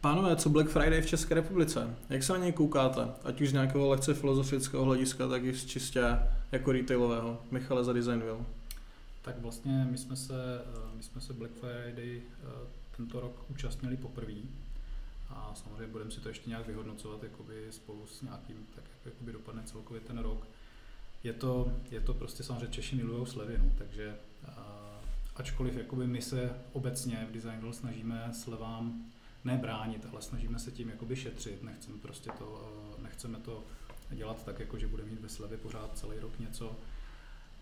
Pánové, 0.00 0.36
co 0.36 0.48
Black 0.48 0.68
Friday 0.68 1.00
v 1.00 1.06
České 1.06 1.34
republice? 1.34 1.96
Jak 2.08 2.22
se 2.22 2.32
na 2.32 2.38
něj 2.38 2.52
koukáte? 2.52 3.08
Ať 3.24 3.40
už 3.40 3.48
z 3.48 3.52
nějakého 3.52 3.88
lehce 3.88 4.14
filozofického 4.14 4.84
hlediska, 4.84 5.28
tak 5.28 5.44
i 5.44 5.54
z 5.54 5.64
čistě 5.64 6.18
jako 6.52 6.72
retailového. 6.72 7.38
Michale 7.50 7.84
za 7.84 7.92
Designville. 7.92 8.44
Tak 9.22 9.38
vlastně 9.38 9.86
my 9.90 9.98
jsme 9.98 10.16
se, 10.16 10.34
my 10.96 11.02
jsme 11.02 11.20
se 11.20 11.32
Black 11.32 11.52
Friday 11.54 12.22
tento 12.96 13.20
rok 13.20 13.44
účastnili 13.48 13.96
poprvé 13.96 14.32
a 15.28 15.54
samozřejmě 15.54 15.86
budeme 15.86 16.10
si 16.10 16.20
to 16.20 16.28
ještě 16.28 16.50
nějak 16.50 16.66
vyhodnocovat 16.66 17.22
jakoby 17.22 17.66
spolu 17.70 18.06
s 18.06 18.22
nějakým, 18.22 18.66
tak 18.74 18.84
jak 18.84 19.14
jakoby 19.14 19.32
dopadne 19.32 19.62
celkově 19.62 20.00
ten 20.00 20.18
rok. 20.18 20.46
Je 21.24 21.32
to, 21.32 21.72
je 21.90 22.00
to 22.00 22.14
prostě 22.14 22.42
samozřejmě 22.42 22.68
Češi 22.68 22.96
milují 22.96 23.26
slevy, 23.26 23.58
no, 23.58 23.72
takže 23.78 24.16
ačkoliv 25.36 25.76
jakoby 25.76 26.06
my 26.06 26.22
se 26.22 26.50
obecně 26.72 27.26
v 27.30 27.32
Design 27.32 27.72
snažíme 27.72 28.30
slevám 28.32 29.04
nebránit, 29.44 30.06
ale 30.12 30.22
snažíme 30.22 30.58
se 30.58 30.70
tím 30.70 30.88
jakoby 30.88 31.16
šetřit, 31.16 31.62
nechceme 31.62 31.98
prostě 31.98 32.30
to, 32.38 32.72
nechceme 33.02 33.38
to 33.38 33.64
dělat 34.10 34.44
tak, 34.44 34.60
jako 34.60 34.78
že 34.78 34.86
budeme 34.86 35.10
mít 35.10 35.20
ve 35.20 35.28
slevě 35.28 35.58
pořád 35.58 35.98
celý 35.98 36.18
rok 36.18 36.38
něco, 36.38 36.76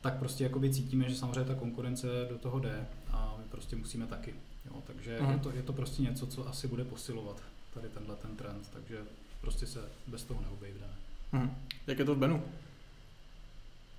tak 0.00 0.18
prostě 0.18 0.44
jakoby 0.44 0.74
cítíme, 0.74 1.08
že 1.08 1.16
samozřejmě 1.16 1.44
ta 1.44 1.54
konkurence 1.54 2.06
do 2.30 2.38
toho 2.38 2.58
jde 2.58 2.86
a 3.10 3.36
my 3.38 3.44
prostě 3.44 3.76
musíme 3.76 4.06
taky. 4.06 4.34
Jo, 4.66 4.82
takže 4.86 5.18
mm. 5.20 5.30
je, 5.30 5.38
to, 5.38 5.50
je 5.50 5.62
to 5.62 5.72
prostě 5.72 6.02
něco, 6.02 6.26
co 6.26 6.48
asi 6.48 6.68
bude 6.68 6.84
posilovat 6.84 7.42
tady 7.74 7.88
tenhle 7.88 8.16
ten 8.16 8.36
trend, 8.36 8.70
takže 8.72 8.98
prostě 9.40 9.66
se 9.66 9.88
bez 10.06 10.22
toho 10.22 10.40
neobejdeme. 10.40 10.94
Mm. 11.32 11.50
Jak 11.86 11.98
je 11.98 12.04
to 12.04 12.14
v 12.14 12.18
Benu? 12.18 12.42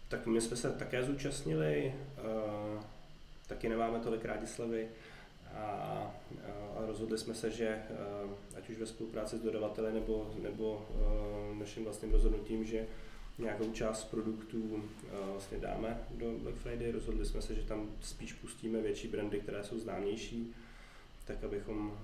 Tak 0.10 0.26
my 0.28 0.42
jsme 0.42 0.58
se 0.58 0.72
také 0.72 1.04
zúčastnili. 1.04 1.94
Uh 2.76 2.84
taky 3.48 3.70
nemáme 3.70 4.00
tolik 4.00 4.26
rádi 4.26 4.48
slevy 4.48 4.88
a, 5.54 5.62
a 6.78 6.86
rozhodli 6.88 7.18
jsme 7.18 7.34
se, 7.34 7.52
že 7.52 7.82
ať 8.58 8.70
už 8.70 8.78
ve 8.78 8.86
spolupráci 8.86 9.38
s 9.38 9.42
dodavateli 9.42 9.94
nebo, 9.94 10.34
nebo 10.42 10.86
naším 11.60 11.84
vlastním 11.84 12.12
rozhodnutím, 12.12 12.66
že 12.66 12.86
nějakou 13.40 13.72
část 13.72 14.04
produktů 14.04 14.84
vlastně 15.32 15.58
dáme 15.58 16.00
do 16.12 16.32
Black 16.32 16.56
Friday. 16.56 16.92
Rozhodli 16.92 17.26
jsme 17.26 17.42
se, 17.42 17.56
že 17.56 17.62
tam 17.62 17.90
spíš 18.02 18.34
pustíme 18.34 18.82
větší 18.82 19.08
brandy, 19.08 19.40
které 19.40 19.64
jsou 19.64 19.80
známější, 19.80 20.54
tak 21.26 21.44
abychom 21.44 21.98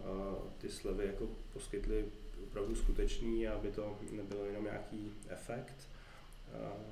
ty 0.58 0.70
slevy 0.70 1.06
jako 1.06 1.28
poskytli 1.54 2.06
opravdu 2.44 2.76
skutečný, 2.76 3.48
aby 3.48 3.72
to 3.72 3.98
nebylo 4.12 4.46
jenom 4.46 4.64
nějaký 4.64 5.12
efekt 5.30 5.88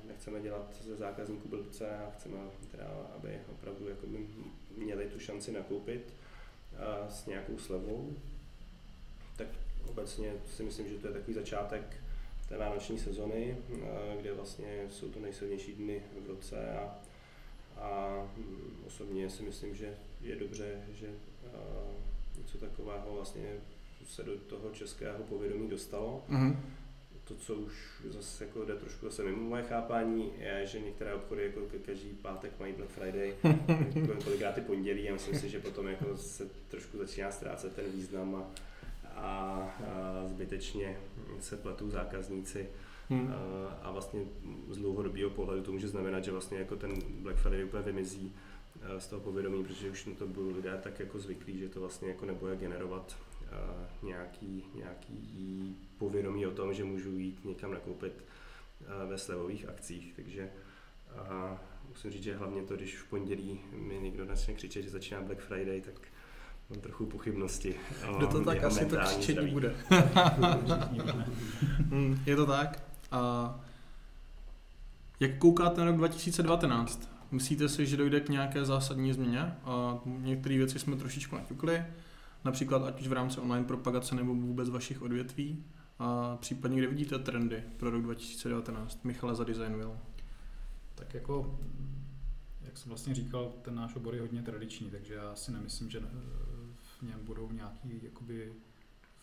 nechceme 0.04 0.40
dělat 0.40 0.74
ze 0.84 0.96
zákazníků 0.96 1.48
blbce 1.48 1.98
a 1.98 2.10
chceme 2.10 2.38
teda, 2.70 2.84
aby 3.16 3.38
opravdu 3.52 3.88
jakoby 3.88 4.26
měli 4.76 5.06
tu 5.06 5.18
šanci 5.18 5.52
nakoupit 5.52 6.14
s 7.08 7.26
nějakou 7.26 7.58
slevou. 7.58 8.16
Tak 9.36 9.46
obecně 9.88 10.32
si 10.56 10.62
myslím, 10.62 10.88
že 10.88 10.98
to 10.98 11.06
je 11.06 11.12
takový 11.12 11.34
začátek 11.34 11.96
té 12.48 12.56
vánoční 12.56 12.98
sezony, 12.98 13.56
kde 14.20 14.32
vlastně 14.32 14.86
jsou 14.90 15.08
to 15.08 15.20
nejsilnější 15.20 15.72
dny 15.72 16.02
v 16.24 16.28
roce 16.28 16.72
a, 16.72 16.98
a 17.76 18.22
hm, 18.36 18.82
osobně 18.86 19.30
si 19.30 19.42
myslím, 19.42 19.74
že 19.74 19.94
je 20.20 20.36
dobře, 20.36 20.82
že 20.92 21.06
něco 22.42 22.58
takového 22.58 23.14
vlastně 23.14 23.52
se 24.06 24.22
do 24.22 24.36
toho 24.36 24.70
českého 24.70 25.24
povědomí 25.24 25.68
dostalo. 25.68 26.24
Mm-hmm 26.30 26.56
to, 27.30 27.36
co 27.36 27.54
už 27.54 27.72
zase 28.08 28.44
jako 28.44 28.64
jde 28.64 28.74
trošku 28.74 29.06
zase 29.06 29.24
mimo 29.24 29.48
moje 29.48 29.62
chápání, 29.62 30.32
je, 30.38 30.66
že 30.66 30.80
některé 30.80 31.14
obchody 31.14 31.42
jako 31.42 31.60
každý 31.86 32.08
pátek 32.08 32.52
mají 32.60 32.72
Black 32.72 32.90
Friday, 32.90 33.34
jako 33.94 34.24
kolikrát 34.24 34.54
ty 34.54 34.60
pondělí 34.60 35.10
a 35.10 35.12
myslím 35.12 35.38
si, 35.38 35.48
že 35.48 35.60
potom 35.60 35.88
jako 35.88 36.16
se 36.16 36.48
trošku 36.68 36.98
začíná 36.98 37.30
ztrácet 37.30 37.74
ten 37.74 37.84
význam 37.94 38.34
a, 38.34 38.42
a, 39.14 39.22
a 39.22 40.26
zbytečně 40.26 40.96
se 41.40 41.56
pletou 41.56 41.90
zákazníci. 41.90 42.68
Hmm. 43.08 43.34
A, 43.34 43.72
a 43.82 43.90
vlastně 43.92 44.20
z 44.70 44.76
dlouhodobého 44.76 45.30
pohledu 45.30 45.62
to 45.62 45.72
může 45.72 45.88
znamenat, 45.88 46.24
že 46.24 46.32
vlastně 46.32 46.58
jako 46.58 46.76
ten 46.76 46.92
Black 47.08 47.36
Friday 47.36 47.64
úplně 47.64 47.82
vymizí 47.82 48.32
z 48.98 49.06
toho 49.06 49.20
povědomí, 49.22 49.64
protože 49.64 49.90
už 49.90 50.06
na 50.06 50.14
to 50.14 50.26
budou 50.26 50.56
lidé 50.56 50.80
tak 50.82 51.00
jako 51.00 51.18
zvyklí, 51.18 51.58
že 51.58 51.68
to 51.68 51.80
vlastně 51.80 52.08
jako 52.08 52.26
nebude 52.26 52.56
generovat 52.56 53.16
nějaký, 54.02 54.64
nějaký 54.74 55.76
povědomí 55.98 56.46
o 56.46 56.50
tom, 56.50 56.74
že 56.74 56.84
můžu 56.84 57.18
jít 57.18 57.44
někam 57.44 57.70
nakoupit 57.70 58.24
ve 59.08 59.18
slevových 59.18 59.68
akcích. 59.68 60.12
Takže 60.16 60.50
a 61.18 61.58
musím 61.88 62.10
říct, 62.10 62.22
že 62.22 62.36
hlavně 62.36 62.62
to, 62.62 62.76
když 62.76 62.98
v 62.98 63.08
pondělí 63.08 63.60
mi 63.72 63.98
někdo 64.00 64.26
začne 64.26 64.54
křičet, 64.54 64.84
že 64.84 64.90
začíná 64.90 65.20
Black 65.20 65.40
Friday, 65.40 65.80
tak 65.80 65.94
mám 66.70 66.80
trochu 66.80 67.06
pochybnosti. 67.06 67.74
Kdo 68.16 68.26
to 68.26 68.44
tak 68.44 68.64
asi 68.64 68.86
to 68.86 68.96
křičení 68.96 69.50
bude. 69.50 69.74
Hmm, 71.90 72.22
je 72.26 72.36
to 72.36 72.46
tak. 72.46 72.82
A 73.10 73.60
jak 75.20 75.38
koukáte 75.38 75.80
na 75.80 75.86
rok 75.86 75.96
2019? 75.96 77.09
Myslíte 77.30 77.68
si, 77.68 77.86
že 77.86 77.96
dojde 77.96 78.20
k 78.20 78.28
nějaké 78.28 78.64
zásadní 78.64 79.12
změně? 79.12 79.40
A 79.64 80.00
některé 80.04 80.56
věci 80.56 80.78
jsme 80.78 80.96
trošičku 80.96 81.36
naťukli 81.36 81.84
například 82.44 82.86
ať 82.86 83.00
už 83.00 83.08
v 83.08 83.12
rámci 83.12 83.40
online 83.40 83.66
propagace 83.66 84.14
nebo 84.14 84.34
vůbec 84.34 84.68
vašich 84.68 85.02
odvětví 85.02 85.64
a 85.98 86.36
případně 86.36 86.78
kde 86.78 86.86
vidíte 86.86 87.18
trendy 87.18 87.62
pro 87.76 87.90
rok 87.90 88.02
2019? 88.02 89.04
Michale 89.04 89.34
za 89.34 89.44
Designville. 89.44 89.98
Tak 90.94 91.14
jako, 91.14 91.58
jak 92.62 92.78
jsem 92.78 92.88
vlastně 92.88 93.14
říkal, 93.14 93.52
ten 93.62 93.74
náš 93.74 93.94
obor 93.94 94.14
je 94.14 94.20
hodně 94.20 94.42
tradiční, 94.42 94.90
takže 94.90 95.14
já 95.14 95.34
si 95.34 95.52
nemyslím, 95.52 95.90
že 95.90 96.00
v 96.98 97.02
něm 97.02 97.20
budou 97.24 97.52
nějaký 97.52 98.00
jakoby 98.02 98.52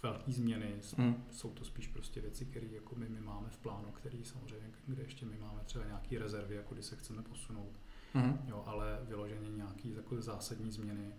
velké 0.03 0.31
změny. 0.31 0.75
Mm. 0.97 1.23
Jsou 1.31 1.49
to 1.49 1.65
spíš 1.65 1.87
prostě 1.87 2.21
věci, 2.21 2.45
které 2.45 2.67
jako 2.67 2.95
my, 2.95 3.09
my 3.09 3.21
máme 3.21 3.49
v 3.49 3.57
plánu, 3.57 3.91
které 3.91 4.17
samozřejmě, 4.23 4.69
kde 4.87 5.03
ještě 5.03 5.25
my 5.25 5.37
máme 5.37 5.61
třeba 5.65 5.85
nějaké 5.85 6.19
rezervy, 6.19 6.55
jako 6.55 6.73
kdy 6.73 6.83
se 6.83 6.95
chceme 6.95 7.21
posunout. 7.21 7.71
Mm. 8.17 8.39
Jo, 8.47 8.63
ale 8.65 8.99
vyloženě 9.03 9.49
nějaké 9.49 9.89
jako 9.89 10.21
zásadní 10.21 10.71
změny 10.71 11.13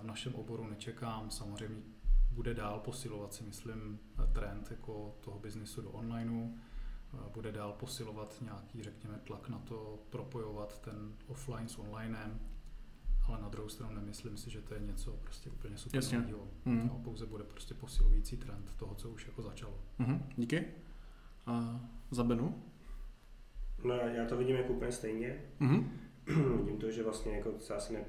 v 0.00 0.04
našem 0.04 0.34
oboru 0.34 0.66
nečekám. 0.66 1.30
Samozřejmě 1.30 1.82
bude 2.30 2.54
dál 2.54 2.80
posilovat 2.80 3.34
si 3.34 3.44
myslím 3.44 3.98
trend 4.32 4.70
jako 4.70 5.14
toho 5.20 5.38
biznisu 5.38 5.82
do 5.82 5.90
onlineu, 5.90 6.54
bude 7.32 7.52
dál 7.52 7.72
posilovat 7.72 8.36
nějaký, 8.42 8.82
řekněme, 8.82 9.18
tlak 9.24 9.48
na 9.48 9.58
to 9.58 9.98
propojovat 10.10 10.80
ten 10.80 11.14
offline 11.26 11.68
s 11.68 11.78
onlinem, 11.78 12.40
ale 13.28 13.42
na 13.42 13.48
druhou 13.48 13.68
stranu 13.68 13.94
nemyslím 13.94 14.36
si, 14.36 14.50
že 14.50 14.60
to 14.60 14.74
je 14.74 14.80
něco 14.80 15.12
prostě 15.12 15.50
úplně 15.50 15.76
super 15.76 16.02
nového. 16.12 16.48
Mm. 16.64 16.88
No, 16.88 17.00
pouze 17.04 17.26
bude 17.26 17.44
prostě 17.44 17.74
posilující 17.74 18.36
trend 18.36 18.74
toho, 18.76 18.94
co 18.94 19.10
už 19.10 19.26
jako 19.26 19.42
začalo. 19.42 19.78
Mm-hmm. 20.00 20.20
Díky. 20.36 20.64
A 21.46 21.80
za 22.10 22.24
Benu? 22.24 22.62
No 23.84 23.94
já 23.94 24.26
to 24.26 24.36
vidím 24.36 24.56
jako 24.56 24.72
úplně 24.72 24.92
stejně. 24.92 25.40
Mm-hmm. 25.60 25.88
vidím 26.56 26.78
to, 26.78 26.90
že 26.90 27.02
vlastně 27.02 27.36
jako 27.36 27.54
se 27.58 27.74
asi 27.74 27.92
ne, 27.92 28.04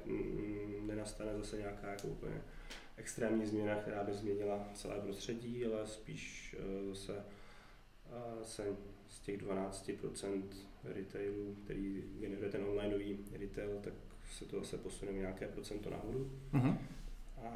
nenastane 0.86 1.38
zase 1.38 1.58
nějaká 1.58 1.90
jako 1.90 2.08
úplně 2.08 2.42
extrémní 2.96 3.46
změna, 3.46 3.74
která 3.74 4.04
by 4.04 4.14
změnila 4.14 4.68
celé 4.74 5.00
prostředí, 5.00 5.66
ale 5.66 5.86
spíš 5.86 6.56
uh, 6.58 6.94
zase 6.94 7.12
uh, 7.12 8.42
se 8.42 8.76
z 9.08 9.20
těch 9.20 9.42
12% 9.42 10.42
retailu, 10.84 11.56
který 11.64 12.04
generuje 12.20 12.50
ten 12.50 12.64
onlineový 12.64 13.18
retail, 13.32 13.78
tak 13.82 13.94
se 14.32 14.44
to 14.44 14.58
zase 14.58 14.78
posune 14.78 15.12
nějaké 15.12 15.48
procento 15.48 15.90
nahoru. 15.90 16.30
Uh-huh. 16.52 16.78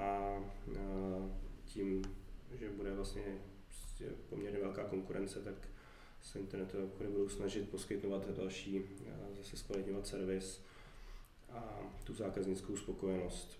A 0.01 0.39
uh, 0.67 0.75
tím, 1.65 2.03
že 2.59 2.71
bude 2.71 2.95
vlastně 2.95 3.23
prostě 3.67 4.05
poměrně 4.29 4.59
velká 4.59 4.85
konkurence, 4.85 5.41
tak 5.41 5.55
se 6.23 6.39
internetové 6.39 6.85
obchody 6.85 7.09
budou 7.09 7.29
snažit 7.29 7.69
poskytovat 7.69 8.37
další, 8.37 8.83
zase 9.37 9.57
zkvalitňovat 9.57 10.07
servis 10.07 10.61
a 11.51 11.81
tu 12.05 12.15
zákaznickou 12.15 12.77
spokojenost. 12.77 13.59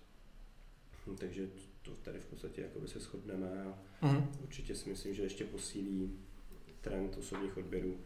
Hm, 1.07 1.15
takže 1.15 1.49
to 1.81 1.91
tady 1.91 2.19
v 2.19 2.25
podstatě 2.25 2.61
jakoby 2.61 2.87
se 2.87 2.99
shodneme 2.99 3.73
a 4.01 4.07
mm. 4.07 4.31
určitě 4.43 4.75
si 4.75 4.89
myslím, 4.89 5.13
že 5.13 5.23
ještě 5.23 5.43
posílí 5.43 6.19
trend 6.81 7.17
osobních 7.17 7.57
odběrů 7.57 7.99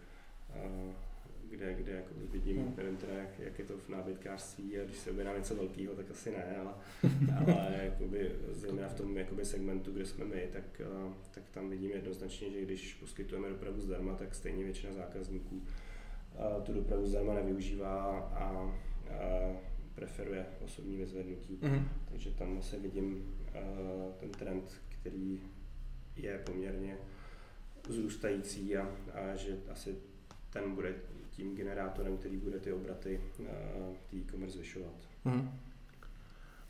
kde, 1.54 1.74
kde 1.74 1.92
jako 1.92 2.14
vidím, 2.32 2.58
hmm. 2.58 2.74
nevím 2.78 2.98
teda, 2.98 3.14
jak, 3.14 3.40
jak, 3.40 3.60
je 3.60 3.66
to 3.66 3.78
v 3.78 3.90
nábytkářství 3.90 4.80
a 4.80 4.84
když 4.84 4.98
se 4.98 5.12
objedná 5.12 5.38
něco 5.38 5.56
velkého, 5.56 5.96
tak 5.96 6.12
asi 6.12 6.32
ne, 6.32 6.58
ale, 6.58 6.74
ale 7.38 7.80
jakoby, 7.84 8.32
zejména 8.52 8.88
v 8.88 8.94
tom 8.94 9.18
jakoby 9.18 9.46
segmentu, 9.46 9.92
kde 9.92 10.06
jsme 10.06 10.26
my, 10.26 10.50
tak, 10.54 10.82
tak 11.32 11.44
tam 11.52 11.70
vidím 11.70 11.92
jednoznačně, 11.92 12.52
že 12.52 12.62
když 12.62 12.94
poskytujeme 12.94 13.50
dopravu 13.50 13.82
zdarma, 13.82 14.16
tak 14.16 14.36
stejně 14.36 14.64
většina 14.64 14.94
zákazníků 14.94 15.64
tu 16.64 16.74
dopravu 16.74 17.06
zdarma 17.08 17.34
nevyužívá 17.34 18.20
a, 18.20 18.44
a 18.44 19.56
preferuje 19.96 20.46
osobní 20.66 20.98
vyzvednutí. 20.98 21.58
Mm-hmm. 21.62 21.84
Takže 22.10 22.32
tam 22.32 22.58
asi 22.58 22.80
vidím 22.80 23.36
ten 24.20 24.30
trend, 24.30 24.82
který 24.90 25.42
je 26.16 26.38
poměrně 26.38 26.98
zrůstající 27.90 28.78
a, 28.78 28.92
a 29.14 29.36
že 29.36 29.58
asi 29.72 29.96
ten 30.50 30.76
bude 30.76 30.96
tím 31.36 31.56
generátorem, 31.56 32.18
který 32.18 32.38
bude 32.38 32.60
ty 32.60 32.74
obraty 32.74 33.22
uh, 33.40 33.48
e-commerce 34.14 34.58
zvyšovat. 34.58 34.94
Mm-hmm. 35.26 35.52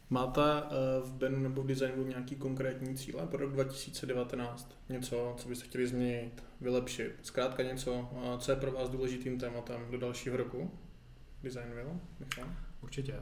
Máte 0.09 0.41
uh, 0.41 1.07
v 1.07 1.13
Benu 1.13 1.39
nebo 1.39 1.63
v 1.63 1.67
designu 1.67 2.07
nějaký 2.07 2.35
konkrétní 2.35 2.95
cíle 2.95 3.27
pro 3.27 3.39
rok 3.39 3.51
2019? 3.51 4.77
Něco, 4.89 5.35
co 5.37 5.49
byste 5.49 5.65
chtěli 5.65 5.87
změnit, 5.87 6.43
vylepšit? 6.61 7.15
Zkrátka 7.21 7.63
něco, 7.63 8.09
uh, 8.11 8.37
co 8.37 8.51
je 8.51 8.57
pro 8.57 8.71
vás 8.71 8.89
důležitým 8.89 9.39
tématem 9.39 9.81
do 9.91 9.97
dalšího 9.97 10.37
roku? 10.37 10.71
Designville, 11.43 11.99
Michal? 12.19 12.49
Určitě. 12.81 13.15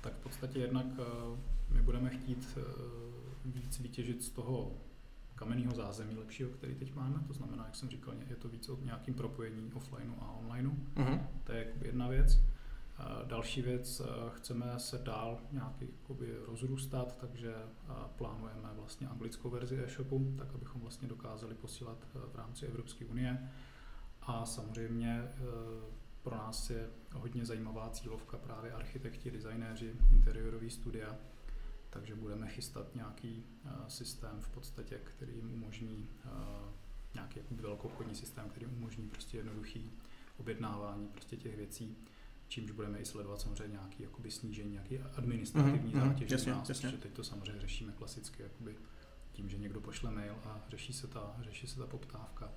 Tak 0.00 0.12
v 0.12 0.22
podstatě 0.22 0.58
jednak 0.58 0.86
my 1.70 1.82
budeme 1.82 2.10
chtít 2.10 2.58
víc 3.44 3.80
vytěžit 3.80 4.22
z 4.22 4.30
toho 4.30 4.72
kamenného 5.42 5.74
zázemí 5.74 6.16
lepšího, 6.16 6.50
který 6.50 6.74
teď 6.74 6.94
máme. 6.94 7.24
To 7.26 7.32
znamená, 7.32 7.64
jak 7.64 7.76
jsem 7.76 7.88
říkal, 7.88 8.14
je 8.28 8.36
to 8.36 8.48
víc 8.48 8.68
o 8.68 8.78
nějakým 8.82 9.14
propojení 9.14 9.72
offlineu 9.72 10.14
a 10.20 10.32
onlineu. 10.32 10.70
Uh-huh. 10.94 11.26
To 11.44 11.52
je 11.52 11.72
jedna 11.82 12.08
věc. 12.08 12.44
Další 13.26 13.62
věc, 13.62 14.02
chceme 14.28 14.74
se 14.78 14.98
dál 14.98 15.40
nějaký 15.52 15.86
jakoby, 16.00 16.36
rozrůstat, 16.46 17.18
takže 17.18 17.54
plánujeme 18.16 18.68
vlastně 18.76 19.08
anglickou 19.08 19.50
verzi 19.50 19.84
e-shopu, 19.84 20.34
tak 20.38 20.54
abychom 20.54 20.80
vlastně 20.80 21.08
dokázali 21.08 21.54
posílat 21.54 22.06
v 22.14 22.36
rámci 22.36 22.66
Evropské 22.66 23.04
unie. 23.04 23.50
A 24.22 24.46
samozřejmě 24.46 25.28
pro 26.22 26.36
nás 26.36 26.70
je 26.70 26.88
hodně 27.12 27.44
zajímavá 27.44 27.90
cílovka 27.90 28.38
právě 28.38 28.72
architekti, 28.72 29.30
designéři, 29.30 29.92
interiorové 30.10 30.70
studia, 30.70 31.16
takže 31.92 32.14
budeme 32.14 32.48
chystat 32.48 32.94
nějaký 32.94 33.44
uh, 33.64 33.70
systém 33.88 34.40
v 34.40 34.48
podstatě, 34.48 35.00
který 35.04 35.34
jim 35.34 35.52
umožní 35.52 36.08
uh, 36.24 36.30
nějaký 37.14 37.38
jakoby 37.38 37.62
velkoobchodní 37.62 38.14
systém, 38.14 38.48
který 38.48 38.66
umožní 38.66 39.08
prostě 39.08 39.36
jednoduchý 39.36 39.90
objednávání 40.36 41.08
prostě 41.08 41.36
těch 41.36 41.56
věcí, 41.56 41.96
čímž 42.48 42.70
budeme 42.70 42.98
i 42.98 43.04
sledovat 43.04 43.40
samozřejmě 43.40 43.72
nějaký 43.72 44.02
jakoby 44.02 44.30
snížení, 44.30 44.72
nějaký 44.72 44.98
administrativní 44.98 45.92
mm-hmm, 45.92 46.08
zátěž 46.08 46.30
jasně, 46.30 46.52
nás, 46.52 46.68
jasně. 46.68 46.88
protože 46.88 47.02
teď 47.02 47.12
to 47.12 47.24
samozřejmě 47.24 47.60
řešíme 47.60 47.92
klasicky 47.92 48.42
jakoby 48.42 48.76
tím, 49.32 49.48
že 49.48 49.58
někdo 49.58 49.80
pošle 49.80 50.10
mail 50.10 50.34
a 50.44 50.64
řeší 50.68 50.92
se 50.92 51.06
ta, 51.06 51.36
řeší 51.40 51.66
se 51.66 51.78
ta 51.78 51.86
poptávka. 51.86 52.52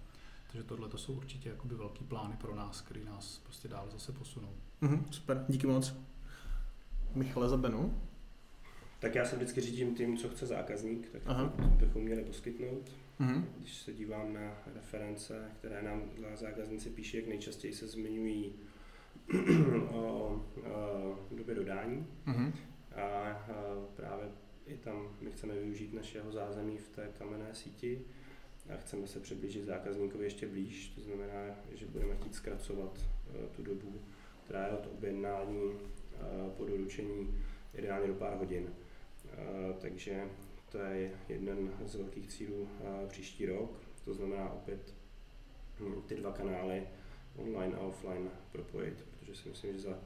Takže 0.52 0.64
tohle 0.64 0.90
to 0.90 0.98
jsou 0.98 1.14
určitě 1.14 1.50
jakoby 1.50 1.76
velký 1.76 2.04
plány 2.04 2.38
pro 2.38 2.56
nás, 2.56 2.82
který 2.82 3.04
nás 3.04 3.40
prostě 3.44 3.68
dál 3.68 3.90
zase 3.90 4.12
posunou. 4.12 4.54
Mm-hmm, 4.82 5.04
super, 5.12 5.46
díky 5.50 5.68
moc. 5.68 5.96
Michale 7.16 7.50
Zabenu. 7.50 8.02
Tak 9.06 9.16
já 9.16 9.26
se 9.26 9.36
vždycky 9.36 9.62
řídím 9.62 9.96
tím, 9.96 10.18
co 10.18 10.30
chce 10.30 10.46
zákazník, 10.46 11.10
tak 11.10 11.22
Aha. 11.26 11.54
to 11.80 11.86
bychom 11.86 12.02
měli 12.02 12.24
poskytnout. 12.24 12.92
Mm-hmm. 13.20 13.44
Když 13.58 13.76
se 13.76 13.94
dívám 13.94 14.34
na 14.34 14.64
reference, 14.76 15.52
které 15.60 15.82
nám 15.82 16.04
zákazníci 16.36 16.90
píší, 16.90 17.18
jak 17.18 17.28
nejčastěji 17.28 17.74
se 17.74 17.88
zmiňují 17.88 18.54
o, 19.90 20.46
o 21.32 21.36
době 21.38 21.56
dodání. 21.56 22.08
Mm-hmm. 22.28 22.54
A, 22.96 23.02
a 23.02 23.88
právě 23.96 24.26
i 24.68 24.78
tam 24.78 25.16
my 25.22 25.32
chceme 25.32 25.54
využít 25.54 25.94
našeho 25.94 26.32
zázemí 26.32 26.78
v 26.78 26.90
té 26.90 27.10
kamenné 27.18 27.50
síti 27.56 28.02
a 28.74 28.78
chceme 28.78 29.08
se 29.08 29.20
přiblížit 29.20 29.66
zákazníkovi 29.66 30.24
ještě 30.24 30.48
blíž, 30.48 30.88
to 30.88 31.02
znamená, 31.02 31.56
že 31.74 31.86
budeme 31.86 32.16
chtít 32.16 32.36
zkracovat 32.36 32.98
uh, 33.30 33.46
tu 33.56 33.64
dobu, 33.64 34.02
která 34.44 34.68
je 34.68 34.72
od 34.72 34.88
objednání 34.94 35.64
uh, 35.64 36.52
po 36.58 36.66
doručení 36.66 37.44
ideálně 37.74 38.08
do 38.08 38.14
pár 38.14 38.38
hodin. 38.38 38.68
Uh, 39.38 39.76
takže 39.76 40.24
to 40.70 40.78
je 40.78 41.12
jeden 41.30 41.72
z 41.86 41.96
velkých 41.96 42.28
cílů 42.28 42.68
příští 43.08 43.46
rok, 43.46 43.80
to 44.06 44.14
znamená 44.14 44.50
opět 44.50 44.94
hm, 45.80 46.02
ty 46.08 46.16
dva 46.16 46.32
kanály 46.32 46.84
online 47.36 47.76
a 47.76 47.80
offline 47.80 48.30
propojit, 48.52 49.06
protože 49.12 49.36
si 49.36 49.50
myslím, 49.50 49.74
že 49.74 49.80
za 49.80 50.00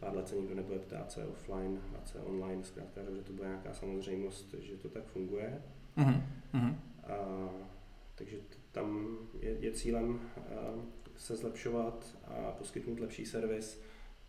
pár 0.00 0.16
let 0.16 0.28
se 0.28 0.36
nikdo 0.36 0.54
nebude 0.54 0.78
ptát, 0.78 1.12
co 1.12 1.20
je 1.20 1.26
offline 1.26 1.80
a 1.98 2.04
co 2.04 2.18
je 2.18 2.24
online, 2.24 2.64
zkrátka, 2.64 3.00
že 3.16 3.22
to 3.22 3.32
bude 3.32 3.48
nějaká 3.48 3.74
samozřejmost, 3.74 4.54
že 4.58 4.76
to 4.76 4.88
tak 4.88 5.04
funguje. 5.04 5.62
Mm-hmm. 5.96 6.74
A 7.04 7.48
takže 8.14 8.36
tam 8.72 9.18
je, 9.40 9.56
je 9.60 9.72
cílem 9.72 10.20
se 11.16 11.36
zlepšovat 11.36 12.16
a 12.24 12.50
poskytnout 12.50 13.00
lepší 13.00 13.26
servis 13.26 13.82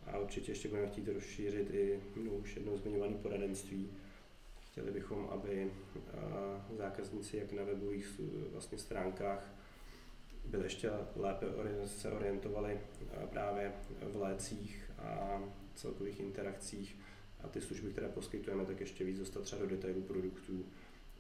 a 0.06 0.18
určitě 0.18 0.52
ještě 0.52 0.68
budeme 0.68 0.88
chtít 0.88 1.08
rozšířit 1.08 1.70
i 1.74 2.00
no, 2.16 2.32
už 2.32 2.56
jednou 2.56 2.78
zmiňované 2.78 3.14
poradenství. 3.14 3.90
Chtěli 4.74 4.92
bychom, 4.92 5.30
aby 5.32 5.72
zákazníci 6.78 7.38
jak 7.38 7.52
na 7.52 7.64
webových 7.64 8.22
vlastně 8.52 8.78
stránkách 8.78 9.54
byli 10.46 10.64
ještě 10.64 10.92
lépe 11.16 11.46
se 11.86 12.12
orientovali 12.12 12.80
právě 13.30 13.74
v 14.02 14.16
lécích 14.16 14.92
a 15.00 15.42
celkových 15.76 16.20
interakcích. 16.20 16.98
A 17.44 17.48
ty 17.48 17.62
služby, 17.62 17.92
které 17.92 18.10
poskytujeme, 18.10 18.66
tak 18.66 18.80
ještě 18.80 19.04
víc 19.04 19.20
dostat 19.20 19.44
třeba 19.44 19.62
do 19.62 19.68
detailů 19.68 20.02
produktů 20.02 20.66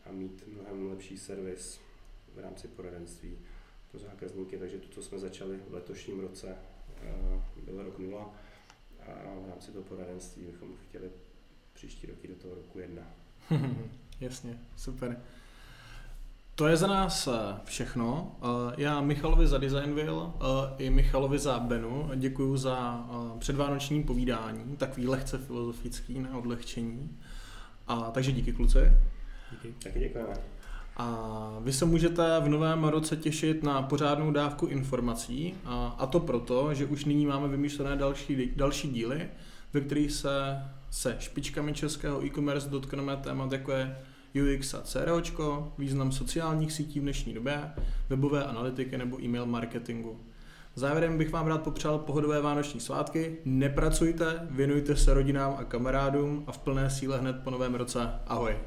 a 0.06 0.12
mít 0.12 0.48
mnohem 0.48 0.90
lepší 0.90 1.18
servis 1.18 1.80
v 2.36 2.40
rámci 2.40 2.68
poradenství 2.68 3.40
pro 3.92 4.00
zákazníky, 4.00 4.58
takže 4.58 4.78
to, 4.78 4.88
co 4.90 5.04
jsme 5.04 5.20
začali 5.20 5.58
v 5.58 5.74
letošním 5.74 6.20
roce, 6.20 6.56
eh, 7.02 7.62
byl 7.62 7.84
rok 7.84 8.00
nula. 8.00 8.36
A 9.00 9.40
v 9.46 9.50
rámci 9.50 9.72
toho 9.72 9.84
poradenství 9.84 10.44
bychom 10.44 10.78
chtěli 10.78 11.12
příští 11.74 12.08
roky 12.08 12.28
do 12.28 12.36
toho 12.36 12.56
roku 12.56 12.80
jedna. 12.80 13.23
Jasně, 14.22 14.58
super. 14.76 15.18
To 16.56 16.68
je 16.68 16.78
za 16.78 16.88
nás 16.88 17.28
eh, 17.28 17.60
všechno. 17.66 18.36
Eh, 18.42 18.74
já 18.78 19.02
Michalovi 19.02 19.48
za 19.48 19.58
Designville 19.58 20.32
i 20.78 20.90
Michalovi 20.90 21.40
za 21.40 21.60
Benu 21.60 22.12
děkuji 22.16 22.58
za 22.58 23.06
předvánoční 23.40 24.04
povídání, 24.04 24.78
takový 24.78 25.08
lehce 25.08 25.38
filozofický 25.38 26.20
na 26.20 26.38
odlehčení. 26.38 27.18
A, 27.88 28.12
takže 28.12 28.32
díky 28.32 28.54
kluci. 28.54 28.80
Díky. 29.52 29.74
Taky 29.84 30.00
děkujeme. 30.00 30.34
A 30.98 31.58
vy 31.62 31.74
se 31.74 31.86
můžete 31.86 32.40
v 32.40 32.50
novém 32.50 32.84
roce 32.84 33.18
těšit 33.18 33.64
na 33.64 33.82
pořádnou 33.82 34.32
dávku 34.32 34.66
informací 34.66 35.54
a, 35.66 35.96
a 36.00 36.06
to 36.06 36.20
proto, 36.20 36.74
že 36.74 36.86
už 36.86 37.06
nyní 37.06 37.26
máme 37.26 37.48
vymýšlené 37.48 37.96
další, 37.96 38.52
další 38.56 38.90
díly, 38.90 39.30
ve 39.74 39.82
kterých 39.82 40.12
se 40.12 40.64
se 40.90 41.16
špičkami 41.20 41.74
českého 41.74 42.26
e-commerce 42.26 42.70
dotkneme 42.70 43.18
témat 43.18 43.52
jako 43.52 43.72
je 43.72 43.98
UX 44.34 44.74
a 44.74 44.82
CROčko, 44.82 45.74
význam 45.78 46.12
sociálních 46.12 46.72
sítí 46.72 47.00
v 47.00 47.04
dnešní 47.04 47.34
době, 47.34 47.72
webové 48.10 48.44
analytiky 48.44 48.98
nebo 48.98 49.24
e-mail 49.24 49.46
marketingu. 49.46 50.20
Závěrem 50.76 51.18
bych 51.18 51.32
vám 51.32 51.48
rád 51.48 51.62
popřál 51.62 51.98
pohodové 51.98 52.42
vánoční 52.42 52.80
svátky, 52.80 53.38
nepracujte, 53.46 54.48
věnujte 54.50 54.96
se 54.96 55.14
rodinám 55.14 55.56
a 55.60 55.64
kamarádům 55.64 56.44
a 56.48 56.52
v 56.52 56.58
plné 56.58 56.90
síle 56.90 57.20
hned 57.20 57.36
po 57.44 57.50
novém 57.50 57.76
roce. 57.76 58.10
Ahoj! 58.28 58.58